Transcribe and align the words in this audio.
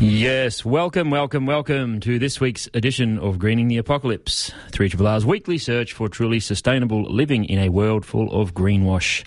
Yes, 0.00 0.64
welcome, 0.64 1.10
welcome, 1.10 1.44
welcome 1.44 1.98
to 2.00 2.20
this 2.20 2.40
week's 2.40 2.68
edition 2.72 3.18
of 3.18 3.40
Greening 3.40 3.66
the 3.66 3.78
Apocalypse, 3.78 4.52
3 4.70 4.92
R's 4.96 5.26
weekly 5.26 5.58
search 5.58 5.92
for 5.92 6.08
truly 6.08 6.38
sustainable 6.38 7.02
living 7.02 7.44
in 7.44 7.58
a 7.58 7.68
world 7.68 8.06
full 8.06 8.30
of 8.30 8.54
greenwash. 8.54 9.24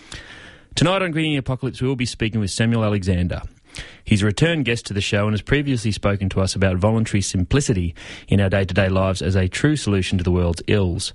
Tonight 0.75 1.01
on 1.01 1.11
Greening 1.11 1.33
the 1.33 1.39
Apocalypse, 1.39 1.81
we 1.81 1.89
will 1.89 1.97
be 1.97 2.05
speaking 2.05 2.39
with 2.39 2.51
Samuel 2.51 2.85
Alexander. 2.85 3.41
He's 4.05 4.23
a 4.23 4.27
return 4.27 4.63
guest 4.63 4.85
to 4.85 4.93
the 4.93 5.01
show 5.01 5.25
and 5.25 5.33
has 5.33 5.41
previously 5.41 5.91
spoken 5.91 6.29
to 6.29 6.39
us 6.39 6.55
about 6.55 6.77
voluntary 6.77 7.21
simplicity 7.21 7.93
in 8.29 8.39
our 8.39 8.49
day 8.49 8.63
to 8.63 8.73
day 8.73 8.87
lives 8.87 9.21
as 9.21 9.35
a 9.35 9.49
true 9.49 9.75
solution 9.75 10.17
to 10.19 10.23
the 10.23 10.31
world's 10.31 10.63
ills. 10.67 11.13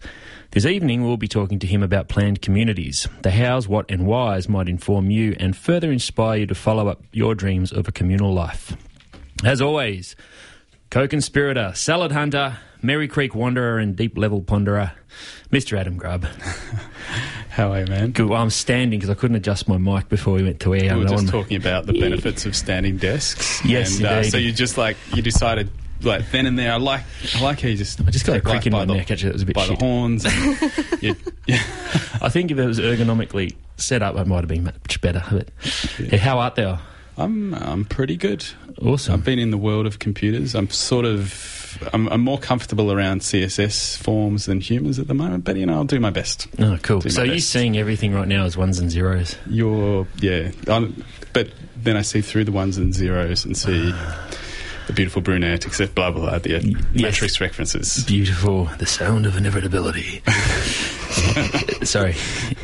This 0.51 0.67
evening, 0.67 1.03
we'll 1.03 1.17
be 1.17 1.29
talking 1.29 1.59
to 1.61 1.67
him 1.67 1.83
about 1.83 2.09
planned 2.09 2.43
communities. 2.43 3.09
The 3.23 3.31
hows, 3.31 3.67
what, 3.67 3.91
and 3.91 4.07
whys 4.07 4.51
might 4.51 4.69
inform 4.69 5.11
you 5.11 5.35
and 5.41 5.57
further 5.57 5.91
inspire 5.91 6.41
you 6.41 6.47
to 6.47 6.55
follow 6.55 6.89
up 6.89 7.03
your 7.13 7.35
dreams 7.35 7.73
of 7.73 7.89
a 7.89 7.93
communal 7.93 8.35
life. 8.35 8.77
As 9.45 9.61
always, 9.61 10.17
co 10.91 11.07
conspirator, 11.07 11.73
salad 11.75 12.13
hunter, 12.13 12.59
Merry 12.83 13.09
Creek 13.09 13.35
wanderer, 13.35 13.79
and 13.79 13.95
deep 13.95 14.17
level 14.17 14.41
ponderer, 14.41 14.93
Mr. 15.51 15.79
Adam 15.79 15.97
Grubb. 15.97 16.25
How 17.51 17.73
are 17.73 17.81
you, 17.81 17.87
man? 17.87 18.11
Good. 18.13 18.29
Well, 18.29 18.41
I'm 18.41 18.51
standing 18.51 18.99
because 18.99 19.11
I 19.11 19.15
couldn't 19.15 19.37
adjust 19.37 19.69
my 19.69 19.79
mic 19.79 20.09
before 20.09 20.35
we 20.35 20.43
went 20.43 20.61
to 20.61 20.75
air. 20.75 20.97
We 20.97 21.05
were 21.05 21.11
I 21.11 21.17
just 21.17 21.29
talking 21.29 21.57
about 21.57 21.87
the 21.87 21.99
benefits 21.99 22.45
of 22.45 22.55
standing 22.55 22.99
desks. 22.99 23.65
Yes, 23.65 23.97
and, 23.97 24.07
uh, 24.07 24.23
so 24.25 24.37
you 24.37 24.53
just 24.53 24.77
like 24.77 24.97
you 25.15 25.23
decided 25.23 25.71
like 26.03 26.31
then 26.31 26.47
and 26.47 26.59
there. 26.59 26.73
I 26.73 26.77
like 26.77 27.03
I 27.35 27.41
like 27.43 27.61
how 27.61 27.69
you 27.69 27.77
just 27.77 28.01
I 28.01 28.11
just 28.11 28.27
got 28.27 28.37
a 28.37 28.41
crick 28.41 28.67
in 28.67 28.73
my 28.73 28.85
the, 28.85 28.95
neck, 28.95 29.11
actually, 29.11 29.31
that 29.31 29.35
was 29.35 29.43
a 29.43 29.47
bit 29.47 29.55
by 29.55 29.65
shit. 29.65 29.79
the 29.79 29.85
horns. 29.85 30.25
And 30.27 31.03
you, 31.03 31.17
yeah. 31.47 31.63
I 32.21 32.29
think 32.29 32.51
if 32.51 32.59
it 32.59 32.67
was 32.67 32.79
ergonomically 32.79 33.55
set 33.77 34.03
up, 34.03 34.17
it 34.17 34.27
might 34.27 34.41
have 34.41 34.49
been 34.49 34.65
much 34.65 35.01
better. 35.01 35.23
But 35.31 35.49
yeah, 35.99 36.19
how 36.19 36.39
art 36.39 36.57
thou? 36.57 36.79
I'm 37.19 37.55
I'm 37.55 37.85
pretty 37.85 38.17
good. 38.17 38.45
Awesome. 38.83 39.15
I've 39.15 39.25
been 39.25 39.39
in 39.39 39.51
the 39.51 39.57
world 39.59 39.87
of 39.87 39.99
computers. 39.99 40.55
I'm 40.55 40.69
sort 40.71 41.05
of 41.07 41.79
I'm, 41.93 42.09
I'm 42.09 42.21
more 42.23 42.39
comfortable 42.39 42.91
around 42.93 43.21
CSS 43.21 43.97
forms 43.99 44.47
than 44.47 44.61
humans 44.61 44.99
at 44.99 45.09
the 45.09 45.15
moment. 45.15 45.45
But 45.45 45.57
you 45.57 45.67
know 45.67 45.75
I'll 45.75 45.85
do 45.85 46.01
my 46.01 46.11
best. 46.11 46.47
Oh, 46.59 46.79
cool. 46.83 47.01
Do 47.01 47.11
So 47.11 47.23
you're 47.23 47.37
best. 47.37 47.49
seeing 47.49 47.77
everything 47.79 48.13
right 48.15 48.29
now 48.29 48.45
as 48.45 48.57
ones 48.57 48.79
and 48.79 48.91
zeros. 48.91 49.37
You're 49.49 50.07
yeah. 50.21 50.51
I'm, 50.69 51.05
but 51.33 51.51
then 51.77 51.97
I 51.97 52.03
see 52.03 52.21
through 52.21 52.45
the 52.45 52.53
ones 52.53 52.77
and 52.79 52.93
zeros 52.95 53.45
and 53.45 53.57
see. 53.57 53.91
Ah. 53.95 54.29
The 54.87 54.93
beautiful 54.93 55.21
brunette, 55.23 55.67
except 55.67 55.95
blah 55.95 56.11
blah 56.13 56.21
blah. 56.31 56.39
The 56.39 56.51
Yes. 56.51 56.75
matrix 56.95 57.41
references. 57.41 58.05
Beautiful. 58.05 58.67
The 58.79 58.87
sound 58.87 59.27
of 59.27 59.37
inevitability. 59.37 60.23
Sorry. 61.85 62.15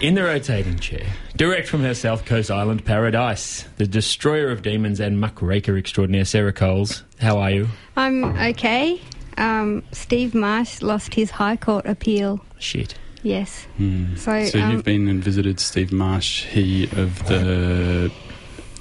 In 0.00 0.15
the 0.15 0.22
rotating 0.25 0.78
chair, 0.78 1.06
direct 1.37 1.69
from 1.69 1.82
her 1.82 1.94
South 1.94 2.25
Coast 2.25 2.50
island 2.50 2.84
paradise, 2.84 3.65
the 3.77 3.87
destroyer 3.87 4.50
of 4.50 4.62
demons 4.62 5.00
and 5.00 5.21
muckraker 5.21 5.77
extraordinaire, 5.77 6.25
Sarah 6.25 6.53
Coles. 6.53 7.03
How 7.21 7.38
are 7.38 7.50
you? 7.50 7.69
I'm 7.97 8.25
okay. 8.25 9.00
Um, 9.37 9.82
Steve 9.93 10.34
Marsh 10.34 10.82
lost 10.82 11.15
his 11.15 11.31
High 11.31 11.56
Court 11.56 11.87
appeal. 11.87 12.44
Shit. 12.59 12.94
Yes. 13.22 13.65
Hmm. 13.77 14.15
So, 14.16 14.44
So 14.47 14.61
um, 14.61 14.72
you've 14.72 14.84
been 14.84 15.09
and 15.09 15.22
visited 15.22 15.59
Steve 15.61 15.93
Marsh, 15.93 16.44
he 16.47 16.84
of 16.97 17.27
the 17.28 18.11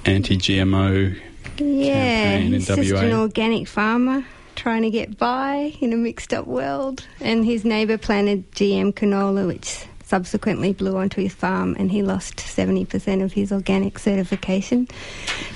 anti-GMO. 0.04 1.16
Yeah, 1.64 1.94
campaign 1.94 2.46
in 2.46 2.52
he's 2.60 2.66
just 2.66 2.92
WA. 2.92 3.00
an 3.00 3.12
organic 3.12 3.68
farmer 3.68 4.24
trying 4.54 4.82
to 4.82 4.90
get 4.90 5.18
by 5.18 5.74
in 5.80 5.92
a 5.92 5.96
mixed-up 5.96 6.46
world. 6.46 7.06
And 7.20 7.44
his 7.44 7.64
neighbour 7.64 7.98
planted 7.98 8.50
GM 8.52 8.92
canola, 8.92 9.46
which 9.46 9.84
subsequently 10.04 10.72
blew 10.72 10.96
onto 10.96 11.22
his 11.22 11.32
farm, 11.32 11.74
and 11.78 11.90
he 11.90 12.02
lost 12.02 12.36
70% 12.36 13.22
of 13.22 13.32
his 13.32 13.50
organic 13.50 13.98
certification. 13.98 14.88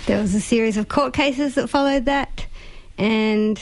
There 0.06 0.20
was 0.20 0.34
a 0.34 0.40
series 0.40 0.76
of 0.76 0.88
court 0.88 1.12
cases 1.12 1.56
that 1.56 1.68
followed 1.68 2.06
that, 2.06 2.46
and 2.96 3.60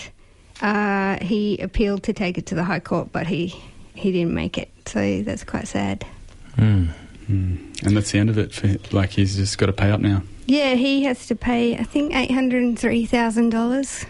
uh, 0.62 1.18
he 1.20 1.58
appealed 1.58 2.04
to 2.04 2.12
take 2.12 2.38
it 2.38 2.46
to 2.46 2.54
the 2.54 2.64
High 2.64 2.80
Court, 2.80 3.10
but 3.10 3.26
he 3.26 3.60
he 3.94 4.12
didn't 4.12 4.34
make 4.34 4.58
it. 4.58 4.70
So 4.86 5.22
that's 5.22 5.44
quite 5.44 5.68
sad. 5.68 6.06
Hmm. 6.56 6.86
And 7.26 7.96
that's 7.96 8.12
the 8.12 8.18
end 8.18 8.30
of 8.30 8.38
it. 8.38 8.52
For 8.52 8.66
him. 8.66 8.78
Like 8.92 9.10
he's 9.10 9.36
just 9.36 9.58
got 9.58 9.66
to 9.66 9.72
pay 9.72 9.90
up 9.90 10.00
now. 10.00 10.22
Yeah, 10.46 10.74
he 10.74 11.04
has 11.04 11.26
to 11.28 11.34
pay, 11.34 11.76
I 11.76 11.84
think, 11.84 12.14
eight 12.14 12.30
hundred 12.30 12.62
and 12.62 12.78
three 12.78 13.06
thousand 13.06 13.50
dollars 13.50 14.04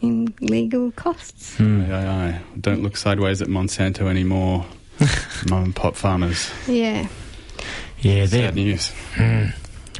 in 0.00 0.34
legal 0.40 0.92
costs. 0.92 1.56
Hmm. 1.56 1.82
Aye, 1.90 1.94
aye, 1.94 2.06
aye. 2.06 2.40
Don't 2.60 2.82
look 2.82 2.96
sideways 2.96 3.42
at 3.42 3.48
Monsanto 3.48 4.08
anymore. 4.08 4.66
mom 5.48 5.64
and 5.64 5.76
pop 5.76 5.96
farmers. 5.96 6.50
Yeah. 6.66 7.08
Yeah, 8.00 8.26
there. 8.26 8.48
Sad 8.48 8.54
news. 8.54 8.92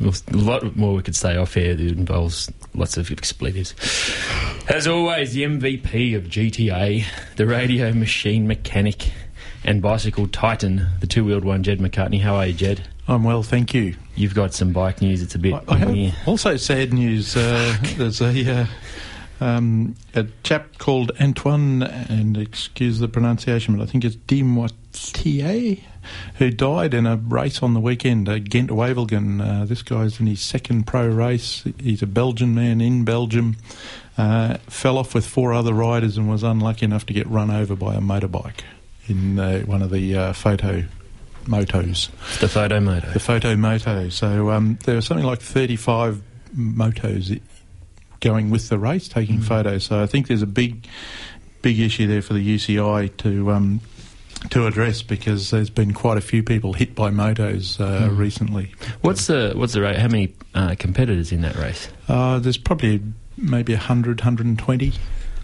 Well, 0.01 0.15
a 0.29 0.37
lot 0.37 0.77
more 0.77 0.95
we 0.95 1.03
could 1.03 1.17
say 1.17 1.37
off 1.37 1.57
air 1.57 1.75
that 1.75 1.87
involves 1.87 2.51
lots 2.75 2.97
of 2.97 3.11
expletives. 3.11 3.75
As 4.69 4.87
always, 4.87 5.33
the 5.35 5.43
MVP 5.43 6.15
of 6.17 6.25
GTA, 6.25 7.05
the 7.37 7.47
radio 7.47 7.93
machine 7.93 8.47
mechanic, 8.47 9.11
and 9.65 9.83
bicycle 9.83 10.29
titan, 10.29 10.87
the 11.01 11.07
two 11.07 11.25
wheeled 11.25 11.45
one, 11.45 11.63
Jed 11.63 11.79
McCartney. 11.79 12.21
How 12.21 12.37
are 12.37 12.47
you, 12.47 12.53
Jed? 12.53 12.87
I'm 13.07 13.25
well, 13.25 13.43
thank 13.43 13.73
you. 13.73 13.97
You've 14.15 14.35
got 14.35 14.53
some 14.53 14.73
bike 14.73 15.01
news. 15.01 15.23
It's 15.23 15.35
a 15.35 15.39
bit. 15.39 15.55
I, 15.55 15.75
I 15.75 15.77
have 15.79 16.29
also 16.29 16.57
sad 16.57 16.93
news. 16.93 17.37
Uh, 17.37 17.77
there's 17.97 18.21
a 18.21 18.61
uh, 18.61 18.67
um, 19.41 19.95
a 20.15 20.27
chap 20.43 20.79
called 20.79 21.13
Antoine, 21.21 21.83
and 21.83 22.37
excuse 22.37 22.99
the 22.99 23.09
pronunciation, 23.09 23.77
but 23.77 23.83
I 23.83 23.87
think 23.87 24.05
it's 24.05 24.17
Demoitié, 24.17 25.83
who 26.35 26.51
died 26.51 26.93
in 26.93 27.07
a 27.07 27.17
race 27.17 27.63
on 27.63 27.75
the 27.75 27.81
weekend 27.81 28.29
at 28.29 28.45
Ghent 28.45 28.71
Wevelgem. 28.71 29.41
Uh, 29.41 29.65
this 29.65 29.83
guy's 29.83 30.21
in 30.21 30.27
his 30.27 30.41
second 30.41 30.87
pro 30.87 31.07
race. 31.07 31.65
He's 31.81 32.03
a 32.03 32.07
Belgian 32.07 32.55
man 32.55 32.81
in 32.81 33.05
Belgium. 33.05 33.57
Uh, 34.17 34.59
fell 34.67 34.99
off 34.99 35.15
with 35.15 35.25
four 35.25 35.53
other 35.55 35.73
riders 35.73 36.19
and 36.19 36.29
was 36.29 36.43
unlucky 36.43 36.85
enough 36.85 37.07
to 37.07 37.13
get 37.13 37.27
run 37.29 37.51
over 37.51 37.77
by 37.77 37.95
a 37.95 38.01
motorbike 38.01 38.63
in 39.09 39.39
uh, 39.39 39.61
one 39.61 39.83
of 39.83 39.91
the 39.91 40.17
uh, 40.17 40.33
photo 40.33 40.85
motos. 41.45 42.11
The 42.41 42.49
photo 42.49 42.81
moto. 42.81 43.11
The 43.11 43.21
photo 43.21 43.57
moto. 43.57 44.09
So 44.09 44.51
um, 44.51 44.79
there 44.85 44.95
were 44.95 45.01
something 45.01 45.27
like 45.27 45.41
35 45.41 46.23
motos 46.57 47.41
going 48.21 48.51
with 48.51 48.69
the 48.69 48.79
race, 48.79 49.09
taking 49.09 49.41
photos. 49.41 49.85
So 49.85 50.03
I 50.03 50.07
think 50.07 50.29
there's 50.29 50.43
a 50.43 50.47
big, 50.47 50.87
big 51.63 51.79
issue 51.79 52.07
there 52.07 52.23
for 52.23 52.35
the 52.35 52.57
UCI 52.57 53.17
to 53.19 53.51
um, 53.51 53.81
to 54.51 54.67
address 54.67 55.03
because 55.03 55.51
there's 55.51 55.71
been 55.71 55.93
quite 55.93 56.17
a 56.17 56.21
few 56.21 56.43
people 56.43 56.73
hit 56.73 56.95
by 56.95 57.11
motos 57.11 57.81
uh, 57.81 58.11
recently. 58.11 58.73
What's 59.01 59.27
the 59.27 59.53
what's 59.57 59.73
the 59.73 59.83
rate? 59.83 59.97
How 59.97 60.09
many 60.09 60.35
uh, 60.55 60.75
competitors 60.79 61.33
in 61.33 61.43
that 61.43 61.57
race? 61.57 61.89
Uh, 62.09 62.39
there's 62.39 62.59
probably 62.59 63.03
maybe 63.37 63.73
100, 63.73 64.21
120. 64.21 64.93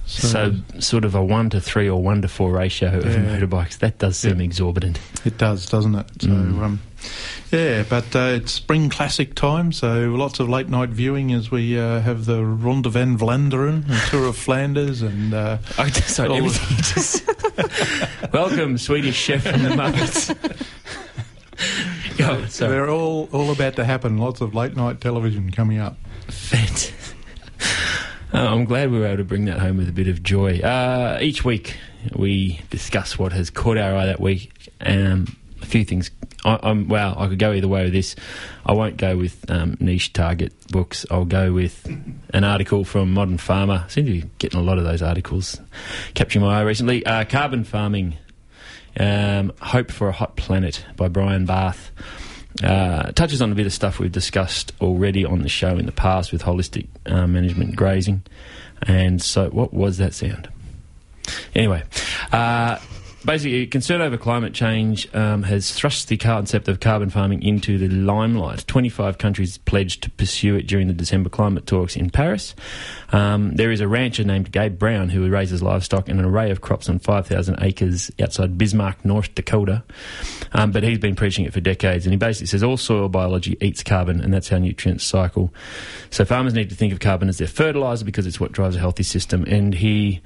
So, 0.07 0.55
sort 0.81 1.05
of 1.07 1.15
a 1.15 1.25
one 1.25 1.49
to 1.51 1.61
three 1.61 1.89
or 1.89 2.01
one 2.03 2.21
to 2.23 2.29
four 2.29 2.53
ratio 2.53 2.99
of 2.99 3.07
Yeah. 3.07 3.39
motorbikes. 3.39 3.79
That 3.79 3.99
does 3.99 4.17
seem 4.19 4.39
exorbitant. 4.41 5.01
It 5.25 5.39
does, 5.39 5.67
doesn't 5.67 5.95
it? 5.95 6.07
So, 6.21 6.29
Mm. 6.29 6.63
um, 6.63 6.81
yeah, 7.51 7.85
but 7.89 8.15
uh, 8.15 8.33
it's 8.37 8.53
spring 8.53 8.91
classic 8.91 9.35
time, 9.35 9.73
so 9.73 10.11
lots 10.11 10.41
of 10.41 10.49
late 10.49 10.69
night 10.69 10.91
viewing 10.91 11.33
as 11.33 11.51
we 11.51 11.79
uh, 11.79 12.01
have 12.01 12.27
the 12.27 12.45
Ronde 12.45 12.87
van 12.87 13.17
Vlaanderen, 13.19 13.89
and 13.89 14.01
Tour 14.11 14.27
of 14.27 14.37
Flanders, 14.37 15.01
and 15.01 15.33
uh, 15.33 15.57
Oh, 15.79 15.89
sorry, 15.89 16.29
all 16.29 16.37
everything 16.37 16.77
just. 16.77 18.33
Welcome, 18.33 18.77
Swedish 18.79 19.17
chef 19.17 19.43
from 19.43 19.63
the 19.63 19.71
Muppets. 19.71 20.35
Sorry. 22.51 22.71
they're 22.71 22.91
all 22.91 23.29
all 23.33 23.51
about 23.51 23.77
to 23.77 23.85
happen. 23.85 24.19
Lots 24.19 24.41
of 24.41 24.55
late 24.55 24.77
night 24.77 25.01
television 25.01 25.51
coming 25.51 25.79
up. 25.79 25.97
Fantastic. 26.29 26.95
Oh, 28.37 28.49
I'm 28.49 28.65
glad 28.65 28.91
we 28.91 28.99
were 28.99 29.07
able 29.07 29.19
to 29.19 29.25
bring 29.25 29.45
that 29.45 29.61
home 29.61 29.77
with 29.77 29.89
a 29.89 29.93
bit 29.93 30.09
of 30.09 30.21
joy. 30.21 30.59
Uh, 30.59 31.21
each 31.23 31.45
week 31.45 31.77
we 32.17 32.61
discuss 32.69 33.17
what 33.17 33.33
has 33.33 33.49
caught 33.49 33.79
our 33.79 33.95
eye 33.95 34.07
that 34.07 34.19
week. 34.19 34.51
Um, 34.81 35.37
a 35.63 35.67
few 35.67 35.85
things. 35.85 36.11
I, 36.45 36.59
I'm 36.61 36.89
wow. 36.89 37.15
I 37.17 37.29
could 37.29 37.39
go 37.39 37.53
either 37.53 37.69
way 37.69 37.85
with 37.85 37.93
this. 37.93 38.17
I 38.67 38.73
won't 38.73 38.97
go 38.97 39.17
with 39.17 39.49
um, 39.49 39.77
niche 39.79 40.13
target 40.15 40.53
books. 40.67 41.07
I'll 41.13 41.25
go 41.25 41.53
with 41.53 41.87
an 42.31 42.43
article 42.43 42.83
from 42.83 43.13
Modern 43.13 43.39
Farmer. 43.39 43.85
I 43.87 43.89
Seem 43.89 44.07
to 44.07 44.11
be 44.11 44.31
getting 44.39 44.59
a 44.59 44.65
lot 44.65 44.79
of 44.79 44.85
those 44.85 45.01
articles 45.01 45.61
capturing 46.15 46.45
my 46.45 46.59
eye 46.59 46.63
recently. 46.63 47.07
Uh, 47.07 47.25
carbon 47.25 47.63
farming. 47.63 48.17
Um, 48.99 49.53
Hope 49.61 49.93
for 49.93 50.09
a 50.09 50.13
Hot 50.13 50.35
Planet 50.35 50.85
by 50.97 51.07
Brian 51.07 51.47
Barth. 51.47 51.93
Uh, 52.63 53.11
touches 53.13 53.43
on 53.43 53.51
a 53.51 53.55
bit 53.55 53.67
of 53.67 53.73
stuff 53.73 53.99
we've 53.99 54.13
discussed 54.13 54.73
already 54.81 55.25
on 55.25 55.43
the 55.43 55.49
show 55.49 55.77
in 55.77 55.87
the 55.87 55.93
past 55.93 56.31
with 56.31 56.43
holistic 56.43 56.87
uh, 57.07 57.27
management 57.27 57.75
grazing. 57.75 58.23
And 58.83 59.21
so, 59.21 59.51
what 59.51 59.75
was 59.75 59.99
that 59.99 60.15
sound? 60.15 60.49
Anyway, 61.55 61.83
uh, 62.33 62.79
basically, 63.25 63.67
concern 63.67 64.01
over 64.01 64.17
climate 64.17 64.55
change 64.55 65.13
um, 65.15 65.43
has 65.45 65.73
thrust 65.73 66.09
the 66.09 66.17
concept 66.17 66.69
of 66.69 66.81
carbon 66.81 67.11
farming 67.11 67.43
into 67.43 67.79
the 67.79 67.89
limelight. 67.89 68.67
25 68.67 69.19
countries 69.19 69.59
pledged 69.59 70.03
to 70.03 70.11
pursue 70.11 70.57
it 70.57 70.67
during 70.67 70.89
the 70.89 70.95
December 70.95 71.29
climate 71.29 71.67
talks 71.67 71.97
in 71.97 72.11
Paris. 72.11 72.55
Um, 73.13 73.55
there 73.57 73.71
is 73.71 73.81
a 73.81 73.89
rancher 73.89 74.25
named 74.25 74.53
Gabe 74.53 74.79
Brown 74.79 75.09
who 75.09 75.29
raises 75.29 75.63
livestock 75.63 76.09
and 76.09 76.19
an 76.19 76.27
array 76.27 76.51
of 76.51 76.61
crops 76.61 76.89
on 76.89 76.99
5,000 76.99 77.57
acres 77.63 78.11
outside 78.21 78.59
Bismarck, 78.59 79.05
North 79.05 79.35
Dakota. 79.35 79.83
Um, 80.53 80.71
but 80.71 80.83
he's 80.83 80.99
been 80.99 81.17
preaching 81.17 81.45
it 81.45 81.53
for 81.53 81.61
decades, 81.61 82.07
and 82.07 82.13
he 82.13 82.17
basically 82.17 82.47
says 82.47 82.63
all 82.63 82.77
soil 82.77 83.09
biology 83.09 83.57
eats 83.61 83.83
carbon, 83.83 84.21
and 84.21 84.33
that's 84.33 84.49
how 84.49 84.59
nutrients 84.59 85.05
cycle. 85.05 85.53
So 86.11 86.25
farmers 86.25 86.55
need 86.55 86.71
to 86.71 86.77
think 86.77 86.93
of 86.93 87.01
carbon 87.01 87.29
as 87.29 87.39
their 87.39 87.49
fertilizer 87.49 88.05
because 88.05 88.27
it's 88.27 88.41
what 88.41 88.53
drives 88.53 88.77
a 88.77 88.81
healthy 88.81 89.03
system. 89.03 89.45
And 89.45 89.75
he 89.75 90.21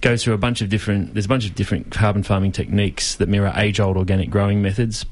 goes 0.00 0.24
through 0.24 0.34
a 0.34 0.38
bunch 0.38 0.60
of 0.60 0.68
different. 0.68 1.14
There's 1.14 1.26
a 1.26 1.28
bunch 1.28 1.46
of 1.46 1.54
different 1.54 1.90
carbon 1.90 2.22
farming 2.22 2.52
techniques 2.52 3.16
that 3.16 3.28
mirror 3.28 3.52
age-old 3.54 3.96
organic 3.96 4.30
growing 4.30 4.62
methods. 4.62 5.04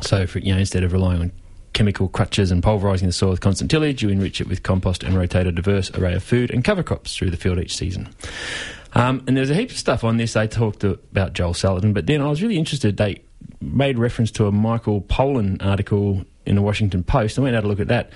So, 0.00 0.26
for, 0.26 0.38
you 0.38 0.52
know, 0.52 0.58
instead 0.58 0.84
of 0.84 0.92
relying 0.92 1.20
on 1.20 1.32
chemical 1.72 2.08
crutches 2.08 2.50
and 2.50 2.62
pulverising 2.62 3.06
the 3.06 3.12
soil 3.12 3.30
with 3.30 3.40
constant 3.40 3.70
tillage, 3.70 4.02
you 4.02 4.08
enrich 4.08 4.40
it 4.40 4.48
with 4.48 4.62
compost 4.62 5.02
and 5.02 5.14
rotate 5.14 5.46
a 5.46 5.52
diverse 5.52 5.90
array 5.92 6.14
of 6.14 6.22
food 6.22 6.50
and 6.50 6.64
cover 6.64 6.82
crops 6.82 7.16
through 7.16 7.30
the 7.30 7.36
field 7.36 7.58
each 7.58 7.76
season. 7.76 8.08
Um, 8.94 9.22
and 9.26 9.36
there's 9.36 9.50
a 9.50 9.54
heap 9.54 9.70
of 9.70 9.76
stuff 9.76 10.04
on 10.04 10.18
this. 10.18 10.34
They 10.34 10.46
talked 10.46 10.84
about 10.84 11.32
Joel 11.32 11.54
Salatin, 11.54 11.94
but 11.94 12.06
then 12.06 12.20
I 12.20 12.28
was 12.28 12.42
really 12.42 12.58
interested. 12.58 12.96
They 12.98 13.22
made 13.60 13.98
reference 13.98 14.30
to 14.32 14.46
a 14.46 14.52
Michael 14.52 15.00
Pollan 15.02 15.64
article 15.64 16.24
in 16.44 16.56
the 16.56 16.62
Washington 16.62 17.02
Post. 17.02 17.38
I 17.38 17.42
went 17.42 17.56
out 17.56 17.62
to 17.62 17.68
look 17.68 17.80
at 17.80 17.88
that. 17.88 18.10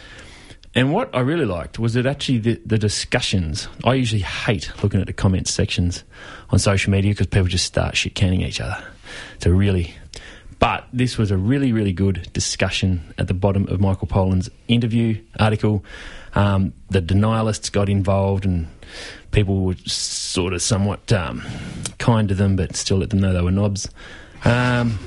And 0.76 0.92
what 0.92 1.08
I 1.14 1.20
really 1.20 1.46
liked 1.46 1.78
was 1.78 1.94
that 1.94 2.04
actually 2.04 2.36
the, 2.36 2.60
the 2.66 2.76
discussions. 2.76 3.66
I 3.82 3.94
usually 3.94 4.20
hate 4.20 4.70
looking 4.82 5.00
at 5.00 5.06
the 5.06 5.14
comments 5.14 5.50
sections 5.50 6.04
on 6.50 6.58
social 6.58 6.92
media 6.92 7.12
because 7.12 7.28
people 7.28 7.48
just 7.48 7.64
start 7.64 7.96
shit 7.96 8.14
canning 8.14 8.42
each 8.42 8.60
other. 8.60 8.84
So 9.38 9.50
really, 9.50 9.94
but 10.58 10.86
this 10.92 11.16
was 11.16 11.30
a 11.30 11.38
really, 11.38 11.72
really 11.72 11.94
good 11.94 12.30
discussion 12.34 13.14
at 13.16 13.26
the 13.26 13.32
bottom 13.32 13.66
of 13.68 13.80
Michael 13.80 14.06
Pollan's 14.06 14.50
interview 14.68 15.18
article. 15.40 15.82
Um, 16.34 16.74
the 16.90 17.00
denialists 17.00 17.72
got 17.72 17.88
involved 17.88 18.44
and 18.44 18.68
people 19.30 19.62
were 19.62 19.76
sort 19.86 20.52
of 20.52 20.60
somewhat 20.60 21.10
um, 21.10 21.42
kind 21.98 22.28
to 22.28 22.34
them, 22.34 22.54
but 22.54 22.76
still 22.76 22.98
let 22.98 23.08
them 23.08 23.20
know 23.20 23.32
they 23.32 23.40
were 23.40 23.50
knobs. 23.50 23.88
Um, 24.44 24.98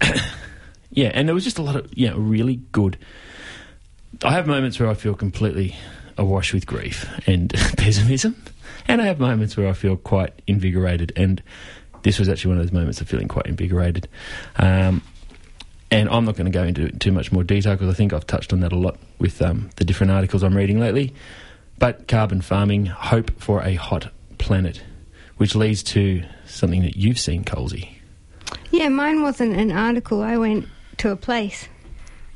yeah, 0.92 1.10
and 1.12 1.28
there 1.28 1.34
was 1.34 1.44
just 1.44 1.58
a 1.58 1.62
lot 1.62 1.76
of 1.76 1.94
know 2.08 2.16
really 2.16 2.56
good. 2.72 2.96
I 4.22 4.32
have 4.32 4.46
moments 4.46 4.78
where 4.78 4.88
I 4.88 4.94
feel 4.94 5.14
completely 5.14 5.76
awash 6.16 6.52
with 6.52 6.66
grief 6.66 7.08
and 7.26 7.52
pessimism, 7.76 8.40
and 8.86 9.00
I 9.00 9.06
have 9.06 9.18
moments 9.18 9.56
where 9.56 9.68
I 9.68 9.72
feel 9.72 9.96
quite 9.96 10.32
invigorated. 10.46 11.12
And 11.16 11.42
this 12.02 12.18
was 12.18 12.28
actually 12.28 12.50
one 12.50 12.58
of 12.58 12.66
those 12.66 12.72
moments 12.72 13.00
of 13.00 13.08
feeling 13.08 13.28
quite 13.28 13.46
invigorated. 13.46 14.08
Um, 14.56 15.02
and 15.90 16.08
I'm 16.08 16.24
not 16.24 16.36
going 16.36 16.50
to 16.50 16.56
go 16.56 16.64
into 16.64 16.90
too 16.90 17.12
much 17.12 17.32
more 17.32 17.44
detail 17.44 17.74
because 17.74 17.88
I 17.88 17.94
think 17.96 18.12
I've 18.12 18.26
touched 18.26 18.52
on 18.52 18.60
that 18.60 18.72
a 18.72 18.76
lot 18.76 18.98
with 19.18 19.40
um, 19.40 19.70
the 19.76 19.84
different 19.84 20.12
articles 20.12 20.42
I'm 20.42 20.56
reading 20.56 20.80
lately. 20.80 21.14
But 21.78 22.08
carbon 22.08 22.40
farming, 22.40 22.86
hope 22.86 23.30
for 23.40 23.62
a 23.62 23.74
hot 23.74 24.10
planet, 24.38 24.82
which 25.36 25.54
leads 25.54 25.82
to 25.84 26.22
something 26.46 26.82
that 26.82 26.96
you've 26.96 27.18
seen, 27.18 27.44
Colsey. 27.44 27.90
Yeah, 28.70 28.88
mine 28.88 29.22
wasn't 29.22 29.56
an 29.56 29.72
article. 29.72 30.22
I 30.22 30.36
went 30.36 30.68
to 30.98 31.10
a 31.10 31.16
place 31.16 31.68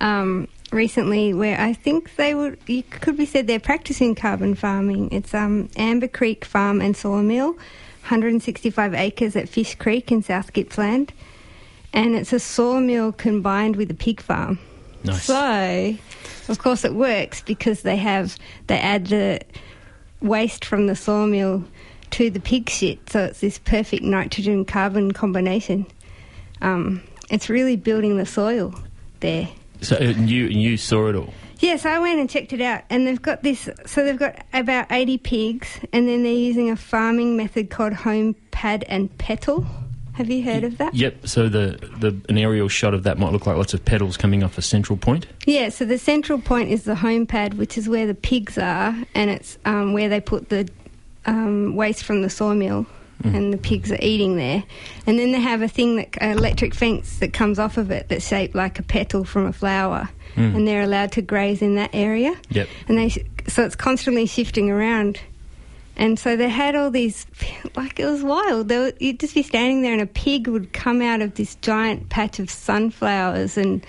um, 0.00 0.48
recently 0.72 1.32
where 1.34 1.58
I 1.60 1.72
think 1.72 2.16
they 2.16 2.34
would, 2.34 2.58
you 2.66 2.82
could 2.82 3.16
be 3.16 3.26
said 3.26 3.46
they're 3.46 3.60
practicing 3.60 4.14
carbon 4.14 4.54
farming. 4.54 5.10
It's 5.12 5.34
um, 5.34 5.68
Amber 5.76 6.08
Creek 6.08 6.44
Farm 6.44 6.80
and 6.80 6.96
Sawmill, 6.96 7.52
165 7.52 8.94
acres 8.94 9.36
at 9.36 9.48
Fish 9.48 9.74
Creek 9.74 10.12
in 10.12 10.22
South 10.22 10.52
Gippsland. 10.52 11.10
And 11.92 12.14
it's 12.14 12.32
a 12.32 12.38
sawmill 12.38 13.12
combined 13.12 13.76
with 13.76 13.90
a 13.90 13.94
pig 13.94 14.20
farm. 14.20 14.58
Nice. 15.04 15.24
So, 15.24 15.96
of 16.48 16.58
course, 16.58 16.84
it 16.84 16.94
works 16.94 17.40
because 17.42 17.82
they 17.82 17.96
have, 17.96 18.36
they 18.66 18.78
add 18.78 19.06
the 19.06 19.40
waste 20.20 20.64
from 20.64 20.86
the 20.86 20.96
sawmill 20.96 21.64
to 22.10 22.30
the 22.30 22.40
pig 22.40 22.68
shit. 22.68 23.10
So 23.10 23.24
it's 23.24 23.40
this 23.40 23.58
perfect 23.58 24.02
nitrogen 24.02 24.64
carbon 24.64 25.12
combination. 25.12 25.86
Um, 26.60 27.02
it's 27.30 27.48
really 27.48 27.76
building 27.76 28.16
the 28.16 28.26
soil 28.26 28.74
there. 29.20 29.48
So 29.80 29.96
uh, 29.96 30.00
you 30.00 30.44
you 30.44 30.76
saw 30.76 31.08
it 31.08 31.16
all. 31.16 31.32
Yes, 31.60 31.84
I 31.84 31.98
went 31.98 32.20
and 32.20 32.30
checked 32.30 32.52
it 32.52 32.60
out, 32.60 32.82
and 32.88 33.06
they've 33.06 33.20
got 33.20 33.42
this. 33.42 33.68
So 33.86 34.04
they've 34.04 34.18
got 34.18 34.44
about 34.52 34.90
eighty 34.92 35.18
pigs, 35.18 35.80
and 35.92 36.08
then 36.08 36.22
they're 36.22 36.32
using 36.32 36.70
a 36.70 36.76
farming 36.76 37.36
method 37.36 37.70
called 37.70 37.92
home 37.92 38.34
pad 38.50 38.84
and 38.88 39.16
petal. 39.18 39.66
Have 40.14 40.30
you 40.30 40.42
heard 40.42 40.64
of 40.64 40.78
that? 40.78 40.94
Yep. 40.94 41.28
So 41.28 41.48
the, 41.48 41.78
the 41.98 42.20
an 42.28 42.38
aerial 42.38 42.68
shot 42.68 42.92
of 42.92 43.04
that 43.04 43.18
might 43.18 43.32
look 43.32 43.46
like 43.46 43.56
lots 43.56 43.72
of 43.72 43.84
petals 43.84 44.16
coming 44.16 44.42
off 44.42 44.58
a 44.58 44.62
central 44.62 44.96
point. 44.96 45.26
Yeah. 45.46 45.68
So 45.68 45.84
the 45.84 45.98
central 45.98 46.40
point 46.40 46.70
is 46.70 46.82
the 46.82 46.96
home 46.96 47.24
pad, 47.24 47.54
which 47.54 47.78
is 47.78 47.88
where 47.88 48.06
the 48.06 48.14
pigs 48.14 48.58
are, 48.58 48.96
and 49.14 49.30
it's 49.30 49.58
um, 49.64 49.92
where 49.92 50.08
they 50.08 50.20
put 50.20 50.48
the 50.48 50.68
um, 51.26 51.76
waste 51.76 52.02
from 52.02 52.22
the 52.22 52.30
sawmill. 52.30 52.86
And 53.24 53.52
the 53.52 53.58
pigs 53.58 53.90
are 53.90 53.98
eating 54.00 54.36
there, 54.36 54.62
and 55.06 55.18
then 55.18 55.32
they 55.32 55.40
have 55.40 55.60
a 55.60 55.68
thing 55.68 55.96
that 55.96 56.08
an 56.20 56.38
electric 56.38 56.72
fence 56.74 57.18
that 57.18 57.32
comes 57.32 57.58
off 57.58 57.76
of 57.76 57.90
it 57.90 58.08
that's 58.08 58.26
shaped 58.26 58.54
like 58.54 58.78
a 58.78 58.82
petal 58.82 59.24
from 59.24 59.46
a 59.46 59.52
flower, 59.52 60.08
Mm. 60.36 60.54
and 60.54 60.68
they're 60.68 60.82
allowed 60.82 61.10
to 61.12 61.22
graze 61.22 61.60
in 61.60 61.74
that 61.74 61.90
area. 61.92 62.34
Yep. 62.50 62.68
and 62.86 62.96
they 62.98 63.08
so 63.48 63.64
it's 63.64 63.74
constantly 63.74 64.26
shifting 64.26 64.70
around 64.70 65.18
and 65.96 66.16
so 66.18 66.36
they 66.36 66.48
had 66.48 66.76
all 66.76 66.90
these 66.92 67.26
like 67.76 67.98
it 67.98 68.04
was 68.06 68.22
wild 68.22 68.68
they 68.68 68.78
were, 68.78 68.92
you'd 69.00 69.18
just 69.18 69.34
be 69.34 69.42
standing 69.42 69.82
there 69.82 69.92
and 69.94 70.02
a 70.02 70.06
pig 70.06 70.46
would 70.46 70.72
come 70.72 71.02
out 71.02 71.20
of 71.22 71.34
this 71.34 71.56
giant 71.56 72.08
patch 72.10 72.38
of 72.38 72.48
sunflowers 72.50 73.56
and 73.56 73.84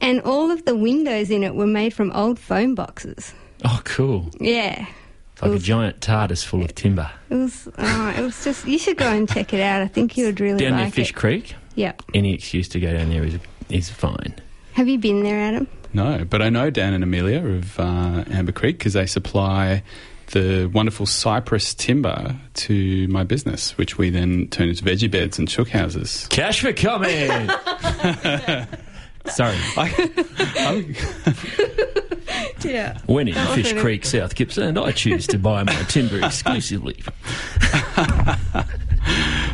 and 0.00 0.22
all 0.22 0.50
of 0.50 0.64
the 0.64 0.74
windows 0.74 1.30
in 1.30 1.42
it 1.42 1.54
were 1.54 1.66
made 1.66 1.92
from 1.92 2.10
old 2.12 2.38
phone 2.38 2.74
boxes. 2.74 3.34
oh, 3.66 3.80
cool. 3.84 4.30
Yeah. 4.40 4.86
It's 5.40 5.48
like 5.48 5.52
a 5.60 5.62
giant 5.62 6.00
TARDIS 6.00 6.44
full 6.44 6.62
of 6.62 6.74
timber. 6.74 7.10
It 7.30 7.34
was, 7.34 7.68
oh, 7.78 8.14
it 8.16 8.20
was 8.20 8.44
just, 8.44 8.66
you 8.66 8.78
should 8.78 8.96
go 8.98 9.08
and 9.10 9.28
check 9.28 9.52
it 9.54 9.60
out. 9.60 9.80
I 9.82 9.88
think 9.88 10.16
you 10.16 10.26
would 10.26 10.38
really 10.40 10.62
Down 10.64 10.76
near 10.76 10.90
Fish 10.90 11.10
it. 11.10 11.16
Creek, 11.16 11.54
Yep. 11.76 12.02
any 12.14 12.34
excuse 12.34 12.68
to 12.68 12.80
go 12.80 12.92
down 12.92 13.08
there 13.10 13.24
is, 13.24 13.38
is 13.70 13.88
fine. 13.88 14.34
Have 14.74 14.86
you 14.88 14.98
been 14.98 15.22
there, 15.22 15.40
Adam? 15.40 15.66
No, 15.92 16.24
but 16.28 16.42
I 16.42 16.50
know 16.50 16.68
Dan 16.70 16.92
and 16.94 17.02
Amelia 17.02 17.44
of 17.44 17.80
uh, 17.80 18.24
Amber 18.30 18.52
Creek 18.52 18.78
because 18.78 18.92
they 18.92 19.06
supply 19.06 19.82
the 20.32 20.66
wonderful 20.72 21.06
cypress 21.06 21.74
timber 21.74 22.36
to 22.54 23.08
my 23.08 23.24
business, 23.24 23.76
which 23.76 23.98
we 23.98 24.10
then 24.10 24.46
turn 24.48 24.68
into 24.68 24.84
veggie 24.84 25.10
beds 25.10 25.38
and 25.38 25.48
chook 25.48 25.68
houses. 25.70 26.26
Cash 26.30 26.60
for 26.60 26.72
comment. 26.72 27.50
Sorry. 29.26 29.56
I'm, 29.76 30.94
Yeah. 32.64 32.98
When 33.06 33.28
in 33.28 33.34
That 33.34 33.48
Fish 33.54 33.64
wasn't 33.64 33.78
it. 33.78 33.82
Creek, 33.82 34.04
South 34.06 34.34
Gippsland, 34.34 34.78
I 34.78 34.92
choose 34.92 35.26
to 35.28 35.38
buy 35.38 35.62
my 35.64 35.72
timber 35.84 36.18
exclusively. 36.24 37.02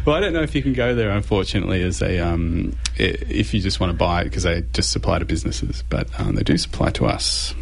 well, 0.05 0.17
I 0.17 0.21
don't 0.21 0.33
know 0.33 0.43
if 0.43 0.55
you 0.55 0.63
can 0.63 0.73
go 0.73 0.95
there, 0.95 1.11
unfortunately, 1.11 1.83
as 1.83 2.03
a 2.03 2.19
um, 2.21 2.77
if 2.97 3.55
you 3.55 3.61
just 3.61 3.81
want 3.81 3.93
to 3.93 3.97
buy 3.97 4.23
it 4.23 4.25
because 4.25 4.43
they 4.45 4.63
just 4.73 4.91
supply 4.91 5.19
to 5.19 5.25
businesses, 5.25 5.83
but 5.89 6.09
um, 6.21 6.35
they 6.35 6.43
do 6.43 6.57
supply 6.59 6.91
to 6.91 7.07
us. 7.07 7.55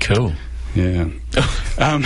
Cool. 0.00 0.32
Yeah. 0.74 1.04
um, 1.78 2.04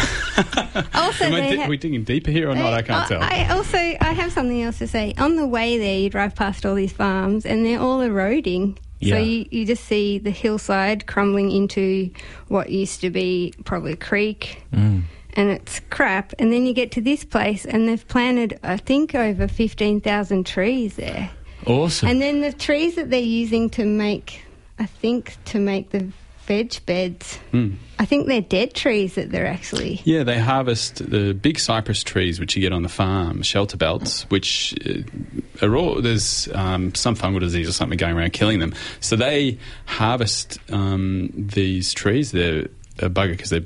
also, 0.95 1.25
am 1.25 1.35
I 1.35 1.41
di- 1.51 1.57
ha- 1.57 1.65
are 1.65 1.69
we 1.69 1.77
digging 1.77 2.05
deeper 2.05 2.31
here 2.31 2.49
or 2.49 2.55
not? 2.55 2.73
I 2.73 2.83
can't 2.83 3.09
tell. 3.09 3.21
I 3.23 3.49
also 3.51 3.77
I 3.77 4.13
have 4.15 4.33
something 4.33 4.63
else 4.63 4.79
to 4.79 4.87
say. 4.87 5.15
On 5.19 5.37
the 5.37 5.47
way 5.47 5.79
there, 5.79 5.99
you 5.99 6.09
drive 6.11 6.35
past 6.35 6.65
all 6.65 6.75
these 6.75 6.93
farms, 6.93 7.45
and 7.45 7.67
they're 7.67 7.81
all 7.81 8.01
eroding. 8.01 8.79
Yeah. 9.03 9.17
So 9.17 9.21
you, 9.21 9.47
you 9.51 9.67
just 9.67 9.85
see 9.85 10.19
the 10.19 10.31
hillside 10.31 11.07
crumbling 11.07 11.51
into 11.51 12.11
what 12.49 12.71
used 12.71 13.01
to 13.01 13.11
be 13.11 13.53
probably 13.65 13.93
a 13.93 13.97
creek, 13.97 14.63
Mm. 14.73 15.03
and 15.35 15.51
it's 15.51 15.81
crap. 15.91 16.33
And 16.39 16.53
then 16.53 16.67
you 16.67 16.73
get 16.73 16.93
to 16.93 17.01
this 17.01 17.25
place, 17.25 17.65
and 17.67 17.89
they've 17.89 18.07
planted, 18.07 18.59
I 18.63 18.77
think, 18.77 19.15
over 19.15 19.49
fifteen 19.49 20.01
thousand 20.01 20.47
trees 20.47 20.95
there. 20.97 21.31
Awesome. 21.67 22.09
And 22.09 22.23
then 22.23 22.41
the 22.41 22.53
trees 22.53 22.95
that 22.95 23.11
they're 23.11 23.21
using 23.21 23.71
to 23.71 23.85
make, 23.85 24.43
I 24.79 24.87
think, 24.87 25.37
to 25.47 25.59
make 25.59 25.91
the 25.91 26.07
veg 26.47 26.85
beds, 26.87 27.37
Hmm. 27.51 27.73
I 27.99 28.05
think 28.05 28.27
they're 28.27 28.41
dead 28.41 28.75
trees 28.75 29.15
that 29.15 29.31
they're 29.31 29.47
actually. 29.47 30.01
Yeah, 30.05 30.25
they 30.25 30.39
harvest 30.39 31.09
the 31.09 31.35
big 31.35 31.59
cypress 31.61 32.03
trees 32.03 32.41
which 32.41 32.57
you 32.57 32.61
get 32.63 32.73
on 32.73 32.83
the 32.83 32.89
farm, 32.89 33.43
shelter 33.43 33.77
belts, 33.77 34.23
which 34.29 34.75
uh, 34.85 35.65
are 35.65 35.77
all 35.77 36.03
there's 36.03 36.49
um, 36.55 36.95
some 36.95 37.15
fungal 37.15 37.39
disease 37.41 37.69
or 37.69 37.73
something 37.73 37.97
going 37.97 38.17
around 38.17 38.33
killing 38.33 38.59
them. 38.59 38.75
So 39.01 39.15
they 39.15 39.59
harvest 39.87 40.59
um, 40.73 41.31
these 41.35 41.93
trees. 41.95 42.33
They're 42.33 42.67
a 43.03 43.11
bugger 43.11 43.33
because 43.33 43.51
they're 43.51 43.65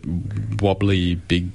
wobbly, 0.61 1.15
big, 1.17 1.51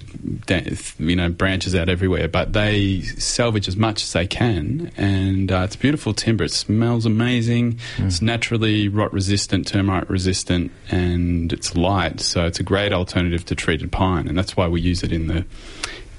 you 0.99 1.15
know, 1.15 1.29
branches 1.29 1.75
out 1.75 1.89
everywhere. 1.89 2.27
But 2.27 2.53
they 2.53 3.01
salvage 3.01 3.67
as 3.67 3.75
much 3.75 4.03
as 4.03 4.13
they 4.13 4.27
can, 4.27 4.91
and 4.97 5.51
uh, 5.51 5.61
it's 5.65 5.75
beautiful 5.75 6.13
timber. 6.13 6.43
It 6.45 6.51
smells 6.51 7.05
amazing. 7.05 7.79
It's 7.97 8.21
naturally 8.21 8.87
rot 8.87 9.11
resistant, 9.13 9.67
termite 9.67 10.09
resistant, 10.09 10.71
and 10.89 11.51
it's 11.51 11.75
light. 11.75 12.19
So 12.19 12.45
it's 12.45 12.59
a 12.59 12.63
great 12.63 12.93
alternative 12.93 13.45
to 13.45 13.55
treated 13.55 13.91
pine, 13.91 14.27
and 14.27 14.37
that's 14.37 14.55
why 14.55 14.67
we 14.67 14.81
use 14.81 15.03
it 15.03 15.11
in 15.11 15.27
the. 15.27 15.45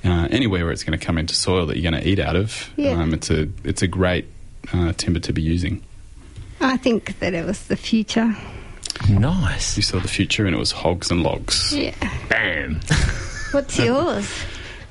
Uh, 0.05 0.27
anywhere 0.33 0.65
where 0.65 0.73
it's 0.73 0.83
going 0.83 0.99
to 0.99 1.07
come 1.07 1.17
into 1.17 1.33
soil 1.33 1.65
that 1.67 1.79
you're 1.79 1.89
going 1.89 2.03
to 2.03 2.09
eat 2.09 2.19
out 2.19 2.35
of, 2.35 2.71
Yeah. 2.77 3.01
um, 3.01 3.15
it's 3.15 3.31
a 3.31 3.49
it's 3.63 3.83
a 3.83 3.87
great 3.87 4.27
uh, 4.73 4.93
timber 4.97 5.21
to 5.21 5.33
be 5.33 5.43
using. 5.43 5.81
I 6.61 6.77
think 6.77 7.21
that 7.21 7.35
it 7.35 7.47
was 7.47 7.67
the 7.69 7.77
future. 7.77 8.35
Nice. 9.09 9.77
You 9.77 9.83
saw 9.83 9.99
the 9.99 10.09
future, 10.09 10.47
and 10.47 10.55
it 10.55 10.59
was 10.59 10.73
hogs 10.73 11.11
and 11.11 11.23
logs. 11.23 11.75
Yeah. 11.77 11.95
Bam. 12.29 12.81
What's 13.53 13.79
yours? 13.79 14.29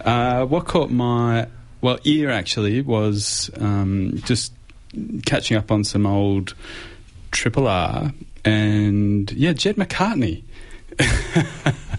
Uh, 0.03 0.45
what 0.45 0.65
caught 0.65 0.89
my 0.91 1.47
well 1.81 1.99
ear 2.03 2.29
actually 2.29 2.81
was 2.81 3.49
um, 3.59 4.19
just 4.25 4.53
catching 5.25 5.57
up 5.57 5.71
on 5.71 5.83
some 5.83 6.05
old 6.05 6.53
Triple 7.31 7.67
R 7.67 8.11
and 8.43 9.31
yeah, 9.31 9.53
Jed 9.53 9.75
McCartney. 9.77 10.43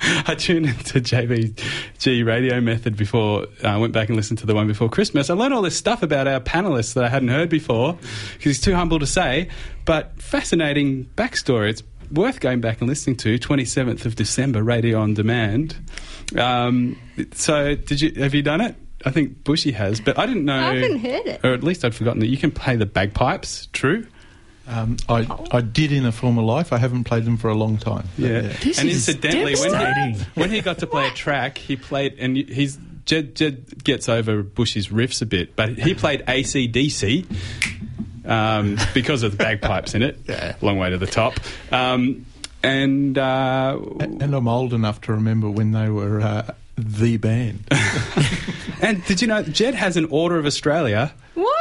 I 0.26 0.34
tuned 0.34 0.66
into 0.66 1.00
JVG 1.00 2.24
Radio 2.24 2.60
Method 2.60 2.96
before 2.96 3.46
I 3.62 3.76
went 3.76 3.92
back 3.92 4.08
and 4.08 4.16
listened 4.16 4.38
to 4.38 4.46
the 4.46 4.54
one 4.54 4.66
before 4.66 4.88
Christmas. 4.88 5.28
I 5.28 5.34
learned 5.34 5.52
all 5.52 5.62
this 5.62 5.76
stuff 5.76 6.02
about 6.02 6.26
our 6.26 6.40
panelists 6.40 6.94
that 6.94 7.04
I 7.04 7.08
hadn't 7.08 7.28
heard 7.28 7.48
before 7.50 7.94
because 7.94 8.42
he's 8.44 8.60
too 8.60 8.74
humble 8.74 8.98
to 8.98 9.06
say, 9.06 9.48
but 9.84 10.20
fascinating 10.20 11.04
backstory. 11.16 11.70
It's 11.70 11.82
worth 12.10 12.40
going 12.40 12.60
back 12.60 12.80
and 12.80 12.88
listening 12.88 13.16
to. 13.18 13.38
27th 13.38 14.06
of 14.06 14.16
December, 14.16 14.62
Radio 14.62 14.98
on 15.00 15.14
Demand. 15.14 15.76
Um, 16.36 16.98
so, 17.32 17.74
did 17.74 18.00
you 18.00 18.12
have 18.22 18.34
you 18.34 18.42
done 18.42 18.60
it? 18.60 18.76
I 19.04 19.10
think 19.10 19.44
Bushy 19.44 19.72
has, 19.72 20.00
but 20.00 20.18
I 20.18 20.26
didn't 20.26 20.44
know. 20.44 20.58
I 20.58 20.74
haven't 20.76 21.00
heard 21.00 21.26
it. 21.26 21.40
or 21.44 21.52
at 21.52 21.62
least 21.62 21.84
I'd 21.84 21.94
forgotten 21.94 22.20
that 22.20 22.28
you 22.28 22.36
can 22.36 22.50
play 22.50 22.76
the 22.76 22.86
bagpipes. 22.86 23.68
True. 23.72 24.06
Um, 24.70 24.98
I, 25.08 25.26
I 25.50 25.62
did 25.62 25.90
in 25.90 26.06
a 26.06 26.12
former 26.12 26.42
life. 26.42 26.72
I 26.72 26.78
haven't 26.78 27.04
played 27.04 27.24
them 27.24 27.36
for 27.36 27.48
a 27.48 27.54
long 27.54 27.76
time. 27.76 28.06
But, 28.16 28.24
Yeah. 28.24 28.40
This 28.42 28.78
and 28.78 28.88
is 28.88 29.08
incidentally, 29.08 29.56
when 29.56 30.14
he, 30.14 30.20
when 30.34 30.50
he 30.50 30.60
got 30.60 30.78
to 30.78 30.86
play 30.86 31.08
a 31.08 31.10
track, 31.10 31.58
he 31.58 31.74
played, 31.74 32.16
and 32.20 32.36
he's 32.36 32.78
Jed, 33.04 33.34
Jed 33.34 33.82
gets 33.82 34.08
over 34.08 34.44
Bush's 34.44 34.88
riffs 34.88 35.22
a 35.22 35.26
bit, 35.26 35.56
but 35.56 35.70
he 35.70 35.94
played 35.94 36.24
ACDC 36.26 37.26
um, 38.24 38.78
because 38.94 39.24
of 39.24 39.32
the 39.32 39.38
bagpipes 39.38 39.94
in 39.94 40.02
it. 40.02 40.18
Yeah. 40.28 40.54
Long 40.60 40.78
way 40.78 40.90
to 40.90 40.98
the 40.98 41.08
top. 41.08 41.34
Um, 41.72 42.24
and 42.62 43.18
uh, 43.18 43.76
And 43.98 44.32
I'm 44.32 44.46
old 44.46 44.72
enough 44.72 45.00
to 45.02 45.12
remember 45.12 45.50
when 45.50 45.72
they 45.72 45.88
were 45.88 46.20
uh, 46.20 46.52
the 46.76 47.16
band. 47.16 47.66
and 48.80 49.04
did 49.06 49.22
you 49.22 49.26
know 49.26 49.42
Jed 49.42 49.74
has 49.74 49.96
an 49.96 50.06
Order 50.10 50.38
of 50.38 50.46
Australia 50.46 51.12
What? 51.34 51.59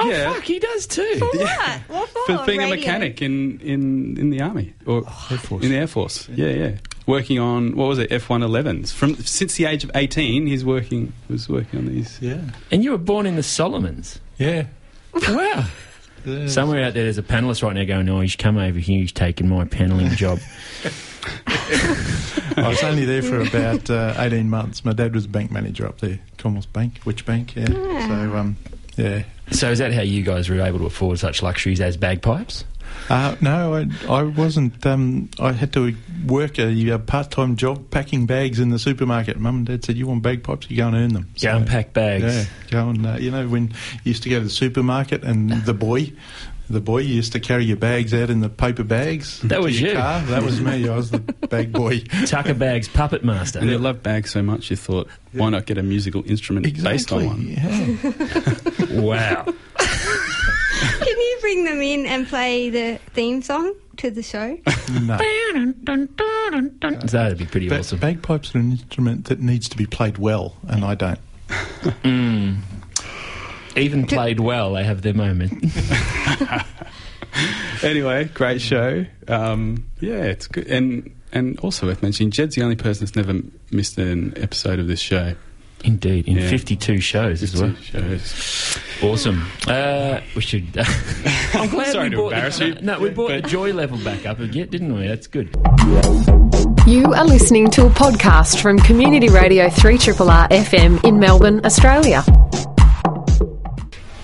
Oh, 0.00 0.08
Yeah. 0.08 0.32
fuck, 0.32 0.44
he 0.44 0.58
does 0.58 0.86
too. 0.86 1.18
What? 1.20 1.80
What 1.88 2.08
for? 2.08 2.38
for 2.38 2.46
being 2.46 2.62
a 2.62 2.68
mechanic 2.68 3.20
in, 3.20 3.58
in, 3.60 4.16
in 4.18 4.30
the 4.30 4.40
army 4.40 4.74
or 4.86 4.98
Air 5.30 5.38
Force. 5.38 5.64
in 5.64 5.70
the 5.70 5.76
Air 5.76 5.86
Force. 5.86 6.28
Yeah, 6.28 6.48
yeah. 6.50 6.76
Working 7.06 7.38
on 7.38 7.74
what 7.74 7.88
was 7.88 7.98
it 7.98 8.12
F 8.12 8.28
one 8.28 8.42
elevens 8.42 8.92
from 8.92 9.16
since 9.16 9.54
the 9.56 9.64
age 9.64 9.82
of 9.82 9.90
eighteen. 9.94 10.46
He's 10.46 10.64
working 10.64 11.12
was 11.28 11.48
working 11.48 11.78
on 11.80 11.86
these. 11.86 12.18
Yeah. 12.20 12.40
And 12.70 12.84
you 12.84 12.90
were 12.92 12.98
born 12.98 13.24
in 13.26 13.36
the 13.36 13.42
Solomons. 13.42 14.20
Yeah. 14.38 14.66
Wow. 15.14 15.66
Yeah. 16.26 16.48
Somewhere 16.48 16.84
out 16.84 16.94
there, 16.94 17.04
there's 17.04 17.16
a 17.16 17.22
panelist 17.22 17.62
right 17.62 17.74
now 17.74 17.84
going, 17.84 18.06
"Oh, 18.08 18.20
he's 18.20 18.34
come 18.36 18.58
over 18.58 18.78
here. 18.78 19.00
He's 19.00 19.12
taken 19.12 19.48
my 19.48 19.64
panelling 19.64 20.10
job." 20.10 20.40
I 22.56 22.66
was 22.68 22.82
only 22.82 23.04
there 23.04 23.22
for 23.22 23.40
about 23.40 23.88
uh, 23.88 24.14
18 24.18 24.50
months. 24.50 24.84
My 24.84 24.92
dad 24.92 25.14
was 25.14 25.24
a 25.26 25.28
bank 25.28 25.50
manager 25.50 25.86
up 25.86 26.00
there, 26.00 26.18
Commonwealth 26.36 26.70
Bank, 26.72 26.98
which 27.04 27.24
bank, 27.24 27.54
yeah. 27.56 27.66
So, 27.66 28.36
um, 28.36 28.56
yeah. 28.98 29.22
so, 29.50 29.70
is 29.70 29.78
that 29.78 29.92
how 29.92 30.02
you 30.02 30.22
guys 30.22 30.48
were 30.48 30.60
able 30.60 30.80
to 30.80 30.86
afford 30.86 31.18
such 31.18 31.42
luxuries 31.42 31.80
as 31.80 31.96
bagpipes? 31.96 32.64
Uh, 33.08 33.36
no, 33.40 33.74
I, 33.74 33.86
I 34.08 34.22
wasn't. 34.22 34.84
Um, 34.84 35.30
I 35.38 35.52
had 35.52 35.72
to 35.74 35.94
work 36.26 36.58
a, 36.58 36.90
a 36.90 36.98
part 36.98 37.30
time 37.30 37.56
job 37.56 37.90
packing 37.90 38.26
bags 38.26 38.60
in 38.60 38.70
the 38.70 38.78
supermarket. 38.78 39.38
Mum 39.38 39.56
and 39.58 39.66
Dad 39.66 39.84
said, 39.84 39.96
You 39.96 40.06
want 40.06 40.22
bagpipes? 40.22 40.70
You 40.70 40.78
go 40.78 40.88
and 40.88 40.96
earn 40.96 41.14
them. 41.14 41.30
Go 41.40 41.56
and 41.56 41.66
pack 41.66 41.92
bags. 41.92 42.24
Yeah, 42.24 42.44
go 42.70 42.88
and, 42.90 43.06
uh, 43.06 43.16
you 43.18 43.30
know, 43.30 43.48
when 43.48 43.68
you 43.68 43.74
used 44.04 44.22
to 44.24 44.28
go 44.28 44.38
to 44.38 44.44
the 44.44 44.50
supermarket 44.50 45.22
and 45.22 45.50
the 45.64 45.74
boy. 45.74 46.12
The 46.70 46.80
boy 46.80 46.98
you 46.98 47.14
used 47.14 47.32
to 47.32 47.40
carry 47.40 47.64
your 47.64 47.78
bags 47.78 48.12
out 48.12 48.28
in 48.28 48.40
the 48.40 48.50
paper 48.50 48.84
bags. 48.84 49.40
That 49.40 49.62
was 49.62 49.80
your 49.80 49.90
you. 49.92 49.96
Car. 49.96 50.20
That 50.22 50.42
was 50.42 50.60
me. 50.60 50.86
I 50.86 50.94
was 50.96 51.10
the 51.10 51.18
bag 51.20 51.72
boy. 51.72 52.00
Tucker 52.26 52.52
bags, 52.54 52.88
puppet 52.88 53.24
master. 53.24 53.58
And 53.60 53.70
you 53.70 53.78
love 53.78 54.02
bags 54.02 54.30
so 54.32 54.42
much, 54.42 54.68
you 54.70 54.76
thought, 54.76 55.08
why 55.32 55.48
not 55.48 55.64
get 55.64 55.78
a 55.78 55.82
musical 55.82 56.22
instrument 56.28 56.66
based 56.82 57.10
on 57.12 57.26
one? 57.26 57.40
Yeah. 57.48 57.96
Wow. 59.00 59.44
Can 59.78 61.18
you 61.18 61.38
bring 61.40 61.64
them 61.64 61.80
in 61.80 62.06
and 62.06 62.26
play 62.26 62.70
the 62.70 62.98
theme 63.12 63.42
song 63.42 63.74
to 63.98 64.10
the 64.10 64.22
show? 64.22 64.58
no. 64.92 65.16
That'd 67.06 67.38
be 67.38 67.46
pretty 67.46 67.68
Ba- 67.68 67.78
awesome. 67.80 67.98
Bagpipes 67.98 68.54
are 68.54 68.58
an 68.58 68.72
instrument 68.72 69.26
that 69.26 69.40
needs 69.40 69.68
to 69.70 69.76
be 69.76 69.86
played 69.86 70.18
well, 70.18 70.54
and 70.68 70.84
I 70.84 70.94
don't. 70.94 71.18
Mm. 72.02 72.58
Even 73.78 74.06
played 74.06 74.40
well, 74.40 74.72
they 74.74 74.84
have 74.84 75.02
their 75.02 75.14
moment. 75.14 75.64
Anyway, 77.82 78.24
great 78.34 78.60
show. 78.60 79.04
Um, 79.28 79.88
yeah, 80.00 80.22
it's 80.24 80.48
good. 80.48 80.66
And 80.66 81.14
and 81.32 81.58
also 81.60 81.86
worth 81.86 82.02
mentioning, 82.02 82.30
Jed's 82.32 82.56
the 82.56 82.62
only 82.62 82.74
person 82.74 83.04
that's 83.04 83.14
never 83.14 83.40
missed 83.70 83.96
an 83.98 84.32
episode 84.36 84.78
of 84.80 84.88
this 84.88 84.98
show. 84.98 85.34
Indeed, 85.84 86.26
in 86.26 86.38
Yeah. 86.38 86.48
52 86.48 86.98
shows 87.00 87.40
as 87.44 87.54
well. 87.60 87.72
Shows. 87.76 88.78
Awesome. 89.00 89.46
Uh, 89.68 90.20
we 90.34 90.40
should. 90.40 90.64
I'm 91.54 91.68
glad 91.68 91.92
Sorry 91.92 92.04
we 92.08 92.10
to 92.10 92.16
brought 92.16 92.32
embarrass 92.32 92.58
the, 92.58 92.66
you, 92.66 92.74
No, 92.80 92.98
we 92.98 93.10
brought 93.10 93.28
but- 93.28 93.42
the 93.44 93.48
joy 93.48 93.72
level 93.72 93.98
back 93.98 94.26
up 94.26 94.40
again, 94.40 94.68
didn't 94.70 94.96
we? 94.98 95.06
That's 95.06 95.28
good. 95.28 95.54
You 96.88 97.04
are 97.14 97.24
listening 97.26 97.70
to 97.72 97.86
a 97.86 97.90
podcast 97.90 98.60
from 98.60 98.78
Community 98.80 99.28
Radio 99.28 99.68
3RRR 99.68 100.48
FM 100.48 101.04
in 101.04 101.20
Melbourne, 101.20 101.64
Australia. 101.64 102.24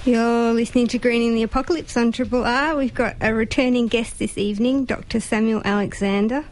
You're 0.06 0.52
listening 0.52 0.86
to 0.88 0.98
Greening 0.98 1.34
the 1.34 1.44
Apocalypse 1.44 1.96
on 1.96 2.12
Triple 2.12 2.44
R. 2.44 2.76
We've 2.76 2.92
got 2.92 3.16
a 3.22 3.32
returning 3.32 3.86
guest 3.86 4.18
this 4.18 4.36
evening, 4.36 4.84
Dr. 4.84 5.18
Samuel 5.18 5.62
Alexander. 5.64 6.44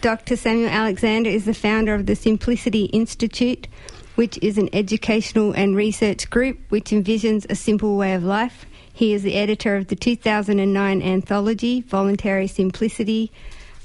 Dr. 0.00 0.34
Samuel 0.34 0.70
Alexander 0.70 1.30
is 1.30 1.44
the 1.44 1.54
founder 1.54 1.94
of 1.94 2.06
the 2.06 2.16
Simplicity 2.16 2.86
Institute, 2.86 3.68
which 4.16 4.40
is 4.42 4.58
an 4.58 4.68
educational 4.72 5.52
and 5.52 5.76
research 5.76 6.28
group 6.30 6.58
which 6.68 6.90
envisions 6.90 7.48
a 7.48 7.54
simple 7.54 7.96
way 7.96 8.12
of 8.12 8.24
life. 8.24 8.66
He 8.92 9.12
is 9.12 9.22
the 9.22 9.36
editor 9.36 9.76
of 9.76 9.86
the 9.86 9.94
2009 9.94 11.00
anthology, 11.00 11.82
Voluntary 11.82 12.48
Simplicity, 12.48 13.30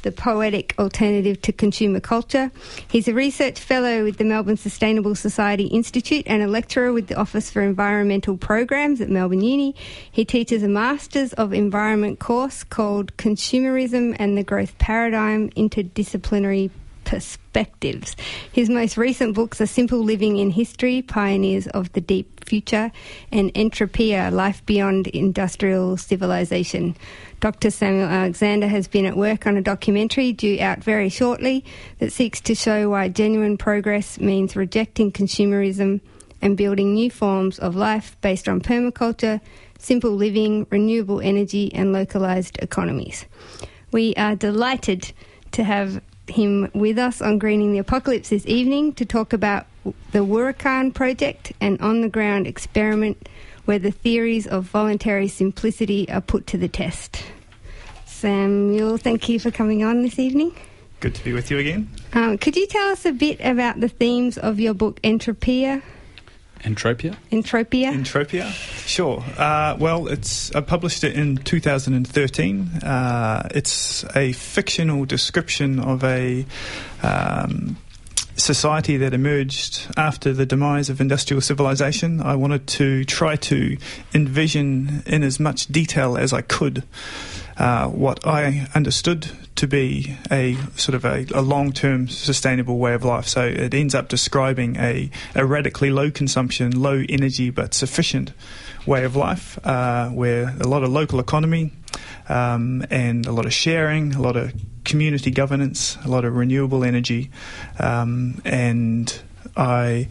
the 0.05 0.12
poetic 0.12 0.75
alternative 0.77 1.41
to 1.41 1.51
consumer 1.51 2.00
culture. 2.00 2.51
He's 2.88 3.07
a 3.07 3.13
research 3.13 3.59
fellow 3.59 4.03
with 4.03 4.17
the 4.17 4.24
Melbourne 4.24 4.55
Sustainable 4.55 5.15
Society 5.15 5.65
Institute 5.65 6.25
and 6.27 6.43
a 6.43 6.47
lecturer 6.47 6.93
with 6.93 7.07
the 7.07 7.15
Office 7.15 7.50
for 7.50 7.63
Environmental 7.63 8.38
Programs 8.38 9.01
at 9.01 9.09
Melbourne 9.09 9.41
Uni. 9.41 9.75
He 10.12 10.24
teaches 10.24 10.62
a 10.62 10.67
Masters 10.67 11.33
of 11.33 11.53
Environment 11.53 12.19
course 12.19 12.63
called 12.63 13.17
Consumerism 13.17 14.15
and 14.19 14.38
the 14.38 14.43
Growth 14.43 14.77
Paradigm 14.77 15.50
Interdisciplinary 15.50 16.69
Perspectives. 17.03 18.15
His 18.51 18.69
most 18.69 18.97
recent 18.97 19.33
books 19.33 19.59
are 19.59 19.65
Simple 19.65 20.03
Living 20.03 20.38
in 20.38 20.51
History, 20.51 21.01
Pioneers 21.01 21.65
of 21.67 21.91
the 21.93 22.01
Deep 22.01 22.45
Future, 22.45 22.91
and 23.31 23.51
Entropia, 23.53 24.31
Life 24.31 24.63
Beyond 24.65 25.07
Industrial 25.07 25.97
Civilization. 25.97 26.95
Dr. 27.39 27.70
Samuel 27.70 28.08
Alexander 28.08 28.68
has 28.68 28.88
been 28.88 29.06
at 29.06 29.18
work 29.18 29.46
on 29.46 29.58
a 29.58 29.62
documentary 29.62 30.34
due 30.34 30.60
out 30.62 30.84
very 30.84 31.10
shortly 31.10 31.63
that 32.00 32.12
seeks 32.12 32.42
to 32.42 32.56
show 32.56 32.89
why 32.89 33.10
genuine 33.10 33.58
progress 33.58 34.20
means 34.20 34.56
rejecting 34.56 35.12
consumerism 35.12 36.01
and 36.42 36.58
building 36.58 36.94
new 36.94 37.12
forms 37.12 37.60
of 37.60 37.75
life 37.75 38.18
based 38.22 38.48
on 38.48 38.62
permaculture, 38.62 39.42
simple 39.77 40.12
living, 40.12 40.65
renewable 40.70 41.22
energy, 41.22 41.74
and 41.74 41.92
localised 41.94 42.58
economies. 42.60 43.25
We 43.92 44.13
are 44.15 44.36
delighted 44.36 45.12
to 45.51 45.63
have 45.63 46.01
him 46.27 46.70
with 46.74 46.98
us 46.98 47.22
on 47.22 47.39
Greening 47.39 47.72
the 47.72 47.80
Apocalypse 47.80 48.30
this 48.30 48.46
evening 48.46 48.94
to 48.94 49.06
talk 49.06 49.34
about 49.34 49.68
the 50.12 50.25
Wurruk'an 50.25 50.94
project, 50.94 51.54
an 51.62 51.77
on 51.80 52.01
the 52.01 52.10
ground 52.10 52.48
experiment 52.48 53.30
where 53.65 53.79
the 53.79 53.91
theories 53.91 54.48
of 54.48 54.63
voluntary 54.65 55.27
simplicity 55.27 56.10
are 56.10 56.22
put 56.22 56.48
to 56.48 56.57
the 56.57 56.67
test. 56.67 57.24
Samuel, 58.05 58.98
thank 58.98 59.27
you 59.27 59.39
for 59.39 59.51
coming 59.51 59.84
on 59.84 60.01
this 60.01 60.17
evening. 60.17 60.55
Good 61.00 61.15
to 61.15 61.24
be 61.24 61.34
with 61.34 61.51
you 61.51 61.57
again. 61.60 61.89
Um, 62.13 62.38
could 62.38 62.55
you 62.55 62.65
tell 62.67 62.89
us 62.89 63.05
a 63.05 63.12
bit 63.12 63.39
about 63.41 63.79
the 63.79 63.89
themes 63.89 64.38
of 64.38 64.60
your 64.60 64.74
book 64.74 65.01
Entropia? 65.01 65.84
Entropia? 66.62 67.15
Entropia? 67.31 67.93
Entropia? 67.93 68.51
Sure. 68.88 69.24
Uh, 69.38 69.77
well, 69.79 70.07
it's 70.07 70.53
I 70.55 70.62
published 70.62 71.03
it 71.03 71.15
in 71.15 71.38
2013. 71.38 72.67
Uh, 72.81 73.48
it's 73.53 74.03
a 74.15 74.31
fictional 74.31 75.05
description 75.05 75.79
of 75.79 76.03
a 76.03 76.45
um, 77.03 77.77
society 78.36 78.98
that 78.98 79.13
emerged 79.13 79.88
after 79.98 80.34
the 80.34 80.46
demise 80.46 80.89
of 80.89 81.00
industrial 81.00 81.42
civilization. 81.42 82.22
I 82.22 82.36
wanted 82.36 82.68
to 82.68 83.04
try 83.06 83.36
to 83.38 83.77
envision 84.13 85.04
in 85.06 85.24
as 85.24 85.39
much 85.39 85.68
detail 85.68 86.18
as 86.18 86.34
I 86.34 86.42
could 86.42 86.84
uh, 87.58 87.88
what 87.88 88.25
I 88.27 88.68
understood 88.75 89.30
to 89.56 89.68
be 89.68 90.18
a 90.30 90.56
sort 90.75 90.96
of 90.96 91.06
a, 91.06 91.25
a 91.34 91.42
long 91.42 91.72
term 91.72 92.08
sustainable 92.08 92.77
way 92.77 92.94
of 92.94 93.06
life. 93.06 93.27
So 93.27 93.46
it 93.46 93.74
ends 93.74 93.96
up 93.96 94.10
describing 94.10 94.75
a, 94.75 95.10
a 95.34 95.46
radically 95.46 95.89
low 95.89 96.12
consumption, 96.12 96.82
low 96.82 97.04
energy, 97.08 97.50
but 97.50 97.74
sufficient 97.74 98.34
way 98.86 99.06
of 99.06 99.15
life 99.15 99.58
uh, 99.65 100.10
where 100.10 100.54
a 100.60 100.68
lot 100.68 100.84
of 100.84 100.89
local 100.89 101.20
economy 101.20 101.72
um, 102.27 102.86
and 102.89 103.25
a 103.25 103.32
lot 103.32 103.46
of 103.46 103.54
sharing, 103.54 104.13
a 104.13 104.22
lot 104.22 104.36
of 104.36 104.54
community 104.86 105.32
governance, 105.32 105.98
a 106.06 106.08
lot 106.08 106.25
of 106.25 106.36
renewable 106.36 106.84
energy, 106.84 107.32
um, 107.80 108.42
and 108.46 109.22
I 109.58 110.08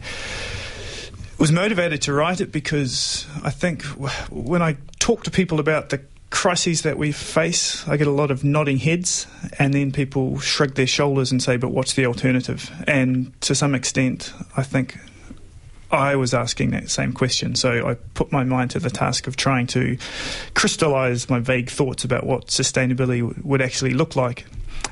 was 1.37 1.51
motivated 1.51 2.01
to 2.03 2.13
write 2.13 2.41
it 2.41 2.51
because 2.51 3.25
I 3.43 3.49
think 3.49 3.83
when 4.29 4.61
I 4.61 4.77
talk 4.99 5.23
to 5.23 5.31
people 5.31 5.59
about 5.59 5.89
the 5.89 6.01
crises 6.29 6.81
that 6.81 6.97
we 6.97 7.11
face, 7.11 7.87
I 7.87 7.97
get 7.97 8.07
a 8.07 8.11
lot 8.11 8.31
of 8.31 8.43
nodding 8.43 8.77
heads, 8.77 9.27
and 9.59 9.73
then 9.73 9.91
people 9.91 10.39
shrug 10.39 10.75
their 10.75 10.87
shoulders 10.87 11.31
and 11.31 11.41
say, 11.41 11.57
But 11.57 11.69
what's 11.69 11.93
the 11.93 12.05
alternative? 12.05 12.71
And 12.87 13.39
to 13.41 13.55
some 13.55 13.75
extent, 13.75 14.33
I 14.55 14.63
think 14.63 14.97
I 15.91 16.15
was 16.15 16.33
asking 16.33 16.71
that 16.71 16.89
same 16.89 17.13
question. 17.13 17.55
So 17.55 17.87
I 17.87 17.93
put 18.13 18.31
my 18.31 18.43
mind 18.43 18.71
to 18.71 18.79
the 18.79 18.89
task 18.89 19.27
of 19.27 19.37
trying 19.37 19.67
to 19.67 19.97
crystallize 20.53 21.29
my 21.29 21.39
vague 21.39 21.69
thoughts 21.69 22.03
about 22.03 22.25
what 22.25 22.47
sustainability 22.47 23.21
w- 23.21 23.41
would 23.43 23.61
actually 23.61 23.93
look 23.93 24.15
like. 24.15 24.45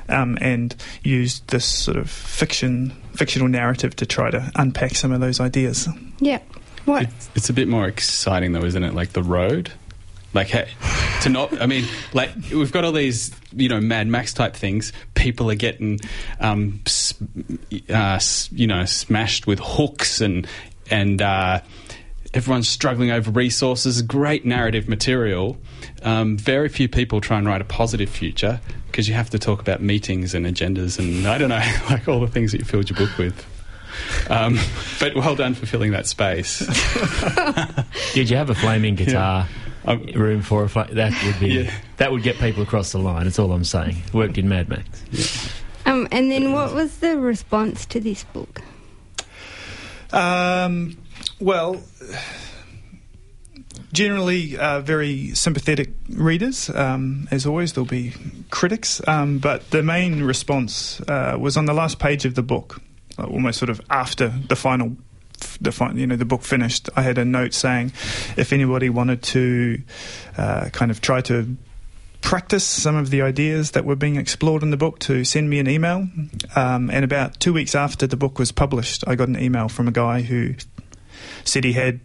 Um, 0.08 0.36
and 0.40 0.74
used 1.02 1.48
this 1.48 1.64
sort 1.64 1.96
of 1.96 2.10
fiction, 2.10 2.90
fictional 3.14 3.48
narrative 3.48 3.96
to 3.96 4.06
try 4.06 4.30
to 4.30 4.50
unpack 4.56 4.96
some 4.96 5.12
of 5.12 5.20
those 5.20 5.40
ideas. 5.40 5.88
Yeah. 6.20 6.40
What? 6.84 7.04
It's, 7.04 7.30
it's 7.34 7.50
a 7.50 7.52
bit 7.54 7.68
more 7.68 7.86
exciting 7.86 8.52
though, 8.52 8.64
isn't 8.64 8.82
it? 8.84 8.92
Like 8.94 9.14
the 9.14 9.22
road. 9.22 9.72
Like 10.34 10.48
hey, 10.48 10.68
to 11.22 11.28
not, 11.28 11.60
I 11.62 11.66
mean, 11.66 11.84
like 12.12 12.30
we've 12.52 12.72
got 12.72 12.84
all 12.84 12.90
these, 12.92 13.30
you 13.54 13.68
know, 13.68 13.80
Mad 13.80 14.08
Max 14.08 14.34
type 14.34 14.54
things. 14.54 14.92
People 15.14 15.48
are 15.50 15.54
getting, 15.54 16.00
um, 16.40 16.80
s- 16.86 17.14
uh, 17.88 17.94
s- 18.16 18.48
you 18.52 18.66
know, 18.66 18.84
smashed 18.84 19.46
with 19.46 19.60
hooks 19.62 20.20
and 20.20 20.46
and 20.90 21.22
uh, 21.22 21.60
everyone's 22.34 22.68
struggling 22.68 23.10
over 23.10 23.30
resources. 23.30 24.02
Great 24.02 24.44
narrative 24.44 24.88
material. 24.88 25.56
Um, 26.02 26.36
very 26.36 26.68
few 26.68 26.88
people 26.88 27.20
try 27.22 27.38
and 27.38 27.46
write 27.46 27.60
a 27.62 27.64
positive 27.64 28.10
future 28.10 28.60
because 28.88 29.08
you 29.08 29.14
have 29.14 29.30
to 29.30 29.38
talk 29.38 29.60
about 29.60 29.80
meetings 29.82 30.34
and 30.34 30.44
agendas 30.44 30.98
and 30.98 31.26
I 31.26 31.38
don't 31.38 31.48
know, 31.48 31.56
like 31.90 32.06
all 32.08 32.20
the 32.20 32.26
things 32.28 32.52
that 32.52 32.58
you 32.58 32.64
filled 32.64 32.90
your 32.90 32.98
book 32.98 33.16
with. 33.16 33.46
Um, 34.28 34.58
but 35.00 35.14
well 35.14 35.34
done 35.36 35.54
for 35.54 35.66
filling 35.66 35.92
that 35.92 36.06
space. 36.06 36.58
Did 38.14 38.28
you 38.28 38.36
have 38.36 38.50
a 38.50 38.54
flaming 38.54 38.96
guitar 38.96 39.48
Um, 39.86 40.04
room 40.14 40.42
for 40.42 40.64
a 40.64 40.68
fla- 40.68 40.88
that 40.92 41.12
would 41.24 41.38
be 41.40 41.54
Yeah. 41.64 41.70
that 41.98 42.10
would 42.10 42.22
get 42.22 42.38
people 42.38 42.62
across 42.62 42.90
the 42.92 42.98
line. 42.98 43.24
That's 43.24 43.38
all 43.38 43.52
I'm 43.52 43.64
saying. 43.64 43.96
Worked 44.12 44.38
in 44.38 44.48
Mad 44.48 44.68
Max. 44.68 45.52
Um, 45.86 46.08
and 46.10 46.30
then 46.30 46.52
what 46.52 46.74
was 46.74 46.98
the 46.98 47.18
response 47.18 47.84
to 47.86 48.00
this 48.00 48.24
book? 48.24 48.62
Um, 50.12 50.96
well, 51.44 51.82
generally 53.92 54.56
uh, 54.56 54.80
very 54.80 55.34
sympathetic 55.34 55.90
readers. 56.08 56.70
Um, 56.70 57.28
as 57.30 57.44
always, 57.46 57.74
there'll 57.74 57.86
be 57.86 58.14
critics, 58.50 59.06
um, 59.06 59.38
but 59.38 59.70
the 59.70 59.82
main 59.82 60.22
response 60.22 61.00
uh, 61.02 61.36
was 61.38 61.56
on 61.56 61.66
the 61.66 61.74
last 61.74 61.98
page 61.98 62.24
of 62.24 62.34
the 62.34 62.42
book, 62.42 62.80
uh, 63.18 63.24
almost 63.24 63.58
sort 63.58 63.70
of 63.70 63.80
after 63.90 64.28
the 64.48 64.56
final. 64.56 64.96
The 65.60 65.72
fi- 65.72 65.92
you 65.92 66.06
know 66.06 66.16
the 66.16 66.24
book 66.24 66.42
finished. 66.42 66.88
I 66.96 67.02
had 67.02 67.18
a 67.18 67.24
note 67.24 67.52
saying, 67.52 67.92
if 68.36 68.52
anybody 68.52 68.88
wanted 68.88 69.22
to 69.34 69.82
uh, 70.38 70.70
kind 70.72 70.90
of 70.90 71.02
try 71.02 71.20
to 71.22 71.56
practice 72.22 72.64
some 72.64 72.96
of 72.96 73.10
the 73.10 73.20
ideas 73.20 73.72
that 73.72 73.84
were 73.84 73.96
being 73.96 74.16
explored 74.16 74.62
in 74.62 74.70
the 74.70 74.78
book 74.78 74.98
to 75.00 75.24
send 75.24 75.50
me 75.50 75.58
an 75.58 75.68
email. 75.68 76.08
Um, 76.56 76.88
and 76.88 77.04
about 77.04 77.38
two 77.38 77.52
weeks 77.52 77.74
after 77.74 78.06
the 78.06 78.16
book 78.16 78.38
was 78.38 78.50
published, 78.50 79.04
I 79.06 79.14
got 79.14 79.28
an 79.28 79.38
email 79.38 79.68
from 79.68 79.88
a 79.88 79.92
guy 79.92 80.22
who 80.22 80.54
said 81.44 81.64
he 81.64 81.72
had 81.72 82.00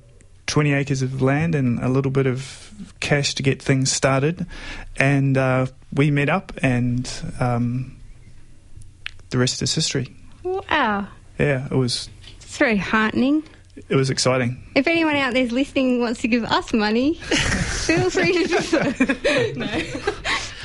20 0.48 0.74
acres 0.74 1.02
of 1.02 1.22
land 1.22 1.56
and 1.56 1.80
a 1.80 1.90
little 1.90 2.12
bit 2.12 2.26
of 2.28 2.72
cash 3.00 3.34
to 3.36 3.44
get 3.44 3.62
things 3.62 3.92
started. 3.92 4.46
And 4.98 5.38
uh, 5.38 5.68
we 5.94 6.12
met 6.12 6.30
up, 6.30 6.52
and 6.62 7.10
um, 7.40 7.98
the 9.30 9.38
rest 9.38 9.62
is 9.62 9.74
history. 9.76 10.16
Wow. 10.44 11.08
Yeah, 11.38 11.66
it 11.68 11.76
was 11.76 12.10
It's 12.38 12.58
very 12.58 12.78
heartening. 12.78 13.44
it 13.90 13.96
was 13.96 14.10
exciting. 14.10 14.62
If 14.76 14.88
anyone 14.88 15.16
out 15.16 15.34
there's 15.34 15.52
listening 15.52 16.00
wants 16.02 16.22
to 16.22 16.28
give 16.28 16.44
us 16.46 16.74
money, 16.74 17.14
feel 17.86 18.10
free 18.10 18.34
to 18.34 18.48
do 18.48 18.60
so. 18.62 18.82
no. 19.56 19.82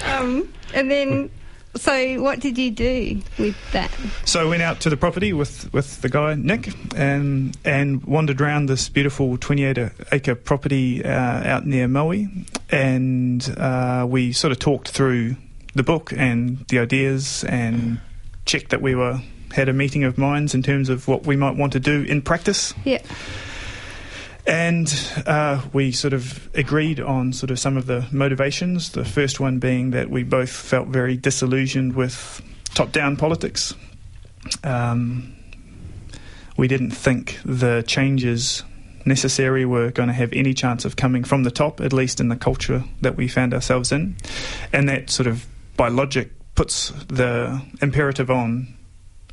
Um, 0.06 0.48
and 0.74 0.90
then, 0.90 1.30
so 1.76 2.22
what 2.22 2.40
did 2.40 2.58
you 2.58 2.70
do 2.70 3.20
with 3.38 3.56
that? 3.72 3.90
So 4.24 4.40
I 4.40 4.44
went 4.44 4.62
out 4.62 4.80
to 4.80 4.90
the 4.90 4.96
property 4.96 5.32
with, 5.32 5.72
with 5.72 6.00
the 6.00 6.08
guy 6.08 6.34
Nick 6.34 6.72
and 6.96 7.56
and 7.64 8.04
wandered 8.04 8.40
around 8.40 8.66
this 8.66 8.88
beautiful 8.88 9.36
28 9.36 9.90
acre 10.12 10.34
property 10.34 11.04
uh, 11.04 11.10
out 11.10 11.66
near 11.66 11.88
Moe, 11.88 12.26
and 12.70 13.54
uh, 13.56 14.06
we 14.08 14.32
sort 14.32 14.52
of 14.52 14.58
talked 14.58 14.88
through 14.88 15.36
the 15.74 15.82
book 15.82 16.12
and 16.16 16.64
the 16.68 16.78
ideas 16.78 17.44
and 17.44 18.00
checked 18.44 18.70
that 18.70 18.80
we 18.80 18.94
were 18.94 19.20
had 19.52 19.68
a 19.68 19.72
meeting 19.72 20.04
of 20.04 20.18
minds 20.18 20.54
in 20.54 20.62
terms 20.62 20.88
of 20.88 21.06
what 21.06 21.26
we 21.26 21.36
might 21.36 21.56
want 21.56 21.72
to 21.72 21.80
do 21.80 22.02
in 22.02 22.20
practice. 22.20 22.74
Yeah. 22.84 23.02
And 24.46 24.92
uh, 25.26 25.62
we 25.72 25.92
sort 25.92 26.12
of 26.12 26.50
agreed 26.54 27.00
on 27.00 27.32
sort 27.32 27.50
of 27.50 27.58
some 27.58 27.76
of 27.76 27.86
the 27.86 28.06
motivations. 28.12 28.90
The 28.92 29.04
first 29.04 29.40
one 29.40 29.58
being 29.58 29.92
that 29.92 30.10
we 30.10 30.22
both 30.22 30.50
felt 30.50 30.88
very 30.88 31.16
disillusioned 31.16 31.94
with 31.94 32.42
top 32.74 32.92
down 32.92 33.16
politics. 33.16 33.74
Um, 34.62 35.34
we 36.56 36.68
didn't 36.68 36.90
think 36.90 37.38
the 37.44 37.82
changes 37.86 38.62
necessary 39.06 39.64
were 39.64 39.90
going 39.90 40.08
to 40.08 40.12
have 40.12 40.32
any 40.32 40.54
chance 40.54 40.84
of 40.84 40.96
coming 40.96 41.24
from 41.24 41.42
the 41.42 41.50
top, 41.50 41.80
at 41.80 41.92
least 41.92 42.20
in 42.20 42.28
the 42.28 42.36
culture 42.36 42.84
that 43.00 43.16
we 43.16 43.28
found 43.28 43.54
ourselves 43.54 43.92
in. 43.92 44.16
And 44.72 44.88
that 44.88 45.10
sort 45.10 45.26
of, 45.26 45.46
by 45.76 45.88
logic, 45.88 46.30
puts 46.54 46.90
the 47.08 47.60
imperative 47.82 48.30
on 48.30 48.73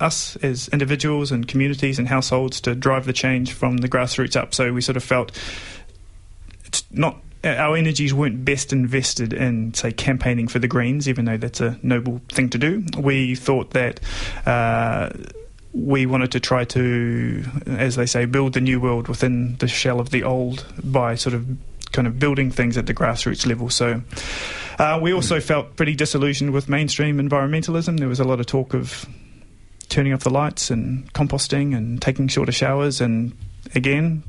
us 0.02 0.36
as 0.38 0.68
individuals 0.70 1.32
and 1.32 1.48
communities 1.48 2.00
and 2.00 2.08
households 2.08 2.60
to 2.62 2.76
drive 2.76 3.06
the 3.06 3.14
change 3.14 3.54
from 3.54 3.78
the 3.78 3.90
grassroots 3.90 4.36
up. 4.36 4.54
So 4.54 4.74
we 4.74 4.82
sort 4.82 4.98
of 4.98 5.04
felt 5.04 5.32
it's 6.66 6.84
not 6.92 7.22
our 7.44 7.76
energies 7.76 8.14
weren't 8.14 8.46
best 8.46 8.72
invested 8.72 9.34
in, 9.34 9.74
say, 9.74 9.92
campaigning 9.92 10.48
for 10.48 10.60
the 10.60 10.68
Greens, 10.68 11.10
even 11.10 11.26
though 11.26 11.38
that's 11.38 11.60
a 11.60 11.80
noble 11.82 12.22
thing 12.30 12.50
to 12.50 12.58
do. 12.58 12.84
We 12.98 13.36
thought 13.36 13.72
that. 13.72 14.00
Uh, 14.46 15.10
we 15.74 16.06
wanted 16.06 16.34
to 16.34 16.40
try 16.42 16.66
to, 16.66 17.46
as 17.66 17.96
they 17.96 18.06
say, 18.06 18.26
build 18.26 18.52
the 18.52 18.60
new 18.60 18.78
world 18.82 19.08
within 19.08 19.56
the 19.60 19.70
shell 19.70 20.02
of 20.02 20.10
the 20.10 20.22
old 20.22 20.66
by 20.84 21.16
sort 21.16 21.34
of 21.34 21.48
kind 21.94 22.08
of 22.08 22.20
building 22.20 22.52
things 22.52 22.78
at 22.78 22.88
the 22.88 22.94
grassroots 22.94 23.46
level. 23.46 23.70
So 23.70 24.02
uh, 24.80 25.00
we 25.02 25.14
also 25.14 25.40
felt 25.40 25.78
pretty 25.78 25.96
disillusioned 25.96 26.52
with 26.52 26.68
mainstream 26.68 27.18
environmentalism. 27.20 28.00
There 28.00 28.10
was 28.10 28.20
a 28.20 28.26
lot 28.26 28.42
of 28.42 28.48
talk 28.48 28.74
of 28.74 29.06
turning 29.92 30.14
off 30.14 30.22
the 30.22 30.32
lights 30.32 30.72
and 30.72 31.12
composting 31.14 31.76
and 31.76 32.02
taking 32.02 32.28
shorter 32.28 32.52
showers, 32.52 33.02
and 33.02 33.34
again, 33.76 34.24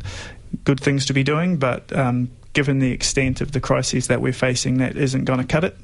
good 0.64 0.80
things 0.80 1.06
to 1.06 1.12
be 1.12 1.22
doing, 1.22 1.56
but. 1.56 1.94
Um, 1.96 2.30
Given 2.54 2.80
the 2.80 2.92
extent 2.92 3.40
of 3.40 3.52
the 3.52 3.60
crises 3.60 4.08
that 4.08 4.20
we're 4.20 4.34
facing, 4.34 4.76
that 4.76 4.94
isn't 4.94 5.24
going 5.24 5.38
to 5.38 5.46
cut 5.46 5.64
it. 5.64 5.74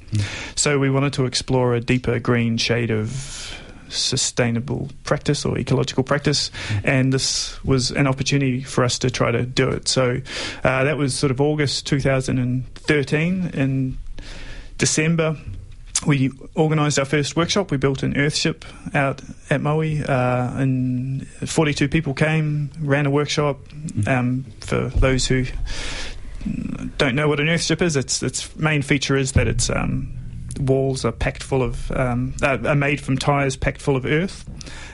So, 0.55 0.79
we 0.79 0.91
wanted 0.91 1.15
to 1.15 1.25
explore 1.25 1.73
a 1.73 1.81
deeper 1.81 2.19
green 2.19 2.59
shade 2.59 2.91
of 2.91 3.59
sustainable 3.89 4.91
practice 5.05 5.45
or 5.45 5.59
ecological 5.59 6.05
practice, 6.05 6.51
and 6.85 7.13
this 7.13 7.63
was 7.65 7.91
an 7.91 8.07
opportunity 8.07 8.63
for 8.63 8.85
us 8.85 8.99
to 9.01 9.11
try 9.11 9.31
to 9.31 9.45
do 9.45 9.69
it. 9.69 9.89
So 9.89 10.21
uh, 10.65 10.85
that 10.85 10.97
was 10.97 11.15
sort 11.15 11.31
of 11.31 11.41
August 11.41 11.87
2013. 11.87 13.51
In 13.55 13.99
December, 14.77 15.37
we 16.07 16.31
organised 16.57 16.99
our 16.99 17.05
first 17.05 17.37
workshop. 17.37 17.71
We 17.71 17.77
built 17.77 18.03
an 18.03 18.15
earthship 18.15 18.65
out 18.95 19.21
at 19.51 19.61
Moe, 19.61 19.81
uh, 19.81 20.53
and 20.57 21.27
42 21.29 21.89
people 21.89 22.15
came, 22.15 22.71
ran 22.81 23.07
a 23.07 23.11
workshop. 23.11 23.59
Um, 24.07 24.45
for 24.61 24.89
those 24.89 25.27
who 25.27 25.45
don't 26.99 27.15
know 27.15 27.29
what 27.29 27.41
an 27.41 27.47
earthship 27.47 27.83
is, 27.83 27.97
its 27.97 28.23
its 28.23 28.55
main 28.57 28.83
feature 28.83 29.17
is 29.17 29.33
that 29.33 29.49
its 29.49 29.71
um, 29.71 30.09
walls 30.61 31.05
are 31.05 31.13
packed 31.13 31.43
full 31.43 31.63
of 31.63 31.91
um, 31.93 32.35
are 32.43 32.75
made 32.75 33.01
from 33.01 33.19
tires 33.19 33.57
packed 33.57 33.81
full 33.81 33.97
of 33.97 34.07
earth, 34.07 34.49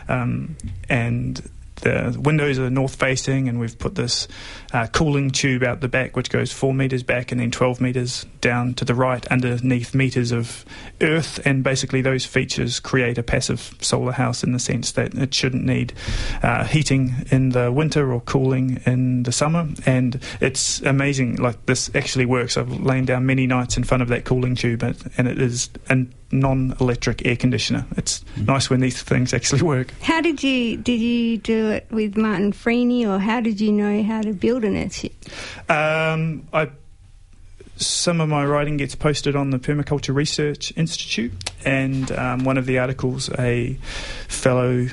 um, 0.09 0.57
and 0.89 1.49
the 1.85 2.19
windows 2.19 2.59
are 2.59 2.71
north 2.71 2.97
facing, 2.97 3.49
and 3.49 3.61
we've 3.61 3.79
put 3.79 3.95
this 3.95 4.27
uh, 4.73 4.87
cooling 4.89 5.31
tube 5.31 5.63
out 5.63 5.81
the 5.81 5.89
back, 5.89 6.17
which 6.17 6.31
goes 6.31 6.51
four 6.51 6.73
meters 6.73 7.03
back 7.03 7.31
and 7.31 7.41
then 7.41 7.51
12 7.51 7.81
meters 7.81 8.25
down 8.41 8.73
to 8.75 8.85
the 8.85 8.95
right, 8.95 9.27
underneath 9.29 9.95
meters 9.95 10.33
of 10.33 10.65
earth. 11.03 11.41
And 11.45 11.63
basically, 11.63 12.01
those 12.01 12.25
features 12.25 12.81
create 12.81 13.19
a 13.19 13.23
passive 13.23 13.75
solar 13.81 14.13
house 14.13 14.43
in 14.43 14.53
the 14.53 14.59
sense 14.59 14.93
that 14.93 15.15
it 15.15 15.35
shouldn't 15.35 15.65
need 15.65 15.93
uh, 16.43 16.65
heating 16.65 17.27
in 17.31 17.51
the 17.51 17.71
winter 17.71 18.13
or 18.13 18.23
cooling 18.23 18.81
in 18.87 19.25
the 19.25 19.33
summer. 19.33 19.69
And 19.85 20.21
it's 20.41 20.81
amazing, 20.81 21.37
like 21.37 21.67
this 21.67 21.91
actually 21.95 22.27
works. 22.27 22.57
I've 22.57 22.81
lain 22.81 23.05
down 23.05 23.27
many 23.27 23.47
nights 23.47 23.77
in 23.77 23.85
front 23.85 24.03
of 24.03 24.09
that 24.09 24.25
cooling 24.25 24.55
tube, 24.55 24.83
and, 24.83 25.29
it 25.29 25.41
is. 25.41 25.69
and 25.89 26.13
a 26.35 26.37
non-electric 26.37 27.25
air 27.27 27.37
conditioner. 27.37 27.87
It's 27.97 28.25
nice 28.37 28.69
when 28.69 28.81
these 28.81 29.03
things 29.03 29.33
actually 29.33 29.63
work. 29.75 29.93
How 30.03 30.21
did 30.21 30.43
you 30.43 30.77
did 30.77 31.01
you 31.01 31.39
do 31.39 31.71
it 31.71 31.87
with 31.91 32.17
Martin 32.17 32.53
Freney, 32.53 33.07
or 33.07 33.19
how 33.19 33.41
did 33.41 33.61
you 33.61 33.73
know 33.73 34.03
how 34.03 34.23
to 34.23 34.33
build 34.33 34.65
an 34.65 34.75
earthship? 34.75 35.13
Um, 35.71 36.47
I 36.53 36.71
some 37.77 38.21
of 38.21 38.29
my 38.29 38.45
writing 38.45 38.77
gets 38.77 38.95
posted 38.95 39.35
on 39.35 39.51
the 39.51 39.59
Permaculture 39.59 40.15
Research 40.15 40.73
Institute, 40.77 41.33
and 41.65 42.11
um, 42.13 42.45
one 42.45 42.59
of 42.59 42.67
the 42.67 42.79
articles, 42.79 43.31
a 43.39 43.75
fellow 44.29 44.87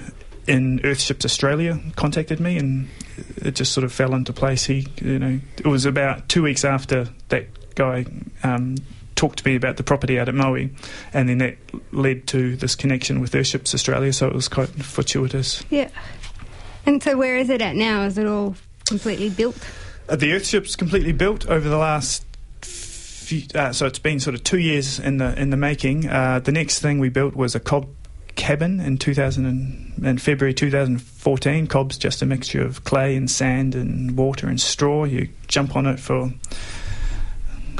in 0.47 0.79
Earthships 0.79 1.23
Australia 1.23 1.79
contacted 1.95 2.39
me, 2.39 2.57
and 2.57 2.89
it 3.37 3.55
just 3.55 3.73
sort 3.73 3.83
of 3.83 3.93
fell 3.93 4.15
into 4.15 4.33
place. 4.33 4.65
He, 4.65 4.87
you 4.99 5.19
know, 5.19 5.39
it 5.57 5.67
was 5.67 5.85
about 5.85 6.27
two 6.27 6.41
weeks 6.41 6.65
after 6.65 7.07
that 7.29 7.75
guy. 7.75 8.05
Um, 8.43 8.77
talked 9.15 9.39
to 9.39 9.47
me 9.47 9.55
about 9.55 9.77
the 9.77 9.83
property 9.83 10.19
out 10.19 10.29
at 10.29 10.35
Moe, 10.35 10.69
and 11.13 11.29
then 11.29 11.37
that 11.39 11.57
led 11.91 12.27
to 12.27 12.55
this 12.55 12.75
connection 12.75 13.21
with 13.21 13.31
Earthships 13.33 13.73
Australia. 13.73 14.13
So 14.13 14.27
it 14.27 14.33
was 14.33 14.47
quite 14.47 14.69
fortuitous. 14.69 15.63
Yeah. 15.69 15.89
And 16.85 17.01
so, 17.01 17.17
where 17.17 17.37
is 17.37 17.49
it 17.49 17.61
at 17.61 17.75
now? 17.75 18.03
Is 18.03 18.17
it 18.17 18.25
all 18.25 18.55
completely 18.87 19.29
built? 19.29 19.57
Uh, 20.09 20.15
the 20.15 20.31
Earthship's 20.31 20.75
completely 20.75 21.11
built 21.11 21.47
over 21.47 21.67
the 21.67 21.77
last. 21.77 22.25
Few, 22.61 23.43
uh, 23.55 23.71
so 23.71 23.85
it's 23.85 23.99
been 23.99 24.19
sort 24.19 24.35
of 24.35 24.43
two 24.43 24.57
years 24.57 24.99
in 24.99 25.17
the 25.17 25.39
in 25.39 25.51
the 25.51 25.57
making. 25.57 26.09
Uh, 26.09 26.39
the 26.39 26.51
next 26.51 26.79
thing 26.79 26.99
we 26.99 27.09
built 27.09 27.35
was 27.35 27.55
a 27.55 27.59
cob 27.59 27.87
cabin 28.35 28.79
in 28.79 28.97
2000 28.97 29.45
and, 29.45 30.05
in 30.05 30.17
February 30.17 30.53
2014. 30.53 31.67
Cob's 31.67 31.97
just 31.97 32.21
a 32.21 32.25
mixture 32.25 32.61
of 32.61 32.83
clay 32.83 33.15
and 33.15 33.29
sand 33.29 33.75
and 33.75 34.17
water 34.17 34.47
and 34.47 34.59
straw. 34.59 35.03
You 35.03 35.29
jump 35.47 35.75
on 35.75 35.85
it 35.85 35.99
for 35.99 36.33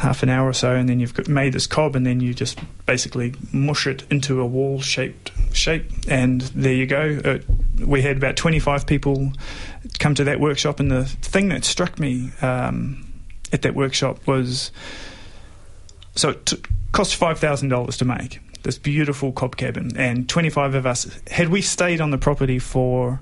half 0.02 0.24
an 0.24 0.30
hour 0.30 0.48
or 0.50 0.54
so, 0.54 0.76
and 0.76 0.90
then 0.90 1.00
you've 1.00 1.28
made 1.28 1.54
this 1.54 1.68
cob, 1.68 1.96
and 1.96 2.06
then 2.06 2.20
you 2.20 2.34
just 2.34 2.60
basically 2.86 3.36
mush 3.54 3.86
it 3.86 4.04
into 4.10 4.42
a 4.42 4.46
wall-shaped 4.46 5.32
shape, 5.54 5.86
and 6.08 6.42
there 6.42 6.74
you 6.74 6.88
go. 6.88 7.22
Uh, 7.24 7.38
we 7.86 8.02
had 8.02 8.18
about 8.18 8.36
25 8.36 8.88
people 8.88 9.32
come 10.00 10.16
to 10.16 10.24
that 10.24 10.40
workshop, 10.40 10.80
and 10.80 10.90
the 10.90 11.06
thing 11.06 11.50
that 11.50 11.64
struck 11.64 12.00
me 12.00 12.32
um, 12.42 13.08
at 13.54 13.62
that 13.62 13.76
workshop 13.76 14.26
was 14.26 14.72
so 16.16 16.30
it 16.30 16.46
t- 16.48 16.58
cost 16.92 17.16
five 17.16 17.40
thousand 17.40 17.70
dollars 17.70 17.98
to 17.98 18.06
make 18.06 18.42
this 18.64 18.78
beautiful 18.78 19.32
cob 19.32 19.56
cabin, 19.56 19.92
and 19.98 20.28
25 20.28 20.76
of 20.76 20.86
us. 20.86 21.20
Had 21.30 21.50
we 21.50 21.62
stayed 21.62 22.02
on 22.02 22.12
the 22.12 22.18
property 22.18 22.60
for 22.60 23.22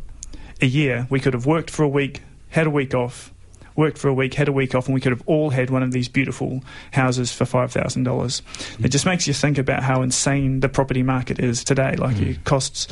a 0.61 0.65
year, 0.65 1.07
we 1.09 1.19
could 1.19 1.33
have 1.33 1.45
worked 1.45 1.69
for 1.69 1.83
a 1.83 1.87
week, 1.87 2.21
had 2.49 2.67
a 2.67 2.69
week 2.69 2.93
off, 2.93 3.33
worked 3.79 3.97
for 3.97 4.07
a 4.09 4.13
week, 4.13 4.33
had 4.35 4.47
a 4.47 4.51
week 4.51 4.75
off, 4.75 4.85
and 4.87 4.93
we 4.93 5.01
could 5.01 5.11
have 5.11 5.23
all 5.25 5.49
had 5.49 5.69
one 5.71 5.81
of 5.81 5.91
these 5.91 6.07
beautiful 6.07 6.61
houses 6.91 7.31
for 7.31 7.45
five 7.45 7.71
thousand 7.71 8.03
dollars. 8.03 8.41
It 8.83 8.89
just 8.89 9.05
makes 9.05 9.25
you 9.27 9.33
think 9.33 9.57
about 9.57 9.81
how 9.81 10.01
insane 10.03 10.59
the 10.59 10.69
property 10.69 11.01
market 11.03 11.39
is 11.39 11.63
today. 11.63 11.95
Like 11.95 12.17
Mm. 12.17 12.31
it 12.31 12.43
costs 12.43 12.87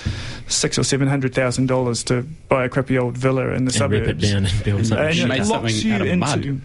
six 0.47 0.79
or 0.79 0.83
seven 0.83 1.07
hundred 1.07 1.35
thousand 1.35 1.67
dollars 1.67 2.03
to 2.05 2.25
buy 2.49 2.65
a 2.65 2.69
crappy 2.69 2.97
old 2.97 3.17
villa 3.17 3.49
in 3.49 3.65
the 3.65 3.69
And 3.69 3.73
suburbs. 3.73 4.07
rip 4.07 4.17
it 4.17 4.21
down 4.21 4.45
and 4.45 4.63
build 4.63 4.85
something. 4.85 5.05
And 5.05 5.15
shit. 5.15 5.25
it 5.31 5.45
locks 5.45 5.47
something 5.49 5.75
you 5.87 5.93
out 5.93 6.01
of 6.01 6.17
mud. 6.17 6.45
into 6.45 6.61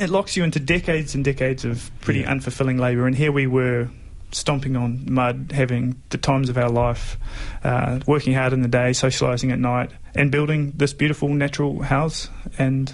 it 0.00 0.10
locks 0.10 0.36
you 0.36 0.44
into 0.44 0.58
decades 0.60 1.14
and 1.14 1.24
decades 1.24 1.64
of 1.64 1.90
pretty 2.00 2.24
unfulfilling 2.24 2.78
labour. 2.80 3.06
And 3.06 3.14
here 3.16 3.32
we 3.32 3.46
were 3.46 3.88
stomping 4.30 4.76
on 4.76 5.04
mud, 5.10 5.52
having 5.54 6.00
the 6.10 6.18
times 6.18 6.48
of 6.50 6.58
our 6.58 6.68
life, 6.68 7.16
uh, 7.64 7.98
working 8.06 8.34
hard 8.34 8.52
in 8.52 8.60
the 8.62 8.68
day, 8.68 8.90
socialising 8.90 9.50
at 9.52 9.58
night, 9.58 9.90
and 10.14 10.30
building 10.30 10.72
this 10.76 10.92
beautiful 10.92 11.28
natural 11.30 11.82
house. 11.82 12.28
And 12.58 12.92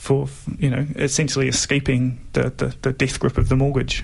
for 0.00 0.26
you 0.58 0.70
know, 0.70 0.86
essentially 0.96 1.46
escaping 1.46 2.18
the, 2.32 2.44
the, 2.56 2.74
the 2.80 2.92
death 2.94 3.20
grip 3.20 3.36
of 3.36 3.50
the 3.50 3.54
mortgage. 3.54 4.02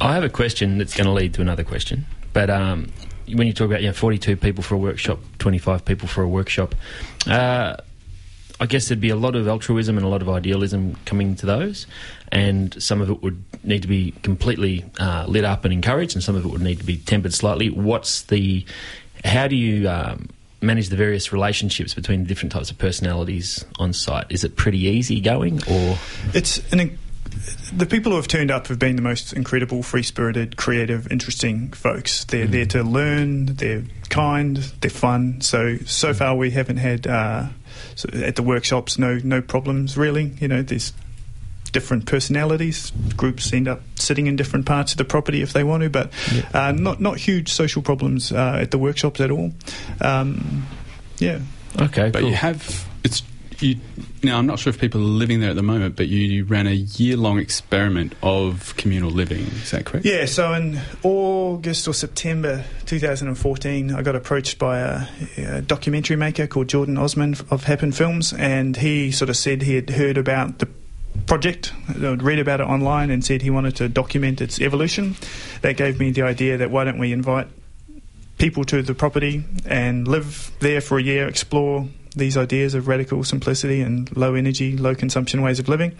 I 0.00 0.14
have 0.14 0.24
a 0.24 0.28
question 0.28 0.78
that's 0.78 0.96
going 0.96 1.06
to 1.06 1.12
lead 1.12 1.32
to 1.34 1.40
another 1.40 1.62
question. 1.62 2.06
But 2.32 2.50
um, 2.50 2.90
when 3.32 3.46
you 3.46 3.52
talk 3.52 3.66
about 3.66 3.82
you 3.82 3.86
know, 3.86 3.92
42 3.92 4.36
people 4.36 4.64
for 4.64 4.74
a 4.74 4.78
workshop, 4.78 5.20
25 5.38 5.84
people 5.84 6.08
for 6.08 6.22
a 6.22 6.28
workshop, 6.28 6.74
uh, 7.28 7.76
I 8.58 8.66
guess 8.66 8.88
there'd 8.88 9.00
be 9.00 9.10
a 9.10 9.16
lot 9.16 9.36
of 9.36 9.46
altruism 9.46 9.96
and 9.96 10.04
a 10.04 10.08
lot 10.08 10.22
of 10.22 10.28
idealism 10.28 10.96
coming 11.04 11.36
to 11.36 11.46
those, 11.46 11.86
and 12.32 12.82
some 12.82 13.00
of 13.00 13.10
it 13.10 13.22
would 13.22 13.44
need 13.62 13.82
to 13.82 13.88
be 13.88 14.10
completely 14.24 14.84
uh, 14.98 15.24
lit 15.28 15.44
up 15.44 15.64
and 15.64 15.72
encouraged, 15.72 16.16
and 16.16 16.22
some 16.22 16.34
of 16.34 16.44
it 16.44 16.48
would 16.48 16.62
need 16.62 16.80
to 16.80 16.84
be 16.84 16.96
tempered 16.96 17.32
slightly. 17.32 17.70
What's 17.70 18.22
the, 18.22 18.66
how 19.24 19.46
do 19.46 19.54
you 19.54 19.88
um, 19.88 20.30
manage 20.62 20.88
the 20.88 20.96
various 20.96 21.32
relationships 21.32 21.94
between 21.94 22.22
the 22.22 22.28
different 22.28 22.52
types 22.52 22.70
of 22.70 22.78
personalities 22.78 23.64
on 23.78 23.92
site? 23.92 24.26
Is 24.30 24.44
it 24.44 24.56
pretty 24.56 24.80
easy 24.80 25.20
going, 25.20 25.60
or 25.70 25.98
It's 26.34 26.60
an, 26.72 26.98
the 27.72 27.86
people 27.86 28.12
who 28.12 28.16
have 28.16 28.28
turned 28.28 28.50
up 28.50 28.66
have 28.68 28.78
been 28.78 28.96
the 28.96 29.02
most 29.02 29.32
incredible, 29.32 29.82
free-spirited, 29.82 30.56
creative, 30.56 31.10
interesting 31.10 31.72
folks. 31.72 32.24
They're 32.24 32.46
there 32.46 32.66
to 32.66 32.82
learn. 32.82 33.46
They're 33.46 33.84
kind. 34.08 34.56
They're 34.56 34.90
fun. 34.90 35.40
So 35.40 35.76
so 35.86 36.12
far 36.12 36.34
we 36.34 36.50
haven't 36.50 36.78
had 36.78 37.06
uh, 37.06 37.48
so 37.94 38.08
at 38.14 38.36
the 38.36 38.42
workshops 38.42 38.98
no 38.98 39.18
no 39.22 39.40
problems 39.40 39.96
really. 39.96 40.32
You 40.40 40.48
know, 40.48 40.62
there's 40.62 40.92
different 41.72 42.06
personalities. 42.06 42.92
Groups 43.16 43.52
end 43.52 43.68
up 43.68 43.80
sitting 43.96 44.26
in 44.26 44.36
different 44.36 44.66
parts 44.66 44.92
of 44.92 44.98
the 44.98 45.04
property 45.04 45.42
if 45.42 45.52
they 45.52 45.64
want 45.64 45.82
to, 45.82 45.90
but 45.90 46.12
uh, 46.54 46.72
not 46.72 47.00
not 47.00 47.18
huge 47.18 47.50
social 47.50 47.82
problems 47.82 48.32
uh, 48.32 48.58
at 48.60 48.70
the 48.70 48.78
workshops 48.78 49.20
at 49.20 49.30
all. 49.30 49.52
Um, 50.00 50.66
yeah. 51.18 51.40
okay? 51.80 52.10
But 52.10 52.24
you 52.24 52.34
have 52.34 52.86
it's 53.04 53.22
you. 53.62 53.76
Now 54.22 54.36
I'm 54.38 54.46
not 54.46 54.58
sure 54.58 54.70
if 54.70 54.78
people 54.78 55.00
are 55.00 55.04
living 55.04 55.40
there 55.40 55.50
at 55.50 55.56
the 55.56 55.62
moment, 55.62 55.96
but 55.96 56.08
you 56.08 56.44
ran 56.44 56.66
a 56.66 56.72
year-long 56.72 57.38
experiment 57.38 58.14
of 58.22 58.74
communal 58.76 59.10
living. 59.10 59.40
Is 59.40 59.70
that 59.70 59.86
correct? 59.86 60.04
Yeah, 60.04 60.26
so 60.26 60.52
in 60.52 60.78
August 61.02 61.88
or 61.88 61.94
September 61.94 62.64
2014, 62.86 63.94
I 63.94 64.02
got 64.02 64.14
approached 64.16 64.58
by 64.58 64.78
a, 64.78 65.06
a 65.38 65.62
documentary 65.62 66.16
maker 66.16 66.46
called 66.46 66.68
Jordan 66.68 66.98
Osmond 66.98 67.42
of 67.50 67.64
Happen 67.64 67.92
Films, 67.92 68.34
and 68.34 68.76
he 68.76 69.10
sort 69.10 69.30
of 69.30 69.36
said 69.36 69.62
he 69.62 69.74
had 69.74 69.90
heard 69.90 70.18
about 70.18 70.58
the 70.58 70.68
project, 71.26 71.72
I'd 71.88 72.22
read 72.22 72.38
about 72.38 72.60
it 72.60 72.66
online, 72.66 73.10
and 73.10 73.24
said 73.24 73.42
he 73.42 73.50
wanted 73.50 73.76
to 73.76 73.88
document 73.88 74.40
its 74.40 74.60
evolution. 74.60 75.16
That 75.62 75.76
gave 75.76 75.98
me 75.98 76.10
the 76.10 76.22
idea 76.22 76.56
that 76.58 76.70
why 76.70 76.84
don't 76.84 76.98
we 76.98 77.12
invite 77.12 77.48
people 78.38 78.64
to 78.64 78.82
the 78.82 78.94
property 78.94 79.44
and 79.66 80.08
live 80.08 80.50
there 80.60 80.80
for 80.80 80.98
a 80.98 81.02
year, 81.02 81.28
explore 81.28 81.86
these 82.16 82.36
ideas 82.36 82.74
of 82.74 82.88
radical 82.88 83.22
simplicity 83.22 83.80
and 83.80 84.14
low 84.16 84.34
energy, 84.34 84.76
low 84.76 84.94
consumption 84.94 85.42
ways 85.42 85.58
of 85.58 85.68
living. 85.68 85.94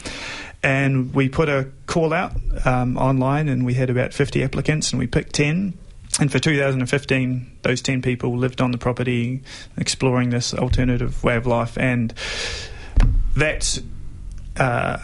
And 0.62 1.14
we 1.14 1.28
put 1.28 1.48
a 1.48 1.68
call 1.86 2.12
out 2.12 2.32
um, 2.64 2.96
online, 2.96 3.48
and 3.48 3.64
we 3.64 3.74
had 3.74 3.90
about 3.90 4.12
50 4.12 4.42
applicants, 4.42 4.92
and 4.92 4.98
we 4.98 5.06
picked 5.06 5.34
10. 5.34 5.74
And 6.18 6.32
for 6.32 6.38
2015, 6.38 7.58
those 7.62 7.80
10 7.80 8.02
people 8.02 8.36
lived 8.36 8.60
on 8.60 8.72
the 8.72 8.78
property, 8.78 9.42
exploring 9.76 10.30
this 10.30 10.52
alternative 10.52 11.22
way 11.22 11.36
of 11.36 11.46
life. 11.46 11.78
And 11.78 12.12
that's 13.36 13.80
uh, 14.56 14.98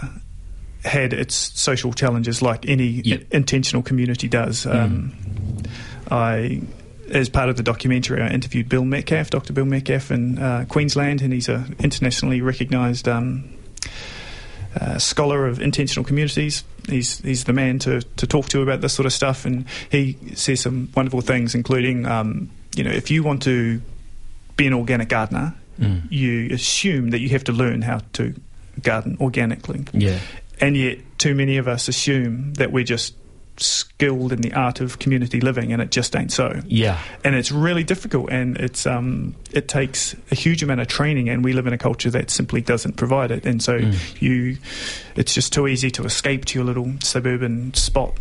had 0.85 1.13
its 1.13 1.35
social 1.35 1.93
challenges 1.93 2.43
like 2.43 2.69
any 2.69 3.03
intentional 3.31 3.83
community 3.83 4.29
does. 4.29 4.67
Um, 4.67 5.13
I, 6.11 6.63
as 7.11 7.29
part 7.29 7.49
of 7.49 7.57
the 7.57 7.63
documentary, 7.63 8.23
I 8.23 8.29
interviewed 8.29 8.69
Bill 8.69 8.85
Metcalf, 8.85 9.31
Dr. 9.31 9.53
Bill 9.53 9.65
Metcalf 9.65 10.11
in 10.11 10.39
uh, 10.39 10.65
Queensland, 10.69 11.23
and 11.23 11.33
he's 11.33 11.49
an 11.49 11.75
internationally 11.81 12.41
recognised 12.41 13.09
um, 13.09 13.51
uh, 14.81 14.99
scholar 14.99 15.47
of 15.47 15.61
intentional 15.61 16.05
communities. 16.05 16.63
He's 16.89 17.19
he's 17.21 17.45
the 17.45 17.53
man 17.53 17.79
to, 17.81 18.03
to 18.03 18.27
talk 18.27 18.49
to 18.51 18.63
about 18.63 18.81
this 18.81 18.93
sort 18.93 19.07
of 19.07 19.13
stuff, 19.13 19.45
and 19.45 19.65
he 19.91 20.17
says 20.35 20.61
some 20.61 20.91
wonderful 20.95 21.21
things, 21.21 21.55
including 21.55 22.07
um, 22.07 22.51
you 22.77 22.85
know 22.85 22.91
if 22.91 23.11
you 23.11 23.23
want 23.25 23.43
to 23.45 23.81
be 24.57 24.67
an 24.67 24.73
organic 24.75 25.09
gardener, 25.09 25.55
Mm. 25.79 26.11
you 26.11 26.55
assume 26.55 27.11
that 27.11 27.21
you 27.21 27.29
have 27.29 27.45
to 27.45 27.53
learn 27.53 27.83
how 27.83 28.01
to 28.15 28.35
garden 28.83 29.17
organically. 29.21 29.85
Yeah. 29.93 30.19
And 30.61 30.77
yet, 30.77 30.99
too 31.19 31.35
many 31.35 31.59
of 31.59 31.69
us 31.69 31.89
assume 31.89 32.55
that 32.55 32.73
we're 32.73 32.85
just 32.85 33.15
skilled 33.59 34.33
in 34.33 34.43
the 34.43 34.53
art 34.53 34.81
of 34.81 34.99
community 34.99 35.41
living, 35.41 35.73
and 35.73 35.81
it 35.81 35.91
just 35.91 36.15
ain't 36.15 36.31
so. 36.33 36.61
Yeah. 36.67 36.99
And 37.25 37.35
it's 37.35 37.51
really 37.51 37.85
difficult, 37.85 38.31
and 38.31 38.57
it's 38.59 38.87
um, 38.87 39.35
it 39.53 39.69
takes 39.69 40.15
a 40.31 40.35
huge 40.35 40.62
amount 40.62 40.81
of 40.81 40.89
training, 40.89 41.29
and 41.29 41.43
we 41.45 41.53
live 41.53 41.67
in 41.67 41.73
a 41.73 41.79
culture 41.79 42.11
that 42.11 42.31
simply 42.31 42.61
doesn't 42.61 42.95
provide 42.97 43.31
it. 43.31 43.47
And 43.47 43.62
so 43.62 43.79
Mm. 43.79 44.21
you, 44.23 44.57
it's 45.15 45.35
just 45.35 45.53
too 45.53 45.67
easy 45.67 45.91
to 45.93 46.05
escape 46.05 46.45
to 46.47 46.59
your 46.59 46.65
little 46.65 46.93
suburban 47.03 47.73
spot 47.75 48.15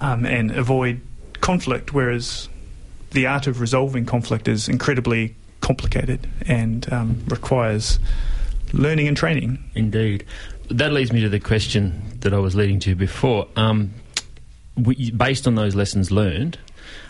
um, 0.00 0.24
and 0.26 0.50
avoid 0.50 1.00
conflict, 1.40 1.92
whereas 1.94 2.48
the 3.12 3.26
art 3.26 3.46
of 3.46 3.60
resolving 3.60 4.04
conflict 4.06 4.48
is 4.48 4.68
incredibly 4.68 5.34
complicated 5.60 6.26
and 6.46 6.90
um, 6.92 7.22
requires 7.28 7.98
learning 8.74 9.08
and 9.08 9.16
training. 9.16 9.58
Indeed. 9.74 10.24
That 10.70 10.92
leads 10.92 11.12
me 11.12 11.20
to 11.20 11.28
the 11.28 11.40
question 11.40 12.02
that 12.20 12.34
I 12.34 12.38
was 12.38 12.54
leading 12.54 12.80
to 12.80 12.94
before. 12.94 13.46
Um, 13.56 13.94
we, 14.76 15.10
based 15.10 15.46
on 15.46 15.54
those 15.54 15.74
lessons 15.74 16.10
learned 16.10 16.58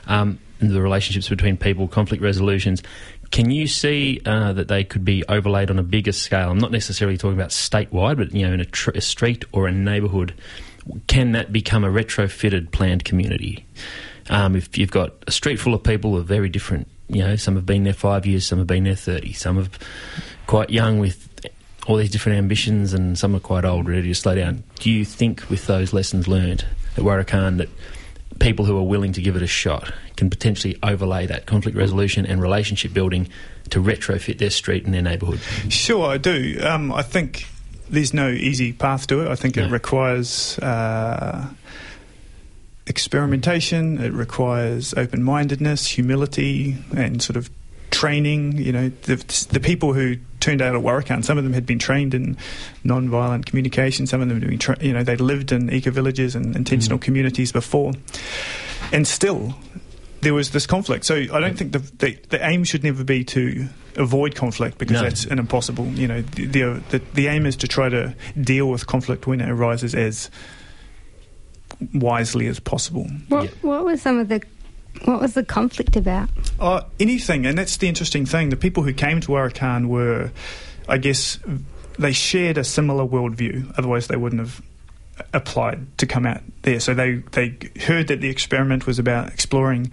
um, 0.06 0.38
and 0.60 0.70
the 0.70 0.82
relationships 0.82 1.28
between 1.28 1.56
people, 1.56 1.88
conflict 1.88 2.22
resolutions, 2.22 2.82
can 3.30 3.50
you 3.50 3.66
see 3.66 4.20
uh, 4.26 4.52
that 4.52 4.68
they 4.68 4.84
could 4.84 5.04
be 5.04 5.24
overlaid 5.28 5.70
on 5.70 5.78
a 5.78 5.82
bigger 5.82 6.12
scale? 6.12 6.50
I'm 6.50 6.58
not 6.58 6.70
necessarily 6.70 7.16
talking 7.16 7.38
about 7.38 7.50
statewide, 7.50 8.16
but 8.16 8.32
you 8.32 8.46
know, 8.46 8.52
in 8.52 8.60
a, 8.60 8.64
tr- 8.64 8.90
a 8.94 9.00
street 9.00 9.44
or 9.52 9.66
a 9.66 9.72
neighbourhood, 9.72 10.34
can 11.06 11.32
that 11.32 11.52
become 11.52 11.84
a 11.84 11.88
retrofitted 11.88 12.70
planned 12.70 13.04
community? 13.04 13.64
Um, 14.28 14.56
if 14.56 14.76
you've 14.76 14.90
got 14.90 15.14
a 15.26 15.32
street 15.32 15.56
full 15.56 15.74
of 15.74 15.82
people 15.82 16.12
with 16.12 16.26
very 16.26 16.48
different, 16.48 16.88
you 17.08 17.22
know, 17.22 17.36
some 17.36 17.56
have 17.56 17.66
been 17.66 17.84
there 17.84 17.92
five 17.92 18.26
years, 18.26 18.46
some 18.46 18.58
have 18.58 18.66
been 18.66 18.84
there 18.84 18.94
30, 18.94 19.32
some 19.32 19.58
are 19.58 19.66
quite 20.46 20.70
young 20.70 20.98
with 20.98 21.28
all 21.86 21.96
these 21.96 22.10
different 22.10 22.38
ambitions, 22.38 22.92
and 22.92 23.18
some 23.18 23.34
are 23.34 23.40
quite 23.40 23.64
old, 23.64 23.88
ready 23.88 24.08
to 24.08 24.14
slow 24.14 24.34
down. 24.34 24.64
Do 24.78 24.90
you 24.90 25.04
think, 25.04 25.48
with 25.50 25.66
those 25.66 25.92
lessons 25.92 26.26
learned 26.26 26.64
at 26.96 27.02
Wurruk'an, 27.02 27.58
that 27.58 27.68
people 28.40 28.64
who 28.64 28.76
are 28.76 28.82
willing 28.82 29.12
to 29.12 29.22
give 29.22 29.36
it 29.36 29.42
a 29.42 29.46
shot 29.46 29.92
can 30.16 30.30
potentially 30.30 30.76
overlay 30.82 31.26
that 31.26 31.46
conflict 31.46 31.76
resolution 31.76 32.26
and 32.26 32.40
relationship 32.40 32.92
building 32.92 33.28
to 33.70 33.80
retrofit 33.80 34.38
their 34.38 34.50
street 34.50 34.84
and 34.84 34.94
their 34.94 35.02
neighbourhood? 35.02 35.40
Sure, 35.68 36.06
I 36.06 36.18
do. 36.18 36.58
Um, 36.62 36.92
I 36.92 37.02
think 37.02 37.46
there's 37.90 38.14
no 38.14 38.28
easy 38.28 38.72
path 38.72 39.06
to 39.08 39.20
it. 39.20 39.28
I 39.28 39.34
think 39.34 39.56
it 39.56 39.70
requires 39.70 40.58
uh, 40.58 41.48
experimentation. 42.86 43.98
It 43.98 44.12
requires 44.12 44.94
open-mindedness, 44.94 45.86
humility, 45.86 46.76
and 46.96 47.22
sort 47.22 47.36
of 47.36 47.50
training. 47.90 48.58
You 48.58 48.72
know, 48.72 48.88
the, 49.02 49.16
the 49.50 49.60
people 49.60 49.92
who 49.92 50.16
turned 50.44 50.62
out 50.62 50.76
at 50.76 50.82
Wurruk'an, 50.82 51.24
some 51.24 51.38
of 51.38 51.44
them 51.44 51.54
had 51.54 51.66
been 51.66 51.78
trained 51.78 52.14
in 52.14 52.36
non-violent 52.84 53.46
communication. 53.46 54.06
Some 54.06 54.20
of 54.20 54.28
them 54.28 54.40
had 54.40 54.48
been, 54.48 54.58
tra- 54.58 54.76
you 54.80 54.92
know, 54.92 55.02
they'd 55.02 55.20
lived 55.20 55.52
in 55.52 55.72
eco-villages 55.72 56.36
and 56.36 56.54
intentional 56.54 56.98
mm. 56.98 57.02
communities 57.02 57.50
before, 57.50 57.92
and 58.92 59.06
still 59.06 59.54
there 60.20 60.34
was 60.34 60.50
this 60.50 60.66
conflict. 60.66 61.04
So 61.04 61.16
I 61.16 61.40
don't 61.40 61.56
think 61.56 61.72
the, 61.72 61.78
the 61.78 62.18
the 62.28 62.46
aim 62.46 62.64
should 62.64 62.84
never 62.84 63.04
be 63.04 63.24
to 63.24 63.68
avoid 63.96 64.34
conflict 64.34 64.78
because 64.78 65.00
No. 65.00 65.02
that's 65.02 65.24
an 65.26 65.38
impossible. 65.38 65.86
You 65.86 66.08
know, 66.08 66.22
the, 66.22 66.46
the 66.46 66.82
the 66.90 66.98
the 67.14 67.26
aim 67.28 67.46
is 67.46 67.56
to 67.56 67.68
try 67.68 67.88
to 67.88 68.14
deal 68.40 68.68
with 68.68 68.86
conflict 68.86 69.26
when 69.26 69.40
it 69.40 69.48
arises 69.48 69.94
as 69.94 70.30
wisely 71.92 72.46
as 72.46 72.60
possible. 72.60 73.06
What, 73.28 73.48
what 73.62 73.84
was 73.84 74.00
some 74.00 74.18
of 74.18 74.28
the 74.28 74.40
what 75.04 75.20
was 75.20 75.34
the 75.34 75.44
conflict 75.44 75.96
about? 75.96 76.28
Uh, 76.58 76.82
anything, 76.98 77.46
and 77.46 77.58
that's 77.58 77.76
the 77.76 77.88
interesting 77.88 78.26
thing. 78.26 78.50
The 78.50 78.56
people 78.56 78.82
who 78.82 78.92
came 78.92 79.20
to 79.20 79.32
Arakan 79.32 79.86
were, 79.86 80.30
I 80.88 80.98
guess, 80.98 81.38
they 81.98 82.12
shared 82.12 82.58
a 82.58 82.64
similar 82.64 83.04
worldview. 83.04 83.74
Otherwise, 83.76 84.06
they 84.06 84.16
wouldn't 84.16 84.40
have 84.40 84.62
applied 85.32 85.96
to 85.98 86.06
come 86.06 86.26
out 86.26 86.42
there. 86.62 86.80
So 86.80 86.94
they 86.94 87.22
they 87.32 87.56
heard 87.80 88.08
that 88.08 88.20
the 88.20 88.28
experiment 88.28 88.86
was 88.86 88.98
about 88.98 89.28
exploring. 89.28 89.92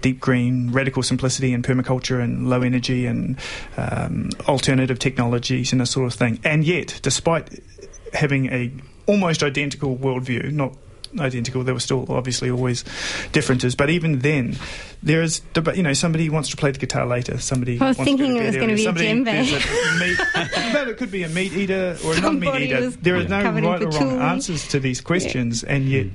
Deep 0.00 0.20
green, 0.20 0.70
radical 0.70 1.02
simplicity 1.02 1.52
and 1.52 1.64
permaculture 1.64 2.22
and 2.22 2.48
low 2.48 2.62
energy 2.62 3.04
and 3.04 3.36
um, 3.76 4.30
alternative 4.46 5.00
technologies 5.00 5.72
and 5.72 5.80
that 5.80 5.86
sort 5.86 6.06
of 6.06 6.14
thing. 6.14 6.38
And 6.44 6.62
yet, 6.62 7.00
despite 7.02 7.64
having 8.12 8.46
a 8.52 8.70
almost 9.06 9.42
identical 9.42 9.96
worldview, 9.96 10.52
not 10.52 10.76
identical. 11.20 11.64
There 11.64 11.74
were 11.74 11.80
still 11.80 12.06
obviously 12.08 12.50
always 12.50 12.84
differences, 13.32 13.74
but 13.74 13.90
even 13.90 14.20
then, 14.20 14.56
there 15.02 15.22
is 15.22 15.40
deba- 15.54 15.76
you 15.76 15.82
know 15.82 15.92
somebody 15.92 16.28
wants 16.30 16.48
to 16.50 16.56
play 16.56 16.70
the 16.70 16.78
guitar 16.78 17.06
later. 17.06 17.38
Somebody 17.38 17.80
I 17.80 17.88
was 17.88 17.98
wants 17.98 18.08
thinking 18.10 18.34
to 18.36 18.42
it 18.42 18.46
was 18.46 18.56
gonna 18.56 18.72
earlier, 18.72 18.76
be 18.76 18.82
a 18.82 18.84
somebody, 18.84 19.06
djembe. 19.06 20.00
meat, 20.00 20.18
but 20.72 20.88
it 20.88 20.96
could 20.98 21.10
be 21.10 21.22
a 21.24 21.28
meat 21.28 21.52
eater 21.52 21.96
or 22.04 22.14
a 22.14 22.20
non-meat 22.20 22.54
eater. 22.62 22.80
was 22.80 22.96
There 22.98 23.16
is 23.16 23.28
no 23.28 23.42
right 23.42 23.82
or 23.82 23.88
wrong 23.88 24.20
answers 24.20 24.68
to 24.68 24.80
these 24.80 25.00
questions, 25.00 25.62
and 25.64 25.88
yet. 25.88 26.06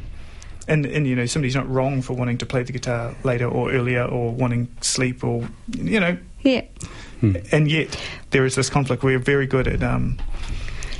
And, 0.67 0.85
and 0.85 1.07
you 1.07 1.15
know 1.15 1.25
somebody's 1.25 1.55
not 1.55 1.67
wrong 1.67 2.03
for 2.03 2.13
wanting 2.13 2.37
to 2.37 2.45
play 2.45 2.61
the 2.63 2.71
guitar 2.71 3.15
later 3.23 3.45
or 3.47 3.71
earlier 3.73 4.05
or 4.05 4.31
wanting 4.31 4.67
sleep 4.79 5.23
or 5.23 5.49
you 5.75 5.99
know 5.99 6.17
Yeah. 6.43 6.61
and 7.51 7.69
yet 7.69 7.99
there 8.29 8.45
is 8.45 8.53
this 8.55 8.69
conflict 8.69 9.03
we're 9.03 9.17
very 9.17 9.47
good 9.47 9.67
at 9.67 9.81
um, 9.81 10.19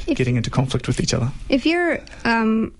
getting 0.08 0.36
into 0.36 0.50
conflict 0.50 0.88
with 0.88 1.00
each 1.00 1.14
other 1.14 1.32
If 1.48 1.68
you're 1.68 2.00
um, 2.26 2.74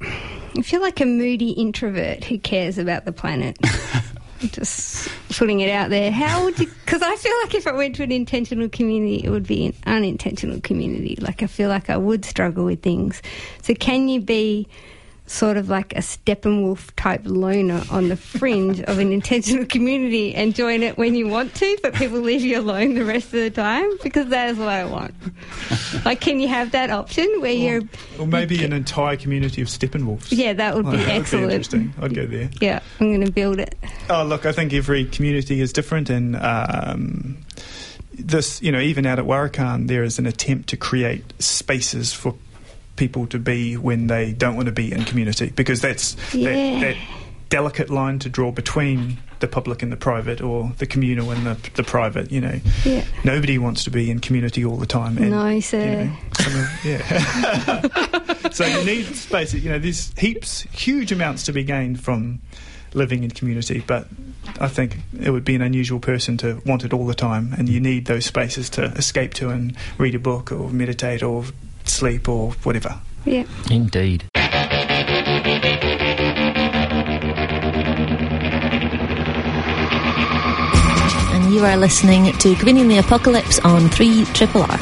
if 0.56 0.72
you're 0.72 0.82
like 0.82 1.00
a 1.02 1.06
moody 1.06 1.52
introvert 1.52 2.24
who 2.24 2.38
cares 2.38 2.78
about 2.78 3.06
the 3.06 3.12
planet, 3.12 3.58
just 4.40 5.10
putting 5.38 5.60
it 5.60 5.70
out 5.70 5.90
there, 5.90 6.12
how 6.12 6.44
would 6.44 6.60
you? 6.60 6.68
Because 6.68 7.02
I 7.02 7.16
feel 7.16 7.34
like 7.44 7.56
if 7.56 7.68
I 7.68 7.72
went 7.72 7.96
to 7.98 8.04
an 8.04 8.12
intentional 8.12 8.70
community, 8.70 9.24
it 9.24 9.30
would 9.30 9.48
be 9.48 9.68
an 9.68 9.74
unintentional 9.86 10.60
community. 10.62 11.18
Like 11.20 11.44
I 11.44 11.48
feel 11.48 11.70
like 11.70 11.90
I 11.90 11.98
would 11.98 12.26
struggle 12.26 12.66
with 12.66 12.82
things. 12.82 13.22
So 13.62 13.74
can 13.74 14.08
you 14.10 14.22
be? 14.22 14.68
Sort 15.32 15.56
of 15.56 15.70
like 15.70 15.94
a 15.94 16.02
Steppenwolf 16.02 16.94
type 16.98 17.22
loner 17.24 17.84
on 17.90 18.10
the 18.10 18.18
fringe 18.18 18.82
of 18.82 19.00
an 19.00 19.14
intentional 19.14 19.66
community 19.66 20.36
and 20.36 20.54
join 20.54 20.84
it 20.84 20.98
when 20.98 21.16
you 21.16 21.30
want 21.30 21.56
to, 21.56 21.78
but 21.82 21.94
people 21.94 22.20
leave 22.20 22.42
you 22.42 22.60
alone 22.60 22.96
the 22.96 23.06
rest 23.06 23.28
of 23.28 23.40
the 23.40 23.50
time 23.50 23.90
because 24.04 24.28
that 24.28 24.50
is 24.50 24.58
what 24.58 24.68
I 24.68 24.84
want. 24.84 25.14
like, 26.06 26.20
can 26.20 26.42
you 26.42 26.50
have 26.50 26.72
that 26.72 26.90
option 26.90 27.26
where 27.40 27.54
you're 27.54 27.82
or 28.20 28.28
maybe 28.28 28.62
an 28.66 28.74
entire 28.74 29.16
community 29.16 29.62
of 29.62 29.70
Steppenwolves 29.70 30.28
Yeah, 30.32 30.52
that 30.52 30.76
would 30.76 30.92
be 30.92 30.98
that 30.98 31.08
excellent. 31.08 31.44
Would 31.44 31.50
be 31.50 31.56
interesting. 31.56 31.94
I'd 32.02 32.14
go 32.14 32.26
there. 32.26 32.50
Yeah, 32.60 32.82
I'm 33.00 33.08
going 33.08 33.26
to 33.26 33.32
build 33.32 33.60
it. 33.60 33.76
Oh, 34.10 34.26
look, 34.26 34.46
I 34.46 34.52
think 34.52 34.74
every 34.74 35.06
community 35.06 35.62
is 35.62 35.72
different, 35.72 36.10
and 36.10 36.36
um, 36.36 37.38
this, 38.14 38.62
you 38.62 38.74
know, 38.74 38.82
even 38.82 39.06
out 39.06 39.18
at 39.18 39.24
Wurruk'an, 39.24 39.88
there 39.88 40.04
is 40.04 40.20
an 40.20 40.26
attempt 40.26 40.68
to 40.70 40.78
create 40.78 41.24
spaces 41.42 42.12
for 42.12 42.36
people 42.96 43.26
to 43.28 43.40
be 43.40 43.78
when 43.78 44.08
they 44.08 44.32
don't 44.34 44.56
want 44.56 44.68
to 44.68 44.72
be 44.72 44.92
in 44.92 45.04
community, 45.06 45.52
because 45.56 45.82
that's 45.82 46.16
Yeah. 46.34 46.52
that, 46.52 46.82
that 46.82 46.96
delicate 47.50 47.90
line 47.90 48.20
to 48.20 48.30
draw 48.30 48.52
between 48.52 49.18
the 49.40 49.48
public 49.48 49.82
and 49.82 49.92
the 49.92 49.98
private, 49.98 50.40
or 50.40 50.72
the 50.78 50.86
communal 50.86 51.32
and 51.32 51.46
the, 51.48 51.58
the 51.74 51.84
private. 51.84 52.32
You 52.32 52.42
know, 52.42 52.60
Yeah. 52.86 53.04
nobody 53.24 53.58
wants 53.58 53.84
to 53.86 53.90
be 53.92 54.12
in 54.12 54.20
community 54.20 54.64
all 54.64 54.78
the 54.78 54.86
time. 54.86 55.18
And, 55.18 55.32
no, 55.32 55.60
sir. 55.60 56.12
some 56.40 56.60
of- 56.60 56.86
yeah. 56.86 58.50
so 58.52 58.66
you 58.66 58.86
need 58.86 59.06
space. 59.16 59.54
You 59.54 59.70
know, 59.72 59.80
there's 59.80 60.14
heaps, 60.18 60.62
huge 60.72 61.12
amounts 61.12 61.44
to 61.46 61.54
be 61.54 61.64
gained 61.64 62.00
from 62.02 62.40
living 62.94 63.24
in 63.24 63.32
community, 63.32 63.84
but 63.88 64.08
I 64.60 64.68
think 64.68 64.98
it 65.20 65.32
would 65.32 65.46
be 65.46 65.56
an 65.56 65.62
unusual 65.62 66.00
person 66.00 66.38
to 66.38 66.62
want 66.66 66.84
it 66.84 66.94
all 66.94 67.08
the 67.08 67.16
time, 67.16 67.54
and 67.58 67.68
you 67.70 67.80
need 67.80 68.06
those 68.06 68.26
spaces 68.26 68.70
to 68.72 68.84
escape 68.94 69.34
to 69.36 69.50
and 69.50 69.76
read 69.98 70.14
a 70.14 70.20
book 70.20 70.52
or 70.52 70.70
meditate 70.70 71.24
or 71.24 71.46
sleep 71.88 72.28
or 72.30 72.52
whatever. 72.64 73.00
Yeah. 73.26 73.46
Indeed. 73.70 74.26
And 81.34 81.54
You 81.54 81.66
are 81.66 81.78
listening 81.78 82.32
to 82.34 82.56
Greening 82.56 82.88
the 82.88 82.98
Apocalypse 82.98 83.60
on 83.60 83.90
3 83.90 84.26
Triple 84.34 84.64
R. 84.64 84.80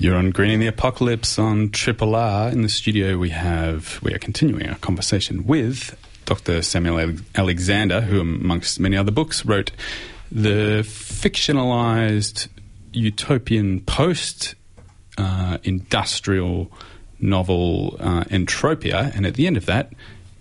You're 0.00 0.14
on 0.14 0.30
Greening 0.30 0.60
the 0.60 0.68
Apocalypse 0.68 1.40
on 1.40 1.70
Triple 1.70 2.14
R. 2.14 2.50
In 2.50 2.62
the 2.62 2.68
studio, 2.68 3.18
we 3.18 3.30
have 3.30 3.98
we 4.00 4.14
are 4.14 4.18
continuing 4.18 4.68
our 4.68 4.76
conversation 4.76 5.44
with 5.44 5.98
Dr. 6.24 6.62
Samuel 6.62 7.16
Alexander, 7.34 8.02
who, 8.02 8.20
amongst 8.20 8.78
many 8.78 8.96
other 8.96 9.10
books, 9.10 9.44
wrote 9.44 9.72
the 10.30 10.82
fictionalized 10.82 12.48
utopian 12.92 13.80
post 13.80 14.54
uh, 15.16 15.58
industrial 15.64 16.70
novel 17.20 17.96
uh, 17.98 18.24
Entropia, 18.24 19.14
and 19.14 19.26
at 19.26 19.34
the 19.34 19.46
end 19.46 19.56
of 19.56 19.66
that, 19.66 19.92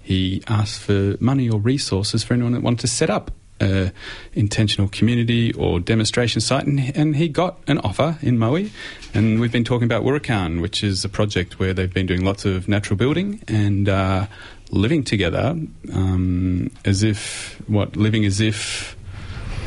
he 0.02 0.44
asked 0.48 0.80
for 0.80 1.16
money 1.20 1.50
or 1.50 1.60
resources 1.60 2.24
for 2.24 2.34
anyone 2.34 2.54
that 2.54 2.62
wanted 2.62 2.80
to 2.80 2.88
set 2.88 3.10
up 3.10 3.32
a 3.60 3.92
intentional 4.34 4.88
community 4.88 5.52
or 5.54 5.80
demonstration 5.80 6.42
site, 6.42 6.66
and, 6.66 6.96
and 6.96 7.16
he 7.16 7.28
got 7.28 7.60
an 7.68 7.80
offer 7.80 8.18
in 8.22 8.38
Moe. 8.38 8.70
And 9.14 9.40
we've 9.40 9.52
been 9.52 9.64
talking 9.64 9.86
about 9.86 10.04
Wurruk'an, 10.04 10.62
which 10.62 10.84
is 10.84 11.04
a 11.04 11.10
project 11.10 11.60
where 11.60 11.74
they've 11.74 11.94
been 11.94 12.06
doing 12.06 12.24
lots 12.24 12.46
of 12.46 12.68
natural 12.68 12.98
building 12.98 13.42
and 13.48 13.90
uh, 13.90 14.28
living 14.70 15.04
together 15.04 15.58
um, 15.94 16.70
as 16.86 17.04
if 17.04 17.62
what 17.68 17.96
living 17.96 18.26
as 18.26 18.40
if 18.40 18.97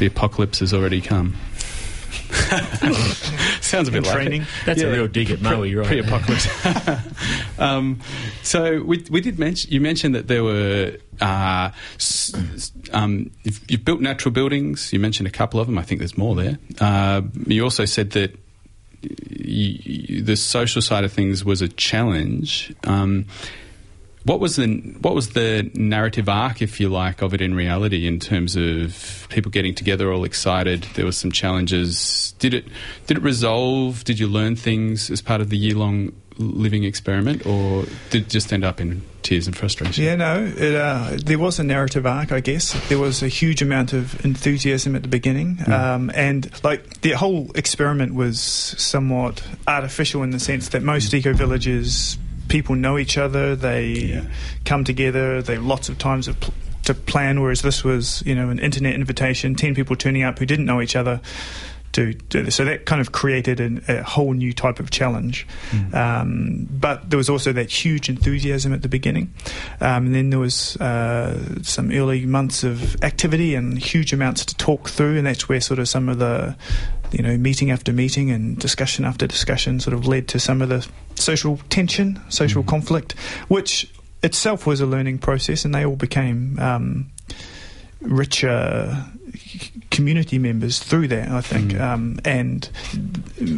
the 0.01 0.07
apocalypse 0.07 0.59
has 0.59 0.75
already 0.75 1.01
come. 1.01 1.37
Sounds 3.61 3.87
a 3.89 3.93
bit 3.93 3.99
In 3.99 4.03
like 4.05 4.13
training. 4.15 4.43
it. 4.43 4.49
That's 4.67 4.83
a 4.83 4.91
real 4.91 5.07
dig 5.07 5.31
at 5.31 5.41
Moe, 5.41 5.63
right? 5.63 5.87
Pre-apocalypse. 5.87 6.49
um, 7.59 8.01
so 8.43 8.83
we 8.83 9.05
we 9.11 9.21
did 9.21 9.39
mention 9.39 9.71
you 9.71 9.81
mentioned 9.81 10.15
that 10.17 10.27
there 10.27 10.43
were 10.43 10.97
uh, 11.21 11.71
s- 11.97 12.33
s- 12.55 12.73
um, 12.93 13.31
you've, 13.45 13.61
you've 13.71 13.85
built 13.85 14.01
natural 14.01 14.33
buildings. 14.33 14.93
You 14.93 14.99
mentioned 14.99 15.29
a 15.29 15.31
couple 15.31 15.61
of 15.61 15.67
them. 15.69 15.79
I 15.79 15.83
think 15.83 16.01
there's 16.01 16.19
more 16.19 16.35
there. 16.35 16.59
Uh, 16.81 17.23
you 17.47 17.63
also 17.63 17.85
said 17.85 18.11
that 18.13 18.33
y 19.03 19.79
y 19.87 20.21
the 20.23 20.37
social 20.37 20.83
side 20.83 21.05
of 21.05 21.13
things 21.13 21.45
was 21.45 21.63
a 21.63 21.69
challenge. 21.69 22.75
Um, 22.85 23.27
what 24.25 24.41
was 24.41 24.57
the 24.57 24.67
what 25.01 25.15
was 25.15 25.31
the 25.31 25.71
narrative 25.75 26.29
arc, 26.29 26.61
if 26.61 26.79
you 26.79 26.89
like, 26.89 27.23
of 27.23 27.33
it 27.33 27.41
in 27.41 27.55
reality 27.55 28.07
in 28.07 28.21
terms 28.21 28.57
of 28.57 29.27
people 29.31 29.51
getting 29.51 29.75
together, 29.75 30.13
all 30.13 30.25
excited? 30.25 30.83
There 30.95 31.05
were 31.05 31.13
some 31.13 31.33
challenges. 31.33 32.35
Did 32.39 32.55
it 32.55 32.65
did 33.07 33.17
it 33.17 33.23
resolve? 33.23 34.05
Did 34.05 34.19
you 34.19 34.29
learn 34.29 34.57
things 34.57 35.11
as 35.11 35.23
part 35.23 35.41
of 35.41 35.49
the 35.49 35.57
year 35.57 35.75
long 35.75 36.13
living 36.37 36.85
experiment, 36.85 37.47
or 37.47 37.85
did 38.11 38.23
it 38.23 38.29
just 38.29 38.53
end 38.53 38.65
up 38.65 38.81
in 38.81 39.03
tears 39.23 39.47
and 39.47 39.57
frustration? 39.57 40.05
Yeah, 40.05 40.17
no, 40.17 40.53
it, 40.57 40.75
uh, 40.75 41.17
there 41.17 41.39
was 41.39 41.59
a 41.59 41.65
narrative 41.65 42.07
arc, 42.07 42.33
I 42.33 42.41
guess. 42.41 42.73
There 42.89 42.99
was 42.99 43.23
a 43.23 43.29
huge 43.29 43.63
amount 43.63 43.93
of 43.93 44.23
enthusiasm 44.25 44.97
at 44.97 45.03
the 45.03 45.09
beginning, 45.09 45.59
um, 45.67 46.11
and 46.15 46.51
like 46.65 47.01
the 47.01 47.13
whole 47.13 47.51
experiment 47.55 48.15
was 48.15 48.41
somewhat 48.41 49.43
artificial 49.67 50.23
in 50.23 50.31
the 50.31 50.41
sense 50.41 50.71
that 50.71 50.83
most 50.83 51.13
eco 51.15 51.33
villages 51.33 52.19
people 52.51 52.75
know 52.75 52.99
each 52.99 53.17
other, 53.17 53.57
they 53.57 54.23
come 54.67 54.85
together, 54.85 55.41
they 55.41 55.55
have 55.55 55.65
lots 55.65 55.89
of 55.89 55.97
times 55.97 56.29
of 56.29 56.39
pl- 56.41 56.53
to 56.85 56.95
plan, 56.95 57.41
whereas 57.41 57.63
this 57.63 57.85
was, 57.85 58.23
you 58.27 58.35
know, 58.35 58.51
an 58.51 58.59
internet 58.59 58.95
invitation, 58.95 59.55
10 59.55 59.75
people 59.75 59.97
turning 59.97 60.23
up 60.23 60.39
who 60.39 60.47
didn't 60.47 60.67
know 60.67 60.81
each 60.81 60.97
other 60.97 61.21
to 61.93 62.15
do 62.15 62.43
this. 62.43 62.55
So 62.55 62.65
that 62.65 62.87
kind 62.87 63.01
of 63.01 63.13
created 63.13 63.61
an, 63.61 63.85
a 63.89 64.03
whole 64.03 64.33
new 64.33 64.53
type 64.53 64.81
of 64.81 64.91
challenge. 64.91 65.47
Um, 65.95 66.69
but 66.71 67.11
there 67.11 67.17
was 67.17 67.29
also 67.29 67.53
that 67.53 67.71
huge 67.71 68.09
enthusiasm 68.09 68.73
at 68.73 68.83
the 68.83 68.89
beginning. 68.89 69.33
Um, 69.81 70.07
and 70.07 70.15
then 70.15 70.31
there 70.31 70.39
was 70.39 70.77
uh, 70.77 71.63
some 71.63 71.91
early 71.91 72.27
months 72.27 72.63
of 72.63 73.03
activity 73.03 73.55
and 73.55 73.77
huge 73.77 74.13
amounts 74.13 74.45
to 74.47 74.57
talk 74.57 74.89
through, 74.89 75.19
and 75.19 75.27
that's 75.27 75.49
where 75.49 75.61
sort 75.61 75.81
of 75.81 75.89
some 75.89 76.09
of 76.09 76.19
the 76.19 76.57
you 77.13 77.23
know, 77.23 77.37
meeting 77.37 77.71
after 77.71 77.93
meeting 77.93 78.31
and 78.31 78.59
discussion 78.59 79.05
after 79.05 79.27
discussion 79.27 79.81
sort 79.81 79.95
of 79.95 80.07
led 80.07 80.29
to 80.29 80.39
some 80.39 80.63
of 80.63 80.69
the 80.69 80.87
social 81.21 81.59
tension, 81.69 82.21
social 82.29 82.63
conflict, 82.63 83.13
which 83.49 83.91
itself 84.23 84.67
was 84.67 84.81
a 84.81 84.87
learning 84.87 85.19
process, 85.19 85.65
and 85.65 85.75
they 85.75 85.85
all 85.85 85.97
became 85.97 86.59
um, 86.59 87.11
richer 88.01 89.05
community 89.91 90.39
members 90.39 90.79
through 90.79 91.09
that, 91.09 91.29
I 91.29 91.41
think. 91.41 91.79
Um, 91.79 92.21
and 92.25 92.69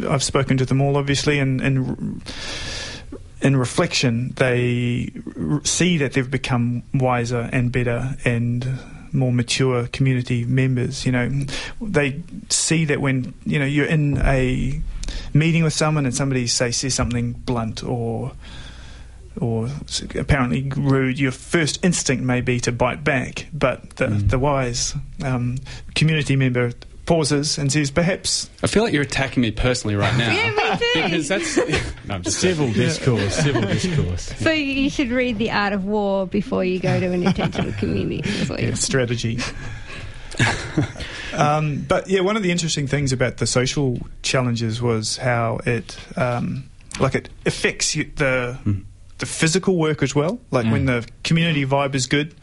I've 0.07 0.23
spoken 0.23 0.57
to 0.57 0.65
them 0.65 0.81
all, 0.81 0.97
obviously, 0.97 1.39
and, 1.39 1.61
and 1.61 2.21
in 3.41 3.55
reflection, 3.57 4.33
they 4.37 5.11
see 5.63 5.97
that 5.97 6.13
they've 6.13 6.29
become 6.29 6.83
wiser 6.93 7.49
and 7.51 7.71
better 7.71 8.15
and 8.23 8.79
more 9.11 9.31
mature 9.31 9.87
community 9.87 10.45
members. 10.45 11.05
You 11.05 11.11
know, 11.11 11.29
they 11.81 12.21
see 12.49 12.85
that 12.85 12.99
when 13.01 13.33
you 13.45 13.59
know 13.59 13.65
you're 13.65 13.85
in 13.85 14.17
a 14.19 14.81
meeting 15.33 15.63
with 15.63 15.73
someone 15.73 16.05
and 16.05 16.13
somebody 16.15 16.47
say 16.47 16.71
says 16.71 16.93
something 16.93 17.33
blunt 17.33 17.83
or 17.83 18.31
or 19.41 19.67
apparently 20.15 20.71
rude, 20.77 21.19
your 21.19 21.31
first 21.31 21.83
instinct 21.83 22.23
may 22.23 22.39
be 22.41 22.59
to 22.59 22.71
bite 22.71 23.03
back, 23.03 23.47
but 23.51 23.89
the, 23.95 24.05
the 24.07 24.37
wise 24.37 24.93
um, 25.23 25.57
community 25.95 26.35
member 26.35 26.71
pauses 27.07 27.57
and 27.57 27.71
says, 27.71 27.89
perhaps. 27.89 28.47
I 28.61 28.67
feel 28.67 28.83
like 28.83 28.93
you're 28.93 29.01
attacking 29.01 29.41
me 29.41 29.49
personally 29.49 29.95
right 29.95 30.15
now. 30.17 30.31
Yeah, 30.33 30.51
me 30.51 30.77
too. 30.77 31.01
because 31.03 31.27
that's 31.29 31.57
no, 32.07 32.13
I'm 32.13 32.21
just 32.21 32.39
Civil 32.39 32.67
joking. 32.67 32.81
discourse, 32.83 33.35
civil 33.35 33.61
discourse. 33.63 34.33
So 34.37 34.51
you 34.51 34.89
should 34.91 35.09
read 35.09 35.39
The 35.39 35.49
Art 35.49 35.73
of 35.73 35.83
War 35.85 36.27
before 36.27 36.63
you 36.63 36.79
go 36.79 36.99
to 36.99 37.05
an 37.07 37.23
intentional 37.23 37.73
community. 37.73 38.21
is 38.29 38.49
what 38.49 38.61
Yeah, 38.61 38.75
strategy. 38.75 39.39
um, 41.33 41.85
but 41.87 42.09
yeah, 42.09 42.21
one 42.21 42.35
of 42.37 42.43
the 42.43 42.51
interesting 42.51 42.87
things 42.87 43.11
about 43.11 43.37
the 43.37 43.47
social 43.47 43.97
challenges 44.21 44.81
was 44.81 45.17
how 45.17 45.59
it, 45.65 45.97
um, 46.17 46.69
like, 46.99 47.15
it 47.15 47.29
affects 47.45 47.95
you, 47.95 48.09
the 48.15 48.57
the 49.19 49.25
physical 49.25 49.77
work 49.77 50.03
as 50.03 50.13
well. 50.13 50.39
Like 50.51 50.65
when 50.71 50.85
the 50.85 51.07
community 51.23 51.65
vibe 51.65 51.95
is 51.95 52.07
good, 52.07 52.35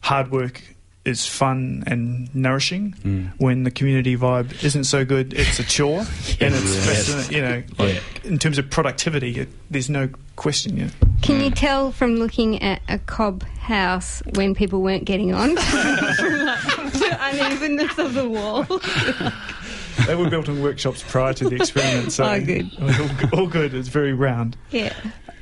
hard 0.00 0.30
work 0.30 0.60
is 1.04 1.26
fun 1.26 1.82
and 1.86 2.32
nourishing. 2.34 3.32
When 3.38 3.64
the 3.64 3.70
community 3.70 4.16
vibe 4.16 4.62
isn't 4.64 4.84
so 4.84 5.04
good, 5.04 5.32
it's 5.34 5.58
a 5.58 5.64
chore, 5.64 6.00
and 6.40 6.54
it's 6.54 6.74
Yes. 6.74 6.86
fascinating, 7.08 7.34
you 7.36 7.42
know, 7.42 7.62
like 7.78 8.02
in 8.24 8.38
terms 8.38 8.58
of 8.58 8.68
productivity, 8.70 9.40
it, 9.40 9.48
there's 9.70 9.90
no 9.90 10.08
question. 10.36 10.76
You 10.76 10.84
know. 10.86 10.90
Can 11.22 11.40
you 11.40 11.50
tell 11.50 11.92
from 11.92 12.16
looking 12.16 12.60
at 12.62 12.82
a 12.88 12.98
cob 12.98 13.42
house 13.44 14.22
when 14.34 14.54
people 14.54 14.80
weren't 14.82 15.04
getting 15.04 15.32
on? 15.34 15.56
from 17.16 17.38
like, 17.38 17.58
the 17.58 17.66
unevenness 17.66 17.98
of 17.98 18.14
the 18.14 18.28
wall. 18.28 18.64
they 20.06 20.14
were 20.14 20.28
built 20.30 20.48
in 20.48 20.62
workshops 20.62 21.02
prior 21.06 21.32
to 21.34 21.48
the 21.48 21.56
experiment, 21.56 22.12
so 22.12 22.24
Oh, 22.24 22.40
good. 22.40 22.72
it 22.72 22.80
was 22.80 23.00
all, 23.00 23.08
good- 23.16 23.34
all 23.34 23.46
good. 23.46 23.74
It's 23.74 23.88
very 23.88 24.12
round. 24.12 24.56
yeah. 24.70 24.92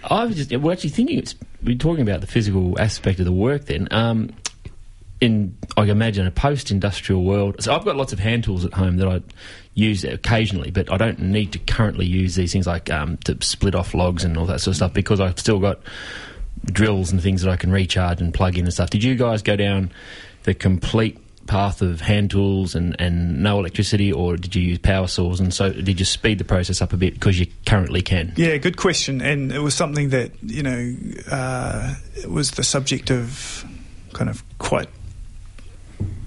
I 0.02 0.24
was 0.24 0.36
just 0.36 0.50
we're 0.56 0.72
actually 0.72 0.90
thinking 0.90 1.18
it's 1.18 1.34
we're 1.62 1.76
talking 1.76 2.00
about 2.00 2.22
the 2.22 2.26
physical 2.26 2.80
aspect 2.80 3.18
of 3.18 3.26
the 3.26 3.32
work 3.32 3.66
then. 3.66 3.86
Um, 3.90 4.30
in 5.20 5.54
I 5.76 5.82
imagine 5.84 6.26
a 6.26 6.30
post-industrial 6.30 7.22
world. 7.22 7.56
So 7.62 7.74
I've 7.74 7.84
got 7.84 7.96
lots 7.96 8.14
of 8.14 8.18
hand 8.18 8.44
tools 8.44 8.64
at 8.64 8.72
home 8.72 8.96
that 8.96 9.06
I 9.06 9.20
use 9.74 10.02
occasionally, 10.02 10.70
but 10.70 10.90
I 10.90 10.96
don't 10.96 11.18
need 11.20 11.52
to 11.52 11.58
currently 11.58 12.06
use 12.06 12.34
these 12.34 12.50
things 12.54 12.66
like 12.66 12.90
um, 12.90 13.18
to 13.24 13.36
split 13.42 13.74
off 13.74 13.92
logs 13.92 14.24
and 14.24 14.38
all 14.38 14.46
that 14.46 14.60
sort 14.62 14.68
of 14.72 14.76
stuff 14.76 14.94
because 14.94 15.20
I've 15.20 15.38
still 15.38 15.58
got 15.58 15.80
drills 16.64 17.12
and 17.12 17.22
things 17.22 17.42
that 17.42 17.50
I 17.50 17.56
can 17.56 17.70
recharge 17.70 18.22
and 18.22 18.32
plug 18.32 18.56
in 18.56 18.64
and 18.64 18.72
stuff. 18.72 18.88
Did 18.88 19.04
you 19.04 19.14
guys 19.16 19.42
go 19.42 19.56
down 19.56 19.92
the 20.44 20.54
complete 20.54 21.18
path 21.50 21.82
of 21.82 22.00
hand 22.00 22.30
tools 22.30 22.76
and, 22.76 22.94
and 23.00 23.42
no 23.42 23.58
electricity, 23.58 24.12
or 24.12 24.36
did 24.36 24.54
you 24.54 24.62
use 24.62 24.78
power 24.78 25.08
saws? 25.08 25.40
And 25.40 25.52
so 25.52 25.72
did 25.72 25.98
you 25.98 26.04
speed 26.06 26.38
the 26.38 26.44
process 26.44 26.80
up 26.80 26.92
a 26.92 26.96
bit 26.96 27.14
because 27.14 27.40
you 27.40 27.46
currently 27.66 28.02
can? 28.02 28.32
Yeah, 28.36 28.56
good 28.58 28.76
question. 28.76 29.20
And 29.20 29.50
it 29.50 29.58
was 29.58 29.74
something 29.74 30.10
that, 30.10 30.30
you 30.42 30.62
know, 30.62 30.94
uh, 31.30 31.94
it 32.16 32.30
was 32.30 32.52
the 32.52 32.62
subject 32.62 33.10
of 33.10 33.64
kind 34.12 34.30
of 34.30 34.44
quite, 34.58 34.88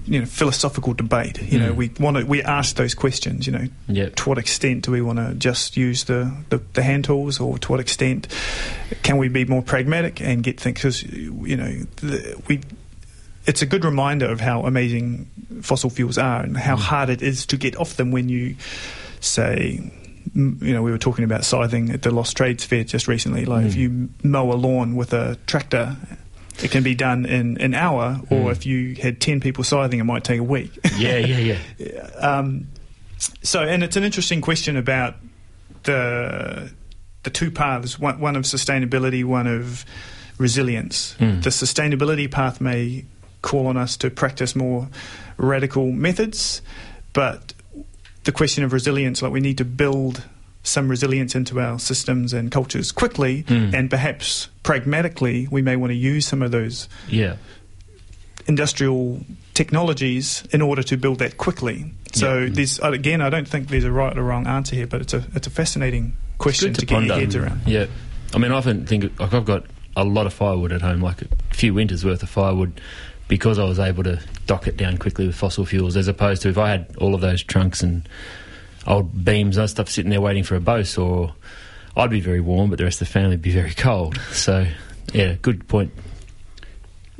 you 0.06 0.20
know, 0.20 0.26
philosophical 0.26 0.92
debate. 0.92 1.40
You 1.42 1.58
know, 1.58 1.72
Mm. 1.72 1.76
we 1.76 1.90
want 1.98 2.16
to, 2.18 2.24
we 2.26 2.42
asked 2.42 2.76
those 2.76 2.94
questions, 2.94 3.46
you 3.46 3.52
know, 3.54 3.66
Yep. 3.88 4.16
to 4.16 4.28
what 4.28 4.36
extent 4.36 4.84
do 4.84 4.90
we 4.92 5.00
want 5.00 5.18
to 5.18 5.34
just 5.34 5.76
use 5.78 6.04
the, 6.04 6.30
the, 6.50 6.60
the 6.74 6.82
hand 6.82 7.04
tools 7.06 7.40
or 7.40 7.56
to 7.58 7.68
what 7.72 7.80
extent 7.80 8.28
can 9.02 9.16
we 9.16 9.28
be 9.28 9.46
more 9.46 9.62
pragmatic 9.62 10.20
and 10.20 10.42
get 10.42 10.60
things, 10.60 10.76
because, 10.78 11.02
you 11.02 11.56
know, 11.56 11.72
the, 12.02 12.36
we, 12.46 12.60
it's 13.46 13.62
a 13.62 13.66
good 13.66 13.84
reminder 13.84 14.26
of 14.26 14.40
how 14.40 14.62
amazing 14.62 15.30
fossil 15.62 15.90
fuels 15.90 16.18
are 16.18 16.40
and 16.40 16.56
how 16.56 16.76
hard 16.76 17.10
it 17.10 17.22
is 17.22 17.46
to 17.46 17.56
get 17.56 17.76
off 17.76 17.96
them 17.96 18.10
when 18.10 18.28
you 18.28 18.56
say 19.20 19.92
you 20.34 20.72
know 20.72 20.82
we 20.82 20.90
were 20.90 20.98
talking 20.98 21.24
about 21.24 21.44
scything 21.44 21.90
at 21.90 22.02
the 22.02 22.10
lost 22.10 22.36
trades 22.36 22.64
fair 22.64 22.84
just 22.84 23.08
recently. 23.08 23.44
Like 23.44 23.66
if 23.66 23.74
you 23.74 24.08
mow 24.22 24.52
a 24.52 24.54
lawn 24.54 24.96
with 24.96 25.12
a 25.12 25.36
tractor 25.46 25.96
it 26.62 26.70
can 26.70 26.82
be 26.82 26.94
done 26.94 27.26
in 27.26 27.60
an 27.60 27.74
hour. 27.74 28.20
Or 28.30 28.52
if 28.52 28.64
you 28.64 28.94
had 28.94 29.20
10 29.20 29.40
people 29.40 29.64
scything 29.64 29.98
it 29.98 30.04
might 30.04 30.24
take 30.24 30.40
a 30.40 30.44
week. 30.44 30.70
Yeah, 30.96 31.18
yeah, 31.18 31.58
yeah. 31.78 32.00
um, 32.18 32.68
so, 33.42 33.62
and 33.62 33.82
it's 33.82 33.96
an 33.96 34.04
interesting 34.04 34.40
question 34.40 34.76
about 34.76 35.16
the 35.84 36.72
the 37.22 37.30
two 37.30 37.50
paths. 37.50 37.98
One, 37.98 38.20
one 38.20 38.36
of 38.36 38.42
sustainability, 38.42 39.24
one 39.24 39.46
of 39.46 39.84
resilience. 40.36 41.16
Mm. 41.18 41.42
The 41.42 41.50
sustainability 41.50 42.30
path 42.30 42.60
may 42.60 43.04
call 43.44 43.66
on 43.68 43.76
us 43.76 43.96
to 43.98 44.10
practice 44.10 44.56
more 44.56 44.88
radical 45.36 45.92
methods, 45.92 46.62
but 47.12 47.52
the 48.24 48.32
question 48.32 48.64
of 48.64 48.72
resilience, 48.72 49.20
like 49.22 49.32
we 49.32 49.40
need 49.40 49.58
to 49.58 49.64
build 49.64 50.24
some 50.62 50.88
resilience 50.88 51.34
into 51.34 51.60
our 51.60 51.78
systems 51.78 52.32
and 52.32 52.50
cultures 52.50 52.90
quickly, 52.90 53.42
Mm. 53.46 53.74
and 53.74 53.90
perhaps 53.90 54.48
pragmatically, 54.62 55.46
we 55.50 55.60
may 55.60 55.76
want 55.76 55.90
to 55.90 55.94
use 55.96 56.26
some 56.26 56.40
of 56.42 56.50
those 56.50 56.88
Yeah. 57.08 57.36
industrial 58.46 59.20
technologies 59.54 60.42
in 60.52 60.60
order 60.62 60.82
to 60.82 60.96
build 60.96 61.18
that 61.18 61.36
quickly. 61.36 61.92
So 62.14 62.40
Yeah. 62.44 62.48
there's 62.52 62.78
again, 62.80 63.20
I 63.20 63.30
don't 63.30 63.48
think 63.48 63.68
there's 63.68 63.84
a 63.84 63.92
right 63.92 64.16
or 64.16 64.22
wrong 64.22 64.46
answer 64.46 64.76
here, 64.76 64.86
but 64.86 65.00
it's 65.00 65.14
a 65.14 65.24
it's 65.34 65.46
a 65.46 65.50
fascinating 65.50 66.14
question 66.38 66.72
Good 66.72 66.80
to, 66.80 66.86
get 66.86 67.04
your 67.04 67.16
heads 67.18 67.36
around. 67.36 67.60
Yeah, 67.66 67.86
I 68.34 68.38
mean, 68.38 68.52
I 68.52 68.56
often 68.56 68.86
think 68.86 69.12
like 69.20 69.32
I've 69.34 69.44
got 69.44 69.64
a 69.96 70.04
lot 70.04 70.26
of 70.26 70.32
firewood 70.32 70.72
at 70.72 70.82
home, 70.82 71.00
like 71.00 71.22
a 71.22 71.54
few 71.54 71.72
winters 71.74 72.04
worth 72.04 72.22
of 72.22 72.28
firewood, 72.28 72.80
because 73.28 73.58
I 73.58 73.64
was 73.64 73.78
able 73.78 74.02
to 74.04 74.20
dock 74.46 74.66
it 74.66 74.76
down 74.76 74.98
quickly 74.98 75.26
with 75.26 75.36
fossil 75.36 75.64
fuels, 75.64 75.96
as 75.96 76.08
opposed 76.08 76.42
to 76.42 76.48
if 76.48 76.58
I 76.58 76.70
had 76.70 76.94
all 76.98 77.14
of 77.14 77.20
those 77.20 77.42
trunks 77.42 77.82
and 77.82 78.08
old 78.86 79.24
beams 79.24 79.56
and 79.56 79.68
stuff 79.68 79.88
sitting 79.88 80.10
there 80.10 80.20
waiting 80.20 80.44
for 80.44 80.56
a 80.56 80.60
bose, 80.60 80.98
or 80.98 81.34
I'd 81.96 82.10
be 82.10 82.20
very 82.20 82.40
warm, 82.40 82.70
but 82.70 82.78
the 82.78 82.84
rest 82.84 83.00
of 83.00 83.08
the 83.08 83.12
family 83.12 83.30
would 83.30 83.42
be 83.42 83.52
very 83.52 83.72
cold. 83.72 84.18
So, 84.32 84.66
yeah, 85.12 85.34
good 85.40 85.66
point. 85.68 85.92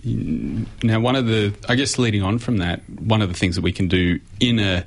Now, 0.05 1.01
one 1.01 1.17
of 1.17 1.27
the, 1.27 1.55
I 1.69 1.77
guess, 1.77 1.99
leading 1.99 2.23
on 2.23 2.39
from 2.39 2.59
that, 2.59 2.83
one 2.91 3.23
of 3.23 3.29
the 3.29 3.35
things 3.35 3.55
that 3.57 3.63
we 3.63 3.73
can 3.73 3.89
do 3.89 4.21
in 4.39 4.59
a 4.59 4.85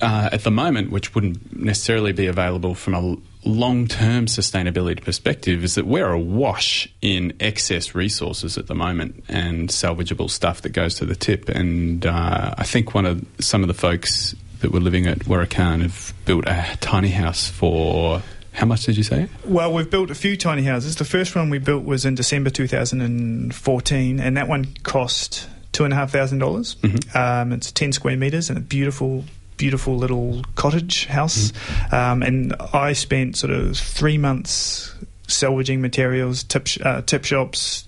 uh, 0.00 0.28
at 0.32 0.42
the 0.44 0.50
moment, 0.50 0.90
which 0.90 1.14
wouldn't 1.14 1.56
necessarily 1.56 2.12
be 2.12 2.26
available 2.26 2.74
from 2.74 2.94
a 2.94 3.16
long 3.44 3.86
term 3.86 4.26
sustainability 4.26 5.02
perspective, 5.02 5.64
is 5.64 5.74
that 5.74 5.86
we're 5.86 6.10
awash 6.10 6.88
in 7.02 7.32
excess 7.40 7.94
resources 7.94 8.58
at 8.58 8.66
the 8.66 8.74
moment 8.74 9.24
and 9.28 9.68
salvageable 9.68 10.30
stuff 10.30 10.62
that 10.62 10.70
goes 10.70 10.96
to 10.96 11.04
the 11.04 11.14
tip. 11.14 11.48
And 11.48 12.06
uh, 12.06 12.54
I 12.56 12.64
think 12.64 12.94
one 12.94 13.06
of 13.06 13.24
some 13.40 13.62
of 13.62 13.68
the 13.68 13.74
folks 13.74 14.34
that 14.60 14.72
were 14.72 14.80
living 14.80 15.06
at 15.06 15.20
Wurruk'an 15.20 15.82
have 15.82 16.14
built 16.24 16.44
a 16.46 16.76
tiny 16.80 17.10
house 17.10 17.48
for. 17.48 18.22
How 18.52 18.66
much 18.66 18.84
did 18.84 18.96
you 18.96 19.02
say? 19.02 19.28
Well, 19.44 19.72
we've 19.72 19.90
built 19.90 20.12
a 20.12 20.14
few 20.14 20.36
tiny 20.36 20.62
houses. 20.62 20.94
The 20.94 21.04
first 21.04 21.34
one 21.34 21.50
we 21.50 21.58
built 21.58 21.84
was 21.84 22.04
in 22.04 22.14
December 22.14 22.50
2014, 22.50 24.20
and 24.20 24.36
that 24.36 24.46
one 24.46 24.66
cost 24.84 25.48
two 25.72 25.84
and 25.84 25.92
a 25.92 25.96
half 25.96 26.10
thousand 26.12 26.38
dollars. 26.38 26.76
Um, 27.14 27.52
it's 27.52 27.72
ten 27.72 27.92
square 27.92 28.16
meters 28.16 28.48
and 28.48 28.56
a 28.56 28.62
beautiful, 28.62 29.24
beautiful 29.56 29.96
little 29.96 30.42
cottage 30.54 31.06
house. 31.06 31.52
Um, 31.92 32.22
and 32.22 32.54
I 32.72 32.92
spent 32.92 33.36
sort 33.36 33.52
of 33.52 33.76
three 33.76 34.18
months 34.18 34.94
salvaging 35.26 35.80
materials, 35.80 36.44
tip 36.44 36.68
uh, 36.82 37.02
tip 37.02 37.24
shops. 37.24 37.86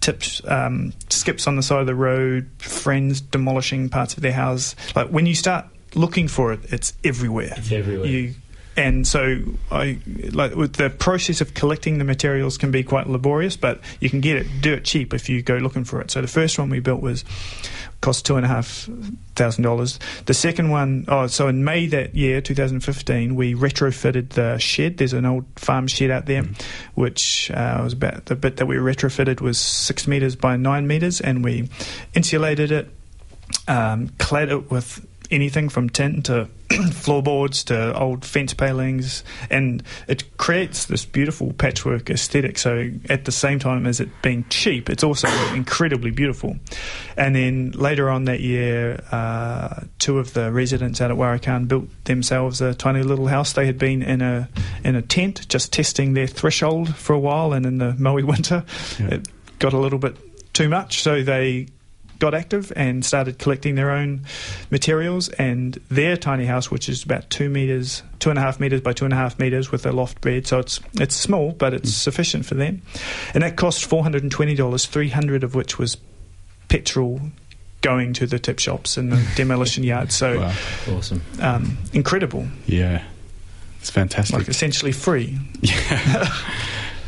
Tips, 0.00 0.40
um, 0.46 0.92
skips 1.08 1.48
on 1.48 1.56
the 1.56 1.62
side 1.62 1.80
of 1.80 1.88
the 1.88 1.94
road, 1.94 2.48
friends 2.58 3.20
demolishing 3.20 3.88
parts 3.88 4.14
of 4.14 4.22
their 4.22 4.32
house. 4.32 4.76
Like 4.94 5.08
when 5.08 5.26
you 5.26 5.34
start 5.34 5.66
looking 5.96 6.28
for 6.28 6.52
it, 6.52 6.60
it's 6.72 6.92
everywhere. 7.02 7.52
It's 7.56 7.72
everywhere. 7.72 8.06
You 8.06 8.34
and 8.78 9.04
so 9.06 9.40
I 9.72 9.98
like 10.30 10.54
with 10.54 10.74
the 10.74 10.88
process 10.88 11.40
of 11.40 11.52
collecting 11.54 11.98
the 11.98 12.04
materials 12.04 12.56
can 12.56 12.70
be 12.70 12.84
quite 12.84 13.08
laborious, 13.08 13.56
but 13.56 13.80
you 13.98 14.08
can 14.08 14.20
get 14.20 14.36
it 14.36 14.46
do 14.60 14.72
it 14.72 14.84
cheap 14.84 15.12
if 15.12 15.28
you 15.28 15.42
go 15.42 15.56
looking 15.56 15.82
for 15.82 16.00
it. 16.00 16.12
So 16.12 16.20
the 16.20 16.28
first 16.28 16.60
one 16.60 16.70
we 16.70 16.78
built 16.78 17.02
was 17.02 17.24
cost 18.00 18.24
two 18.24 18.36
and 18.36 18.44
a 18.44 18.48
half 18.48 18.88
thousand 19.34 19.64
dollars. 19.64 19.98
The 20.26 20.34
second 20.34 20.70
one, 20.70 21.04
oh, 21.08 21.26
so 21.26 21.48
in 21.48 21.64
May 21.64 21.86
that 21.86 22.14
year, 22.14 22.40
2015, 22.40 23.34
we 23.34 23.54
retrofitted 23.54 24.30
the 24.30 24.58
shed. 24.58 24.98
There's 24.98 25.12
an 25.12 25.26
old 25.26 25.46
farm 25.56 25.86
shed 25.86 26.10
out 26.10 26.26
there, 26.26 26.44
which 26.94 27.50
uh, 27.50 27.80
was 27.82 27.92
about 27.92 28.26
the 28.26 28.36
bit 28.36 28.56
that 28.58 28.66
we 28.66 28.76
retrofitted 28.76 29.40
was 29.40 29.58
six 29.58 30.06
meters 30.06 30.36
by 30.36 30.56
nine 30.56 30.86
meters, 30.86 31.20
and 31.20 31.44
we 31.44 31.68
insulated 32.14 32.70
it, 32.70 32.88
um, 33.66 34.10
clad 34.18 34.50
it 34.50 34.70
with 34.70 35.04
anything 35.30 35.68
from 35.68 35.90
tin 35.90 36.22
to 36.22 36.48
floorboards 36.92 37.64
to 37.64 37.96
old 37.98 38.24
fence 38.24 38.54
palings, 38.54 39.24
and 39.50 39.82
it 40.06 40.36
creates 40.36 40.86
this 40.86 41.04
beautiful 41.04 41.52
patchwork 41.54 42.10
aesthetic. 42.10 42.58
So 42.58 42.90
at 43.08 43.24
the 43.24 43.32
same 43.32 43.58
time 43.58 43.86
as 43.86 44.00
it 44.00 44.08
being 44.22 44.44
cheap, 44.50 44.90
it's 44.90 45.02
also 45.02 45.28
incredibly 45.54 46.10
beautiful. 46.10 46.56
And 47.16 47.34
then 47.34 47.72
later 47.72 48.10
on 48.10 48.24
that 48.24 48.40
year, 48.40 49.02
uh, 49.10 49.82
two 49.98 50.18
of 50.18 50.34
the 50.34 50.52
residents 50.52 51.00
out 51.00 51.10
at 51.10 51.16
Wurruk'an 51.16 51.68
built 51.68 51.88
themselves 52.04 52.60
a 52.60 52.74
tiny 52.74 53.02
little 53.02 53.26
house. 53.26 53.52
They 53.52 53.66
had 53.66 53.78
been 53.78 54.02
in 54.02 54.20
a 54.20 54.48
in 54.84 54.94
a 54.94 55.02
tent, 55.02 55.48
just 55.48 55.72
testing 55.72 56.14
their 56.14 56.26
threshold 56.26 56.94
for 56.94 57.12
a 57.14 57.18
while, 57.18 57.52
and 57.52 57.66
in 57.66 57.78
the 57.78 57.94
Moe 57.94 58.14
winter, 58.24 58.64
it 58.98 59.28
got 59.58 59.72
a 59.72 59.78
little 59.78 59.98
bit 59.98 60.16
too 60.52 60.68
much, 60.68 61.02
so 61.02 61.22
they 61.22 61.68
got 62.18 62.34
active 62.34 62.72
and 62.76 63.04
started 63.04 63.38
collecting 63.38 63.74
their 63.76 63.90
own 63.90 64.22
materials. 64.70 65.28
And 65.30 65.74
their 65.90 66.16
tiny 66.16 66.44
house, 66.44 66.70
which 66.70 66.88
is 66.88 67.04
about 67.04 67.30
two 67.30 67.48
meters, 67.48 68.02
two 68.18 68.30
and 68.30 68.38
a 68.38 68.42
half 68.42 68.58
meters 68.60 68.80
by 68.80 68.92
two 68.92 69.04
and 69.04 69.14
a 69.14 69.16
half 69.16 69.38
meters, 69.38 69.70
with 69.70 69.86
a 69.86 69.92
loft 69.92 70.20
bed, 70.20 70.46
so 70.46 70.58
it's 70.58 70.80
it's 70.94 71.14
small, 71.14 71.52
but 71.52 71.72
it's 71.74 71.92
sufficient 71.92 72.44
for 72.46 72.54
them. 72.54 72.82
And 73.34 73.42
that 73.42 73.56
cost 73.56 73.84
four 73.84 74.02
hundred 74.02 74.22
and 74.22 74.32
twenty 74.32 74.54
dollars, 74.54 74.86
three 74.86 75.08
hundred 75.10 75.44
of 75.44 75.54
which 75.54 75.78
was 75.78 75.96
petrol 76.68 77.20
going 77.80 78.12
to 78.12 78.26
the 78.26 78.38
tip 78.40 78.58
shops 78.58 78.96
and 78.96 79.12
the 79.12 79.24
demolition 79.36 79.84
yards. 79.84 80.14
So 80.16 80.40
Wow. 80.40 80.52
awesome, 80.90 81.22
um, 81.40 81.78
incredible, 81.92 82.48
Yeah, 82.66 83.04
it's 83.80 83.88
fantastic. 83.90 84.36
like 84.36 84.48
essentially 84.48 84.92
free. 84.92 85.38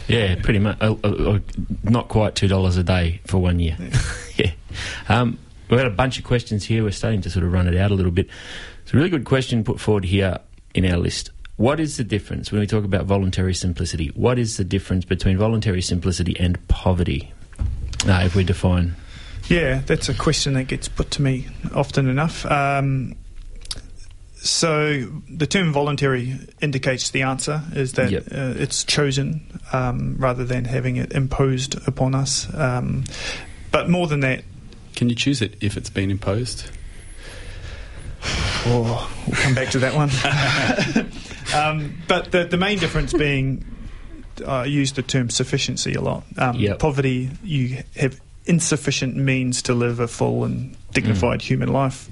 Yeah, 0.09 0.27
yeah, 0.35 0.35
pretty 0.43 0.59
much. 0.59 0.77
Uh, 0.81 0.95
uh, 1.05 1.39
not 1.85 2.09
quite 2.09 2.35
two 2.35 2.49
dollars 2.49 2.77
a 2.77 2.83
day 2.83 3.21
for 3.27 3.39
one 3.39 3.59
year. 3.61 3.77
yeah. 4.37 4.51
Um, 5.09 5.39
we've 5.69 5.79
got 5.79 5.87
a 5.87 5.91
bunch 5.91 6.19
of 6.19 6.25
questions 6.25 6.65
here. 6.65 6.83
We're 6.83 6.91
starting 6.93 7.21
to 7.23 7.31
sort 7.31 7.45
of 7.45 7.53
run 7.53 7.69
it 7.69 7.77
out 7.77 7.91
a 7.91 7.95
little 7.95 8.13
bit. 8.13 8.29
It's 8.83 8.93
a 8.95 8.97
really 8.97 9.11
good 9.11 9.25
question 9.25 9.65
put 9.65 9.81
forward 9.81 10.05
here 10.05 10.39
in 10.75 10.85
our 10.85 10.99
list. 10.99 11.31
What 11.57 11.79
is 11.79 11.97
the 11.99 12.05
difference 12.05 12.51
when 12.51 12.61
we 12.61 12.67
talk 12.67 12.85
about 12.85 13.05
voluntary 13.05 13.55
simplicity? 13.55 14.09
What 14.15 14.39
is 14.39 14.57
the 14.57 14.65
difference 14.65 15.05
between 15.05 15.37
voluntary 15.37 15.83
simplicity 15.83 16.35
and 16.41 16.59
poverty? 16.69 17.33
Uh, 18.07 18.23
if 18.25 18.35
we 18.35 18.45
define. 18.45 18.97
Yeah, 19.49 19.83
that's 19.85 20.09
a 20.09 20.15
question 20.15 20.55
that 20.55 20.65
gets 20.69 20.89
put 20.89 21.11
to 21.13 21.23
me 21.23 21.49
often 21.75 22.09
enough. 22.09 22.47
Um, 22.47 23.15
so 24.37 25.03
the 25.29 25.47
term 25.47 25.73
voluntary 25.73 26.39
indicates 26.63 27.11
the 27.11 27.23
answer 27.23 27.63
is 27.75 27.93
that 27.95 28.11
Yep. 28.11 28.23
uh, 28.33 28.55
it's 28.57 28.85
chosen 28.85 29.61
um, 29.73 30.17
rather 30.19 30.45
than 30.47 30.65
having 30.65 30.97
it 30.97 31.13
imposed 31.13 31.77
upon 31.87 32.15
us. 32.15 32.49
Um, 32.55 33.05
but 33.71 33.91
more 33.91 34.07
than 34.07 34.21
that, 34.21 34.45
Can 35.01 35.09
you 35.09 35.15
choose 35.15 35.41
it 35.41 35.55
if 35.63 35.79
it's 35.79 35.89
been 35.89 36.11
imposed? 36.11 36.71
Oh, 38.67 39.11
we'll 39.27 39.35
come 39.39 39.55
back 39.55 39.71
to 39.71 39.79
that 39.79 39.95
one. 39.95 40.11
um, 41.55 41.95
but 42.07 42.31
the, 42.33 42.45
the 42.45 42.59
main 42.59 42.79
difference 42.79 43.15
being, 43.15 43.65
I 44.47 44.67
use 44.67 44.93
the 44.93 45.01
term 45.01 45.31
sufficiency 45.31 45.95
a 45.95 46.03
lot. 46.03 46.25
Um, 46.37 46.57
Yep. 46.57 46.81
Poverty, 46.81 47.31
you 47.43 47.83
have 47.97 48.21
insufficient 48.45 49.17
means 49.17 49.63
to 49.63 49.73
live 49.73 50.01
a 50.01 50.07
full 50.07 50.45
and 50.45 50.77
dignified 50.93 51.41
human 51.41 51.73
life, 51.73 52.07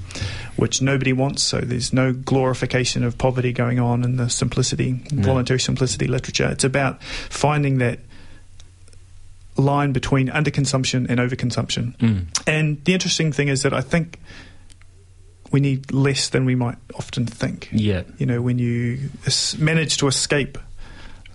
which 0.57 0.80
nobody 0.80 1.12
wants. 1.12 1.43
So 1.43 1.61
there's 1.61 1.93
no 1.93 2.14
glorification 2.14 3.05
of 3.05 3.18
poverty 3.18 3.53
going 3.53 3.78
on 3.78 4.03
in 4.03 4.16
the 4.16 4.30
simplicity, 4.30 4.99
No. 5.12 5.24
voluntary 5.24 5.61
simplicity 5.61 6.07
literature. 6.07 6.49
It's 6.49 6.64
about 6.64 7.03
finding 7.03 7.76
that 7.78 7.99
line 9.59 9.92
between 9.92 10.28
underconsumption 10.28 11.06
and 11.09 11.20
overconsumption. 11.20 11.96
Mm. 11.98 12.26
And 12.46 12.84
the 12.84 12.94
interesting 12.94 13.32
thing 13.32 13.48
is 13.48 13.62
that 13.62 13.74
I 13.74 13.80
think 13.80 14.18
we 15.50 15.61
need 15.61 15.92
less 15.92 16.28
than 16.28 16.44
we 16.44 16.54
might 16.54 16.76
often 16.94 17.26
think. 17.26 17.68
Yeah. 17.72 18.02
You 18.18 18.26
know, 18.26 18.42
when 18.42 18.59
you 18.59 19.11
manage 19.59 19.96
to 19.98 20.06
escape 20.06 20.59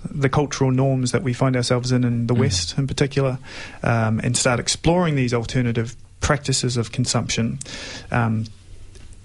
the 0.09 0.29
cultural 0.29 0.71
norms 0.71 1.11
that 1.11 1.23
we 1.23 1.33
find 1.33 1.55
ourselves 1.55 1.91
in 1.91 2.03
in 2.03 2.27
the 2.27 2.33
West 2.33 2.77
in 2.77 2.87
particular, 2.87 3.39
um, 3.83 4.19
and 4.19 4.37
start 4.37 4.59
exploring 4.59 5.15
these 5.15 5.33
alternative 5.33 5.95
practices 6.19 6.77
of 6.77 6.91
consumption, 6.91 7.59
um, 8.11 8.45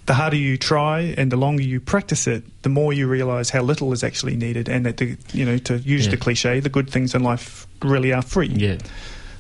the 0.09 0.15
harder 0.15 0.37
you 0.37 0.57
try 0.59 1.15
and 1.17 1.31
the 1.31 1.37
longer 1.37 1.63
you 1.63 1.79
practice 1.81 2.27
it, 2.27 2.43
the 2.63 2.69
more 2.69 2.93
you 2.93 3.07
realise 3.07 3.51
how 3.51 3.63
little 3.63 3.93
is 3.93 4.03
actually 4.03 4.35
needed, 4.37 4.69
and 4.69 4.85
that 4.87 4.97
the, 4.97 5.17
you 5.33 5.45
know, 5.45 5.59
to 5.59 5.79
use 5.79 6.07
Yeah. 6.07 6.11
the 6.11 6.17
cliche, 6.17 6.61
the 6.61 6.69
good 6.69 6.91
things 6.91 7.15
in 7.15 7.23
life 7.23 7.67
really 7.83 8.13
are 8.13 8.23
free 8.23 8.49
Yeah. 8.49 8.79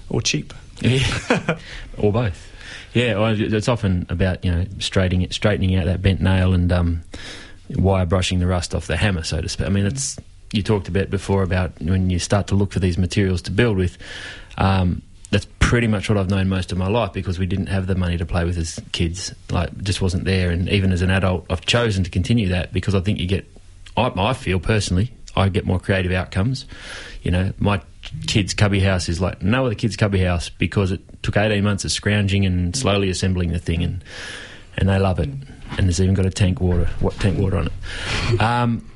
or 0.08 0.22
cheap. 0.22 0.54
Yeah. 0.80 1.58
or 1.98 2.12
both. 2.12 2.52
Yeah, 2.94 3.18
well, 3.18 3.34
it's 3.38 3.68
often 3.68 4.06
about 4.08 4.44
you 4.44 4.50
know 4.52 4.64
straightening 4.78 5.28
straightening 5.30 5.74
out 5.76 5.86
that 5.86 6.00
bent 6.02 6.20
nail 6.20 6.54
and 6.54 6.70
um, 6.72 7.02
wire 7.70 8.06
brushing 8.06 8.38
the 8.38 8.46
rust 8.46 8.74
off 8.74 8.86
the 8.86 8.96
hammer, 8.96 9.24
so 9.24 9.40
to 9.40 9.48
speak. 9.48 9.66
I 9.66 9.70
mean, 9.70 9.86
it's 9.86 10.16
you 10.52 10.62
talked 10.62 10.88
about 10.88 11.10
before 11.10 11.42
about 11.42 11.72
when 11.82 12.08
you 12.10 12.18
start 12.18 12.46
to 12.48 12.54
look 12.54 12.72
for 12.72 12.78
these 12.80 12.96
materials 12.96 13.42
to 13.42 13.50
build 13.50 13.76
with. 13.76 13.98
Um, 14.56 15.02
that's 15.30 15.46
pretty 15.58 15.86
much 15.86 16.08
what 16.08 16.16
I've 16.16 16.30
known 16.30 16.48
most 16.48 16.72
of 16.72 16.78
my 16.78 16.88
life 16.88 17.12
because 17.12 17.38
we 17.38 17.46
didn't 17.46 17.66
have 17.66 17.86
the 17.86 17.94
money 17.94 18.16
to 18.16 18.24
play 18.24 18.44
with 18.44 18.56
as 18.56 18.80
kids. 18.92 19.34
Like, 19.50 19.76
just 19.82 20.00
wasn't 20.00 20.24
there. 20.24 20.50
And 20.50 20.68
even 20.68 20.92
as 20.92 21.02
an 21.02 21.10
adult, 21.10 21.46
I've 21.50 21.66
chosen 21.66 22.04
to 22.04 22.10
continue 22.10 22.48
that 22.48 22.72
because 22.72 22.94
I 22.94 23.00
think 23.00 23.18
you 23.18 23.26
get. 23.26 23.46
I, 23.96 24.12
I 24.16 24.32
feel 24.32 24.60
personally 24.60 25.12
I 25.36 25.48
get 25.48 25.66
more 25.66 25.78
creative 25.78 26.12
outcomes. 26.12 26.66
You 27.22 27.30
know, 27.30 27.52
my 27.58 27.80
kids' 28.26 28.54
cubby 28.54 28.80
house 28.80 29.08
is 29.08 29.20
like 29.20 29.42
no 29.42 29.66
other 29.66 29.74
kid's 29.74 29.96
cubby 29.96 30.20
house 30.20 30.48
because 30.48 30.92
it 30.92 31.00
took 31.22 31.36
18 31.36 31.62
months 31.62 31.84
of 31.84 31.92
scrounging 31.92 32.46
and 32.46 32.74
slowly 32.74 33.10
assembling 33.10 33.52
the 33.52 33.58
thing, 33.58 33.82
and 33.82 34.02
and 34.76 34.88
they 34.88 34.98
love 34.98 35.18
it. 35.18 35.28
And 35.28 35.86
there's 35.86 36.00
even 36.00 36.14
got 36.14 36.26
a 36.26 36.30
tank 36.30 36.60
water, 36.60 36.86
what 37.00 37.14
tank 37.14 37.38
water 37.38 37.58
on 37.58 37.66
it. 37.66 38.40
Um, 38.40 38.90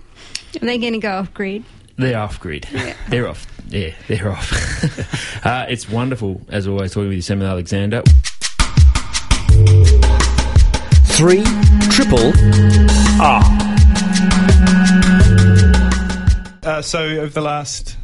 Are 0.56 0.64
they 0.64 0.78
going 0.78 0.94
to 0.94 0.98
go 0.98 1.10
off 1.10 1.34
grid? 1.34 1.64
They're 1.96 2.18
off 2.18 2.40
grid. 2.40 2.66
They're 3.08 3.28
off. 3.28 3.46
Yeah, 3.68 3.94
they're 4.08 4.30
off. 4.30 5.44
uh, 5.46 5.66
it's 5.68 5.88
wonderful, 5.88 6.40
as 6.48 6.66
always, 6.66 6.92
talking 6.92 7.08
with 7.08 7.16
you, 7.16 7.22
Samuel 7.22 7.50
Alexander. 7.50 8.02
Three 11.06 11.44
triple 11.90 12.32
R. 13.20 13.42
Uh, 16.64 16.80
so 16.80 17.02
over 17.02 17.32
the 17.32 17.42
last 17.42 17.96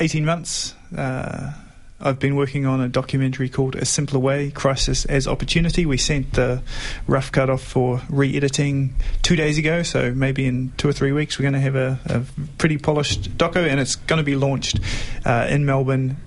18 0.00 0.24
months, 0.24 0.74
uh, 0.96 1.52
I've 2.00 2.18
been 2.18 2.36
working 2.36 2.66
on 2.66 2.80
a 2.80 2.88
documentary 2.88 3.48
called 3.48 3.74
A 3.74 3.84
Simpler 3.84 4.18
Way 4.18 4.50
Crisis 4.50 5.04
as 5.06 5.26
Opportunity. 5.26 5.86
We 5.86 5.96
sent 5.96 6.34
the 6.34 6.62
rough 7.06 7.32
cut 7.32 7.48
off 7.48 7.62
for 7.62 8.02
re 8.10 8.36
editing 8.36 8.94
two 9.22 9.36
days 9.36 9.56
ago, 9.56 9.82
so 9.82 10.12
maybe 10.12 10.46
in 10.46 10.72
two 10.76 10.88
or 10.88 10.92
three 10.92 11.12
weeks 11.12 11.38
we're 11.38 11.44
going 11.44 11.54
to 11.54 11.60
have 11.60 11.76
a, 11.76 11.98
a 12.06 12.22
pretty 12.58 12.76
polished 12.76 13.36
doco, 13.38 13.66
and 13.66 13.80
it's 13.80 13.96
going 13.96 14.18
to 14.18 14.24
be 14.24 14.36
launched 14.36 14.78
uh, 15.24 15.46
in 15.48 15.64
Melbourne 15.64 16.18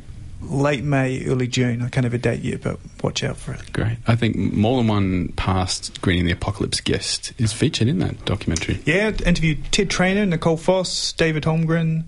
late 0.42 0.84
May, 0.84 1.26
early 1.26 1.48
June. 1.48 1.82
I 1.82 1.90
can't 1.90 2.04
have 2.04 2.14
a 2.14 2.18
date 2.18 2.42
yet, 2.42 2.62
but 2.64 2.80
watch 3.04 3.24
out 3.24 3.38
for 3.38 3.54
it. 3.54 3.72
Great. 3.74 3.98
I 4.08 4.16
think 4.16 4.36
more 4.36 4.78
than 4.78 4.88
one 4.88 5.28
past 5.34 6.02
Greening 6.02 6.26
the 6.26 6.32
Apocalypse 6.32 6.82
guest 6.82 7.34
is 7.38 7.54
featured 7.54 7.88
in 7.88 8.00
that 8.00 8.26
documentary. 8.26 8.80
Yeah, 8.86 9.12
interviewed 9.26 9.72
Ted 9.72 9.90
Trainer, 9.90 10.26
Nicole 10.26 10.58
Foss, 10.58 11.12
David 11.14 11.44
Holmgren, 11.44 12.06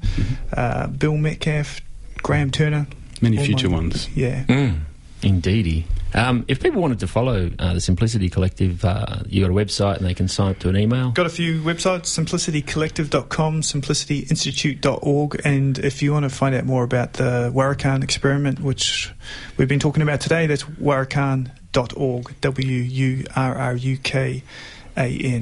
uh, 0.53 0.87
Bill 0.87 1.17
Metcalf, 1.17 1.81
Graham 2.23 2.51
Turner. 2.51 2.87
Many 3.21 3.37
All 3.37 3.45
future 3.45 3.69
ones. 3.69 4.09
Yeah. 4.15 4.43
Mm, 4.45 4.79
indeedy. 5.21 5.85
Um, 6.13 6.43
if 6.47 6.59
people 6.61 6.81
wanted 6.81 6.99
to 6.99 7.07
follow 7.07 7.49
uh, 7.57 7.73
the 7.73 7.79
Simplicity 7.79 8.29
Collective, 8.29 8.83
uh, 8.83 9.21
you 9.27 9.41
got 9.41 9.49
a 9.49 9.53
website 9.53 9.97
and 9.97 10.05
they 10.05 10.13
can 10.13 10.27
sign 10.27 10.51
up 10.51 10.59
to 10.59 10.69
an 10.69 10.75
email. 10.75 11.11
Got 11.11 11.25
a 11.25 11.29
few 11.29 11.61
websites, 11.61 12.07
simplicitycollective.com, 12.07 13.61
simplicityinstitute.org, 13.61 15.41
and 15.45 15.79
if 15.79 16.01
you 16.01 16.11
want 16.11 16.23
to 16.23 16.29
find 16.29 16.53
out 16.53 16.65
more 16.65 16.83
about 16.83 17.13
the 17.13 17.49
Wurruk'an 17.55 18.03
experiment, 18.03 18.59
which 18.59 19.13
we've 19.57 19.69
been 19.69 19.79
talking 19.79 20.03
about 20.03 20.19
today, 20.19 20.47
that's 20.47 20.63
wurrukan.org, 20.63 22.41
W-U-R-R-U-K-A-N. 22.41 23.37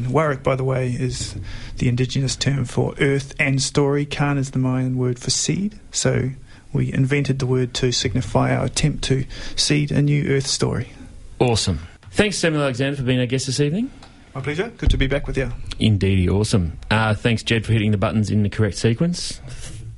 Wurruk, 0.06 0.44
by 0.44 0.56
the 0.56 0.64
way, 0.64 0.92
is 0.92 1.36
the 1.78 1.88
indigenous 1.90 2.36
term 2.36 2.66
for 2.66 2.94
earth 3.00 3.34
and 3.40 3.60
story. 3.60 4.06
Khan 4.06 4.38
is 4.38 4.52
the 4.52 4.60
Mayan 4.60 4.98
word 4.98 5.18
for 5.18 5.32
seed, 5.32 5.80
so 5.92 6.30
we 6.74 6.94
invented 6.94 7.40
the 7.40 7.46
word 7.46 7.74
to 7.76 7.92
signify 7.92 8.56
our 8.56 8.66
attempt 8.66 9.04
to 9.06 9.26
seed 9.56 9.92
a 9.92 10.02
new 10.02 10.26
earth 10.30 10.48
story. 10.48 10.92
Awesome. 11.40 11.80
Thanks, 12.12 12.38
Samuel 12.38 12.64
Alexander, 12.64 12.98
for 12.98 13.04
being 13.04 13.20
our 13.20 13.26
guest 13.26 13.46
this 13.46 13.60
evening. 13.60 13.92
My 14.36 14.42
pleasure. 14.42 14.70
Good 14.78 14.92
to 14.92 14.98
be 14.98 15.08
back 15.08 15.26
with 15.28 15.38
you. 15.38 15.52
Indeedy, 15.80 16.30
awesome. 16.30 16.78
Uh, 16.92 17.14
thanks, 17.14 17.44
Jed, 17.44 17.66
for 17.66 17.74
hitting 17.74 17.92
the 17.92 17.98
buttons 17.98 18.30
in 18.30 18.44
the 18.44 18.50
correct 18.50 18.78
sequence. 18.78 19.42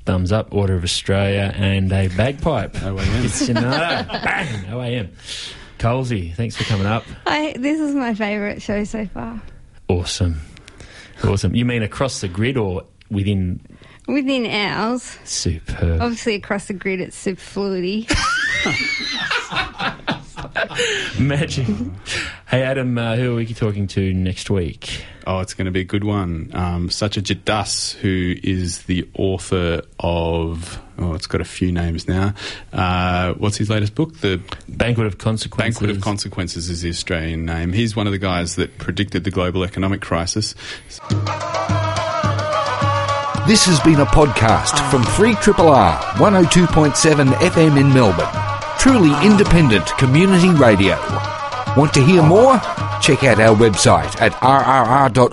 Thumbs 0.05 0.31
up, 0.31 0.53
Order 0.53 0.75
of 0.75 0.83
Australia, 0.83 1.53
and 1.55 1.91
a 1.91 2.07
bagpipe. 2.09 2.73
OAM. 2.73 3.25
It's 3.25 3.35
Sonata. 3.35 4.07
Bang! 4.23 4.65
OAM. 4.65 5.09
Colsey, 5.79 6.33
thanks 6.35 6.55
for 6.55 6.63
coming 6.63 6.85
up. 6.85 7.03
I, 7.25 7.55
this 7.57 7.79
is 7.79 7.95
my 7.95 8.13
favourite 8.13 8.61
show 8.61 8.83
so 8.83 9.05
far. 9.07 9.41
Awesome. 9.87 10.39
Awesome. 11.23 11.55
You 11.55 11.65
mean 11.65 11.83
across 11.83 12.21
the 12.21 12.27
grid 12.27 12.55
or 12.57 12.83
within? 13.09 13.59
Within 14.07 14.45
hours. 14.45 15.17
Superb. 15.23 16.01
obviously 16.01 16.35
across 16.35 16.65
the 16.65 16.73
grid, 16.73 16.99
it's 17.01 17.15
super 17.15 17.41
fluidy. 17.41 18.09
Magic. 21.19 21.67
hey, 22.47 22.63
Adam, 22.63 22.97
uh, 22.97 23.15
who 23.15 23.33
are 23.33 23.35
we 23.35 23.45
talking 23.53 23.87
to 23.87 24.13
next 24.13 24.49
week? 24.49 25.05
Oh, 25.27 25.39
it's 25.39 25.53
going 25.53 25.65
to 25.65 25.71
be 25.71 25.81
a 25.81 25.85
good 25.85 26.03
one. 26.03 26.49
Um, 26.53 26.89
Satyajit 26.89 27.45
Das, 27.45 27.91
who 27.93 28.35
is 28.43 28.83
the 28.83 29.07
author 29.13 29.83
of, 29.99 30.81
oh, 30.97 31.13
it's 31.13 31.27
got 31.27 31.41
a 31.41 31.45
few 31.45 31.71
names 31.71 32.07
now. 32.07 32.33
Uh, 32.73 33.33
what's 33.33 33.57
his 33.57 33.69
latest 33.69 33.93
book? 33.93 34.17
The 34.17 34.41
Banquet 34.67 35.05
of 35.05 35.17
Consequences. 35.19 35.79
Banquet 35.79 35.95
of 35.95 36.01
Consequences 36.01 36.69
is 36.69 36.81
the 36.81 36.89
Australian 36.89 37.45
name. 37.45 37.71
He's 37.73 37.95
one 37.95 38.07
of 38.07 38.13
the 38.13 38.19
guys 38.19 38.55
that 38.55 38.77
predicted 38.79 39.23
the 39.23 39.31
global 39.31 39.63
economic 39.63 40.01
crisis. 40.01 40.55
This 43.51 43.65
has 43.65 43.81
been 43.81 43.99
a 43.99 44.05
podcast 44.05 44.79
from 44.89 45.03
3RR 45.03 45.97
102.7 46.15 47.33
FM 47.33 47.77
in 47.77 47.93
Melbourne. 47.93 48.29
Truly 48.79 49.11
independent 49.27 49.87
community 49.97 50.51
radio. 50.51 50.95
Want 51.75 51.93
to 51.95 52.01
hear 52.01 52.23
more? 52.23 52.57
Check 53.01 53.25
out 53.25 53.41
our 53.41 53.53
website 53.53 54.21
at 54.21 54.31
rrr.org.au. 54.35 55.31